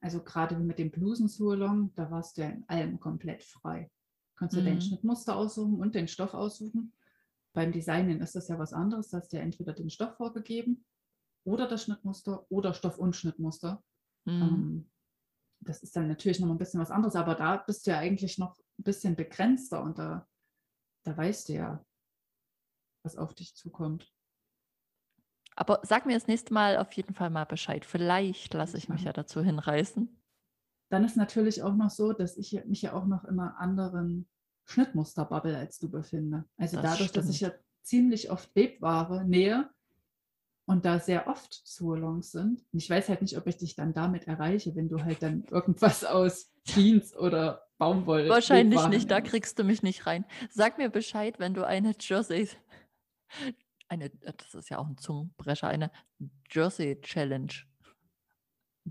also 0.00 0.24
gerade 0.24 0.58
mit 0.58 0.80
dem 0.80 0.90
Blusen-Sualong, 0.90 1.94
da 1.94 2.10
warst 2.10 2.36
du 2.36 2.42
ja 2.42 2.48
in 2.48 2.68
allem 2.68 2.98
komplett 2.98 3.44
frei. 3.44 3.92
Kannst 4.34 4.56
du 4.56 4.60
dein 4.64 4.74
mhm. 4.74 4.80
Schnittmuster 4.80 5.36
aussuchen 5.36 5.78
und 5.78 5.94
den 5.94 6.08
Stoff 6.08 6.34
aussuchen. 6.34 6.92
Beim 7.52 7.70
Designen 7.70 8.20
ist 8.22 8.34
das 8.34 8.48
ja 8.48 8.58
was 8.58 8.72
anderes, 8.72 9.10
da 9.10 9.18
hast 9.18 9.32
du 9.32 9.36
ja 9.36 9.44
entweder 9.44 9.72
den 9.72 9.88
Stoff 9.88 10.16
vorgegeben 10.16 10.84
oder 11.44 11.68
das 11.68 11.84
Schnittmuster 11.84 12.44
oder 12.50 12.74
Stoff 12.74 12.98
und 12.98 13.14
Schnittmuster. 13.14 13.84
Mhm. 14.24 14.42
Ähm, 14.42 14.90
das 15.60 15.80
ist 15.84 15.94
dann 15.94 16.08
natürlich 16.08 16.40
noch 16.40 16.50
ein 16.50 16.58
bisschen 16.58 16.80
was 16.80 16.90
anderes, 16.90 17.14
aber 17.14 17.36
da 17.36 17.58
bist 17.58 17.86
du 17.86 17.92
ja 17.92 17.98
eigentlich 18.00 18.36
noch 18.38 18.58
ein 18.80 18.82
bisschen 18.82 19.14
begrenzter 19.14 19.80
und 19.80 19.96
da, 19.96 20.26
da 21.04 21.16
weißt 21.16 21.50
du 21.50 21.52
ja, 21.52 21.86
was 23.04 23.16
auf 23.16 23.32
dich 23.32 23.54
zukommt. 23.54 24.12
Aber 25.56 25.80
sag 25.82 26.06
mir 26.06 26.14
das 26.14 26.26
nächste 26.26 26.52
Mal 26.52 26.76
auf 26.78 26.92
jeden 26.92 27.14
Fall 27.14 27.30
mal 27.30 27.44
Bescheid. 27.44 27.84
Vielleicht 27.84 28.54
lasse 28.54 28.76
ich 28.76 28.84
ich 28.84 28.88
mich 28.88 29.04
ja 29.04 29.12
dazu 29.12 29.42
hinreißen. 29.42 30.08
Dann 30.90 31.04
ist 31.04 31.16
natürlich 31.16 31.62
auch 31.62 31.74
noch 31.74 31.90
so, 31.90 32.12
dass 32.12 32.36
ich 32.36 32.64
mich 32.66 32.82
ja 32.82 32.92
auch 32.92 33.06
noch 33.06 33.24
in 33.24 33.40
einer 33.40 33.58
anderen 33.58 34.28
Schnittmusterbubble 34.64 35.56
als 35.56 35.78
du 35.78 35.90
befinde. 35.90 36.44
Also 36.56 36.80
Das 36.80 36.92
dadurch, 36.92 37.12
dass 37.12 37.28
ich 37.28 37.36
stimmt. 37.36 37.52
ja 37.52 37.58
ziemlich 37.82 38.30
oft 38.30 38.54
Webware 38.54 39.24
nähe 39.24 39.68
und 40.66 40.84
da 40.84 40.98
sehr 40.98 41.28
oft 41.28 41.60
Sualongs 41.64 42.32
sind. 42.32 42.64
Und 42.72 42.78
ich 42.78 42.88
weiß 42.88 43.08
halt 43.08 43.22
nicht, 43.22 43.36
ob 43.36 43.46
ich 43.46 43.56
dich 43.56 43.76
dann 43.76 43.92
damit 43.92 44.26
erreiche, 44.26 44.74
wenn 44.74 44.88
du 44.88 45.02
halt 45.02 45.22
dann 45.22 45.44
irgendwas 45.50 46.04
aus 46.04 46.50
Jeans 46.64 47.14
oder 47.16 47.66
Baumwoll 47.78 48.28
Wahrscheinlich 48.28 48.86
nicht, 48.88 49.10
da 49.10 49.20
kriegst 49.20 49.58
du 49.58 49.64
mich 49.64 49.82
nicht 49.82 50.06
rein. 50.06 50.24
Sag 50.50 50.78
mir 50.78 50.88
Bescheid, 50.88 51.38
wenn 51.38 51.54
du 51.54 51.66
eine 51.66 51.94
Jersey, 51.98 52.48
eine, 53.94 54.06
äh, 54.06 54.32
das 54.36 54.54
ist 54.54 54.68
ja 54.68 54.78
auch 54.78 54.86
ein 54.86 54.98
Zungenbrecher, 54.98 55.68
eine 55.68 55.90
Jersey 56.50 57.00
Challenge 57.00 57.52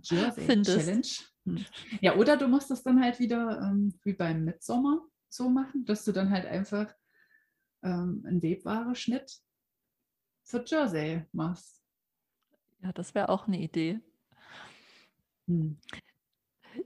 Jersey 0.01 0.45
findest. 0.45 0.80
Challenge. 0.80 1.08
Hm. 1.45 1.66
Ja, 2.01 2.16
oder 2.16 2.38
du 2.38 2.47
musst 2.47 2.72
das 2.72 2.84
dann 2.84 3.01
halt 3.01 3.20
wieder 3.20 3.62
ähm, 3.62 3.93
wie 4.04 4.14
beim 4.14 4.43
Mitsommer 4.45 5.06
so 5.30 5.49
machen, 5.49 5.86
dass 5.86 6.06
du 6.06 6.12
dann 6.12 6.30
halt 6.30 6.45
einfach 6.45 6.93
ähm, 7.84 8.24
einen 8.26 8.41
Webware-Schnitt 8.41 9.39
für 10.43 10.64
Jersey 10.66 11.26
machst. 11.32 11.82
Ja, 12.82 12.91
das 12.93 13.14
wäre 13.16 13.30
auch 13.30 13.47
eine 13.47 13.60
Idee. 13.60 13.99
Hm. 15.47 15.80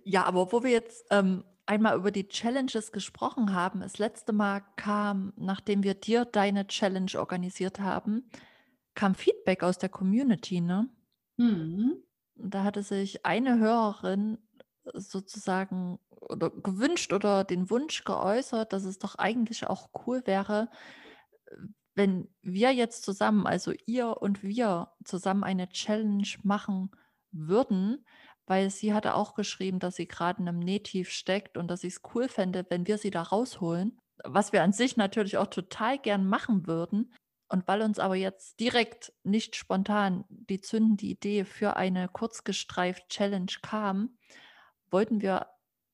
Ja, 0.04 0.26
aber 0.26 0.52
wo 0.52 0.64
wir 0.64 0.72
jetzt 0.72 1.06
ähm, 1.12 1.44
einmal 1.68 1.98
über 1.98 2.12
die 2.12 2.28
Challenges 2.28 2.92
gesprochen 2.92 3.54
haben, 3.54 3.82
das 3.82 3.98
letzte 3.98 4.34
Mal 4.34 4.62
kam, 4.76 5.34
nachdem 5.38 5.84
wir 5.84 5.94
dir 5.94 6.26
deine 6.26 6.68
Challenge 6.68 7.12
organisiert 7.18 7.80
haben, 7.80 8.30
kam 8.96 9.16
Feedback 9.16 9.64
aus 9.64 9.78
der 9.78 9.90
Community, 9.90 10.62
ne? 10.62 10.90
Mhm. 11.38 12.04
Da 12.36 12.64
hatte 12.64 12.84
sich 12.84 13.26
eine 13.26 13.60
Hörerin 13.60 14.38
sozusagen 14.94 16.00
oder 16.10 16.50
gewünscht 16.50 17.14
oder 17.14 17.44
den 17.44 17.70
Wunsch 17.70 18.04
geäußert, 18.04 18.74
dass 18.74 18.84
es 18.86 19.00
doch 19.00 19.16
eigentlich 19.16 19.68
auch 19.68 19.90
cool 20.06 20.22
wäre, 20.26 20.70
wenn 21.96 22.30
wir 22.42 22.72
jetzt 22.72 23.04
zusammen, 23.04 23.48
also 23.48 23.74
ihr 23.86 24.22
und 24.22 24.44
wir 24.44 24.92
zusammen 25.04 25.44
eine 25.44 25.70
Challenge 25.70 26.28
machen 26.44 26.92
würden, 27.32 28.06
weil 28.48 28.70
sie 28.70 28.94
hatte 28.94 29.14
auch 29.14 29.36
geschrieben, 29.36 29.80
dass 29.80 29.98
sie 29.98 30.08
gerade 30.08 30.42
in 30.42 30.48
einem 30.48 30.60
Nähtief 30.60 31.12
steckt 31.12 31.58
und 31.58 31.68
dass 31.68 31.82
sie 31.82 31.88
es 31.88 32.02
cool 32.16 32.30
fände, 32.30 32.66
wenn 32.70 32.88
wir 32.88 32.98
sie 32.98 33.12
da 33.12 33.22
rausholen, 33.22 34.00
was 34.24 34.54
wir 34.54 34.64
an 34.64 34.72
sich 34.72 34.96
natürlich 34.98 35.38
auch 35.38 35.48
total 35.48 36.00
gern 36.00 36.26
machen 36.26 36.66
würden. 36.66 37.14
Und 37.50 37.68
weil 37.68 37.82
uns 37.82 38.00
aber 38.00 38.16
jetzt 38.16 38.60
direkt 38.60 39.14
nicht 39.24 39.56
spontan 39.56 40.26
die 40.30 40.60
zündende 40.60 41.06
Idee 41.06 41.46
für 41.46 41.78
eine 41.78 42.08
kurzgestreift 42.08 43.08
Challenge 43.10 43.52
kam, 43.62 44.18
wollten 44.90 45.22
wir 45.22 45.48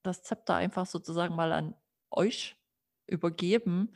das 0.04 0.24
Zepter 0.24 0.56
einfach 0.56 0.86
sozusagen 0.86 1.36
mal 1.36 1.52
an 1.52 1.76
euch 2.12 2.56
übergeben. 3.08 3.96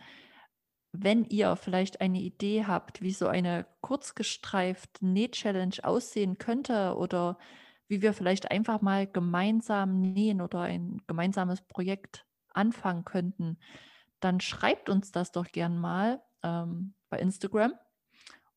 Wenn 0.92 1.26
ihr 1.26 1.56
vielleicht 1.56 2.02
eine 2.02 2.20
Idee 2.20 2.66
habt, 2.66 3.02
wie 3.02 3.12
so 3.12 3.28
eine 3.28 3.68
kurzgestreift 3.82 5.02
Näh-Challenge 5.02 5.76
aussehen 5.84 6.38
könnte 6.38 6.96
oder 6.96 7.38
wie 7.88 8.02
wir 8.02 8.14
vielleicht 8.14 8.52
einfach 8.52 8.82
mal 8.82 9.08
gemeinsam 9.08 10.02
nähen 10.02 10.42
oder 10.42 10.62
ein 10.62 11.02
gemeinsames 11.08 11.62
Projekt 11.62 12.26
anfangen 12.50 13.06
könnten, 13.06 13.58
dann 14.20 14.40
schreibt 14.40 14.90
uns 14.90 15.12
das 15.12 15.32
doch 15.32 15.46
gern 15.52 15.78
mal 15.78 16.22
ähm, 16.44 16.94
bei 17.10 17.20
Instagram 17.20 17.74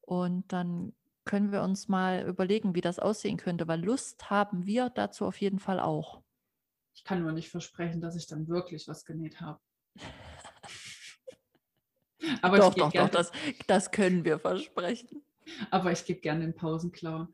und 0.00 0.52
dann 0.52 0.92
können 1.24 1.52
wir 1.52 1.62
uns 1.62 1.86
mal 1.86 2.26
überlegen, 2.26 2.74
wie 2.74 2.80
das 2.80 2.98
aussehen 2.98 3.36
könnte, 3.36 3.68
weil 3.68 3.84
Lust 3.84 4.30
haben 4.30 4.66
wir 4.66 4.90
dazu 4.90 5.26
auf 5.26 5.40
jeden 5.40 5.58
Fall 5.58 5.78
auch. 5.78 6.22
Ich 6.94 7.04
kann 7.04 7.22
nur 7.22 7.32
nicht 7.32 7.50
versprechen, 7.50 8.00
dass 8.00 8.16
ich 8.16 8.26
dann 8.26 8.48
wirklich 8.48 8.88
was 8.88 9.04
genäht 9.04 9.40
habe. 9.40 9.60
Aber 12.42 12.58
doch, 12.58 12.74
doch, 12.74 12.92
doch, 12.92 13.08
das, 13.08 13.32
das 13.66 13.90
können 13.90 14.24
wir 14.24 14.38
versprechen. 14.38 15.22
Aber 15.70 15.92
ich 15.92 16.04
gebe 16.04 16.20
gerne 16.20 16.40
den 16.40 16.54
Pausenklau 16.54 17.28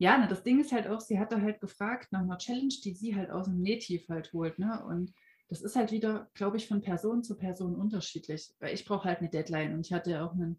ja, 0.00 0.16
ne, 0.16 0.26
das 0.28 0.42
Ding 0.42 0.58
ist 0.58 0.72
halt 0.72 0.88
auch, 0.88 1.00
sie 1.00 1.20
hat 1.20 1.30
da 1.30 1.42
halt 1.42 1.60
gefragt 1.60 2.10
nach 2.10 2.22
einer 2.22 2.38
Challenge, 2.38 2.72
die 2.82 2.94
sie 2.94 3.14
halt 3.14 3.30
aus 3.30 3.44
dem 3.44 3.60
Native 3.60 4.08
halt 4.08 4.32
holt. 4.32 4.58
Ne? 4.58 4.82
Und 4.86 5.12
das 5.48 5.60
ist 5.60 5.76
halt 5.76 5.92
wieder, 5.92 6.30
glaube 6.32 6.56
ich, 6.56 6.66
von 6.66 6.80
Person 6.80 7.22
zu 7.22 7.36
Person 7.36 7.74
unterschiedlich. 7.74 8.50
Weil 8.60 8.72
ich 8.72 8.86
brauche 8.86 9.04
halt 9.06 9.18
eine 9.18 9.28
Deadline 9.28 9.74
und 9.74 9.86
ich 9.86 9.92
hatte 9.92 10.12
ja 10.12 10.26
auch 10.26 10.32
ein 10.32 10.58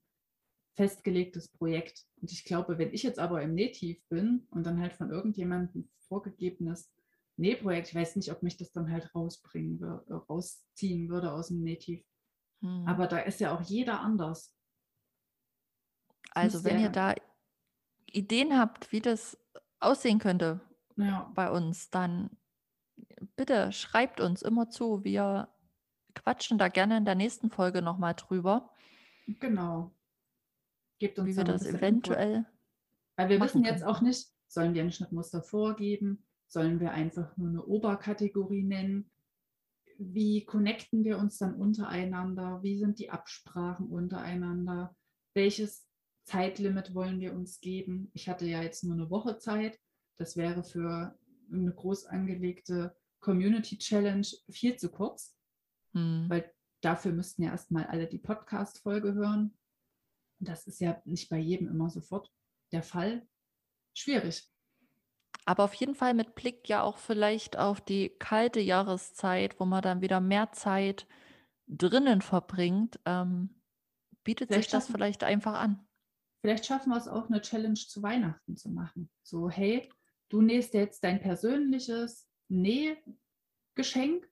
festgelegtes 0.76 1.50
Projekt. 1.50 2.06
Und 2.22 2.32
ich 2.32 2.44
glaube, 2.44 2.78
wenn 2.78 2.94
ich 2.94 3.02
jetzt 3.02 3.18
aber 3.18 3.42
im 3.42 3.56
Native 3.56 4.00
bin 4.10 4.48
und 4.52 4.64
dann 4.64 4.80
halt 4.80 4.94
von 4.94 5.10
irgendjemandem 5.10 5.90
vorgegebenes 6.08 6.94
Nähprojekt, 7.38 7.88
ich 7.88 7.96
weiß 7.96 8.18
nicht, 8.18 8.32
ob 8.32 8.44
mich 8.44 8.58
das 8.58 8.72
dann 8.72 8.92
halt 8.92 9.16
rausbringen 9.16 9.80
würde, 9.80 10.24
rausziehen 10.30 11.10
würde 11.10 11.34
aus 11.34 11.48
dem 11.48 11.64
Native. 11.64 12.04
Hm. 12.62 12.86
Aber 12.86 13.08
da 13.08 13.18
ist 13.18 13.40
ja 13.40 13.58
auch 13.58 13.62
jeder 13.64 14.02
anders. 14.02 14.56
Also 16.30 16.64
wenn 16.64 16.80
ihr 16.80 16.90
da 16.90 17.16
Ideen 18.12 18.58
habt, 18.58 18.92
wie 18.92 19.02
das 19.02 19.38
aussehen 19.80 20.20
könnte 20.20 20.60
ja. 20.96 21.32
bei 21.36 21.50
uns, 21.50 21.90
dann 21.90 22.30
bitte 23.36 23.72
schreibt 23.72 24.20
uns 24.20 24.42
immer 24.42 24.70
zu. 24.70 25.04
Wir 25.04 25.50
quatschen 26.14 26.58
da 26.58 26.68
gerne 26.68 26.98
in 26.98 27.06
der 27.06 27.16
nächsten 27.16 27.50
Folge 27.50 27.82
nochmal 27.82 28.14
drüber. 28.16 28.70
Genau. 29.28 29.92
Gebt 31.00 31.18
uns 31.20 31.30
wie 31.30 31.38
wir 31.38 31.44
das 31.44 31.66
eventuell. 31.66 32.36
Input. 32.36 32.52
Weil 33.18 33.30
wir 33.30 33.42
wissen 33.42 33.64
jetzt 33.64 33.82
können. 33.82 33.96
auch 33.96 34.02
nicht, 34.02 34.30
sollen 34.48 34.74
wir 34.74 34.84
ein 34.84 34.92
Schnittmuster 34.92 35.42
vorgeben? 35.42 36.26
Sollen 36.48 36.80
wir 36.80 36.92
einfach 36.92 37.36
nur 37.38 37.50
eine 37.50 37.66
Oberkategorie 37.66 38.64
nennen? 38.64 39.10
Wie 39.98 40.46
connecten 40.46 41.04
wir 41.04 41.18
uns 41.18 41.38
dann 41.38 41.56
untereinander? 41.56 42.62
Wie 42.62 42.78
sind 42.78 43.00
die 43.00 43.10
Absprachen 43.10 43.88
untereinander? 43.88 44.96
Welches 45.34 45.88
Zeitlimit 46.24 46.94
wollen 46.94 47.20
wir 47.20 47.34
uns 47.34 47.60
geben? 47.60 48.10
Ich 48.14 48.30
hatte 48.30 48.46
ja 48.46 48.62
jetzt 48.62 48.84
nur 48.84 48.94
eine 48.94 49.10
Woche 49.10 49.38
Zeit. 49.38 49.80
Das 50.18 50.38
wäre 50.38 50.64
für 50.64 51.18
eine 51.52 51.74
groß 51.74 52.06
angelegte 52.06 52.96
Community 53.20 53.78
Challenge 53.78 54.28
viel 54.50 54.78
zu 54.78 54.90
kurz, 54.90 55.38
hm. 55.94 56.26
weil 56.30 56.52
dafür 56.82 57.12
müssten 57.12 57.44
ja 57.44 57.52
erstmal 57.52 57.86
alle 57.86 58.08
die 58.08 58.18
Podcast-Folge 58.18 59.14
hören. 59.14 59.58
Das 60.40 60.68
ist 60.68 60.80
ja 60.80 61.02
nicht 61.06 61.30
bei 61.30 61.38
jedem 61.38 61.68
immer 61.68 61.90
sofort 61.90 62.32
der 62.72 62.84
Fall. 62.84 63.28
Schwierig. 63.94 64.50
Aber 65.46 65.64
auf 65.64 65.74
jeden 65.74 65.96
Fall 65.96 66.14
mit 66.14 66.36
Blick 66.36 66.70
ja 66.70 66.84
auch 66.84 66.98
vielleicht 66.98 67.58
auf 67.58 67.82
die 67.82 68.10
kalte 68.10 68.60
Jahreszeit, 68.60 69.60
wo 69.60 69.66
man 69.66 69.82
dann 69.82 70.02
wieder 70.02 70.20
mehr 70.20 70.52
Zeit 70.52 71.08
drinnen 71.68 72.22
verbringt, 72.22 73.00
ähm, 73.06 73.62
bietet 74.24 74.50
vielleicht 74.50 74.70
sich 74.70 74.72
das 74.72 74.88
vielleicht 74.88 75.24
einfach 75.24 75.54
an. 75.54 75.86
Vielleicht 76.42 76.66
schaffen 76.66 76.90
wir 76.90 76.98
es 76.98 77.08
auch, 77.08 77.30
eine 77.30 77.42
Challenge 77.42 77.76
zu 77.76 78.02
Weihnachten 78.02 78.58
zu 78.58 78.70
machen. 78.70 79.10
So, 79.24 79.50
hey, 79.50 79.90
du 80.30 80.42
nähst 80.42 80.74
jetzt 80.74 81.04
dein 81.04 81.22
persönliches 81.22 82.28
Nähgeschenk, 82.50 84.28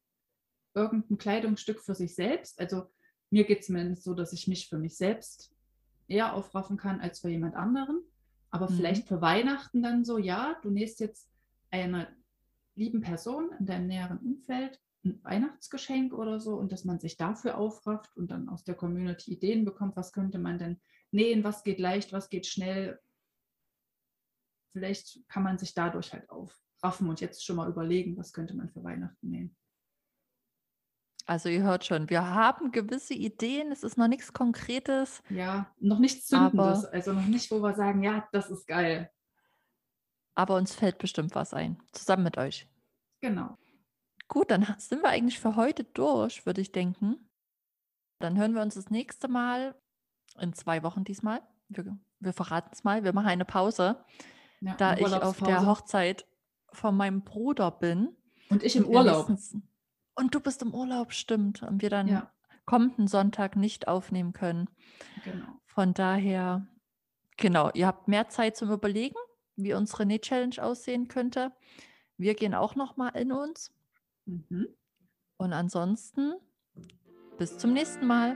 irgendein 0.73 1.17
Kleidungsstück 1.17 1.81
für 1.81 1.95
sich 1.95 2.15
selbst. 2.15 2.59
Also 2.59 2.89
mir 3.29 3.45
geht 3.45 3.59
es 3.59 3.67
zumindest 3.67 4.03
so, 4.03 4.13
dass 4.13 4.33
ich 4.33 4.47
mich 4.47 4.69
für 4.69 4.79
mich 4.79 4.97
selbst 4.97 5.53
eher 6.07 6.33
aufraffen 6.33 6.77
kann 6.77 6.99
als 6.99 7.19
für 7.19 7.29
jemand 7.29 7.55
anderen. 7.55 8.01
Aber 8.49 8.69
mhm. 8.69 8.75
vielleicht 8.75 9.07
für 9.07 9.21
Weihnachten 9.21 9.83
dann 9.83 10.03
so, 10.03 10.17
ja, 10.17 10.57
du 10.63 10.71
nähst 10.71 10.99
jetzt 10.99 11.29
einer 11.69 12.07
lieben 12.75 13.01
Person 13.01 13.51
in 13.59 13.65
deinem 13.65 13.87
näheren 13.87 14.17
Umfeld 14.17 14.79
ein 15.05 15.23
Weihnachtsgeschenk 15.23 16.13
oder 16.13 16.39
so 16.39 16.55
und 16.55 16.71
dass 16.71 16.85
man 16.85 16.99
sich 16.99 17.17
dafür 17.17 17.57
aufrafft 17.57 18.15
und 18.17 18.31
dann 18.31 18.49
aus 18.49 18.63
der 18.63 18.75
Community 18.75 19.31
Ideen 19.33 19.63
bekommt, 19.63 19.95
was 19.95 20.11
könnte 20.11 20.39
man 20.39 20.57
denn 20.57 20.81
nähen, 21.11 21.43
was 21.43 21.63
geht 21.63 21.79
leicht, 21.79 22.13
was 22.13 22.29
geht 22.29 22.45
schnell. 22.45 22.99
Vielleicht 24.73 25.27
kann 25.27 25.43
man 25.43 25.57
sich 25.57 25.73
dadurch 25.73 26.13
halt 26.13 26.29
aufraffen 26.29 27.09
und 27.09 27.21
jetzt 27.21 27.45
schon 27.45 27.55
mal 27.55 27.69
überlegen, 27.69 28.17
was 28.17 28.33
könnte 28.33 28.55
man 28.55 28.69
für 28.69 28.83
Weihnachten 28.83 29.29
nähen. 29.29 29.55
Also 31.25 31.47
ihr 31.47 31.61
hört 31.61 31.85
schon, 31.85 32.09
wir 32.09 32.25
haben 32.25 32.71
gewisse 32.71 33.13
Ideen, 33.13 33.71
es 33.71 33.83
ist 33.83 33.97
noch 33.97 34.07
nichts 34.07 34.33
Konkretes. 34.33 35.21
Ja, 35.29 35.71
noch 35.79 35.99
nichts 35.99 36.25
Zündendes, 36.25 36.85
also 36.85 37.13
noch 37.13 37.27
nicht, 37.27 37.51
wo 37.51 37.61
wir 37.61 37.75
sagen, 37.75 38.01
ja, 38.01 38.27
das 38.31 38.49
ist 38.49 38.65
geil. 38.65 39.11
Aber 40.33 40.55
uns 40.55 40.73
fällt 40.73 40.97
bestimmt 40.97 41.35
was 41.35 41.53
ein, 41.53 41.79
zusammen 41.91 42.23
mit 42.23 42.37
euch. 42.39 42.67
Genau. 43.21 43.57
Gut, 44.27 44.49
dann 44.49 44.75
sind 44.79 45.03
wir 45.03 45.09
eigentlich 45.09 45.39
für 45.39 45.55
heute 45.55 45.83
durch, 45.83 46.47
würde 46.47 46.61
ich 46.61 46.71
denken. 46.71 47.29
Dann 48.19 48.37
hören 48.37 48.53
wir 48.53 48.61
uns 48.61 48.75
das 48.75 48.89
nächste 48.89 49.27
Mal 49.27 49.79
in 50.39 50.53
zwei 50.53 50.83
Wochen 50.83 51.03
diesmal. 51.03 51.41
Wir, 51.69 51.97
wir 52.19 52.33
verraten 52.33 52.69
es 52.73 52.83
mal. 52.83 53.03
Wir 53.03 53.13
machen 53.13 53.27
eine 53.27 53.45
Pause, 53.45 54.03
ja, 54.61 54.75
da 54.75 54.97
ich 54.97 55.13
auf 55.13 55.39
der 55.39 55.65
Hochzeit 55.65 56.25
von 56.71 56.95
meinem 56.95 57.23
Bruder 57.23 57.71
bin. 57.71 58.15
Und 58.49 58.63
ich 58.63 58.75
im 58.75 58.85
Urlaub. 58.87 59.29
Und 60.15 60.35
du 60.35 60.39
bist 60.39 60.61
im 60.61 60.73
Urlaub, 60.73 61.13
stimmt. 61.13 61.63
Und 61.63 61.81
wir 61.81 61.89
dann 61.89 62.07
ja. 62.07 62.31
kommenden 62.65 63.07
Sonntag 63.07 63.55
nicht 63.55 63.87
aufnehmen 63.87 64.33
können. 64.33 64.69
Genau. 65.23 65.47
Von 65.65 65.93
daher, 65.93 66.67
genau, 67.37 67.71
ihr 67.73 67.87
habt 67.87 68.07
mehr 68.07 68.27
Zeit 68.29 68.57
zum 68.57 68.71
Überlegen, 68.71 69.15
wie 69.55 69.73
unsere 69.73 70.05
Näh-Challenge 70.05 70.61
aussehen 70.61 71.07
könnte. 71.07 71.53
Wir 72.17 72.35
gehen 72.35 72.53
auch 72.53 72.75
noch 72.75 72.97
mal 72.97 73.09
in 73.09 73.31
uns. 73.31 73.71
Mhm. 74.25 74.67
Und 75.37 75.53
ansonsten 75.53 76.33
bis 77.37 77.57
zum 77.57 77.71
nächsten 77.71 78.05
Mal. 78.05 78.35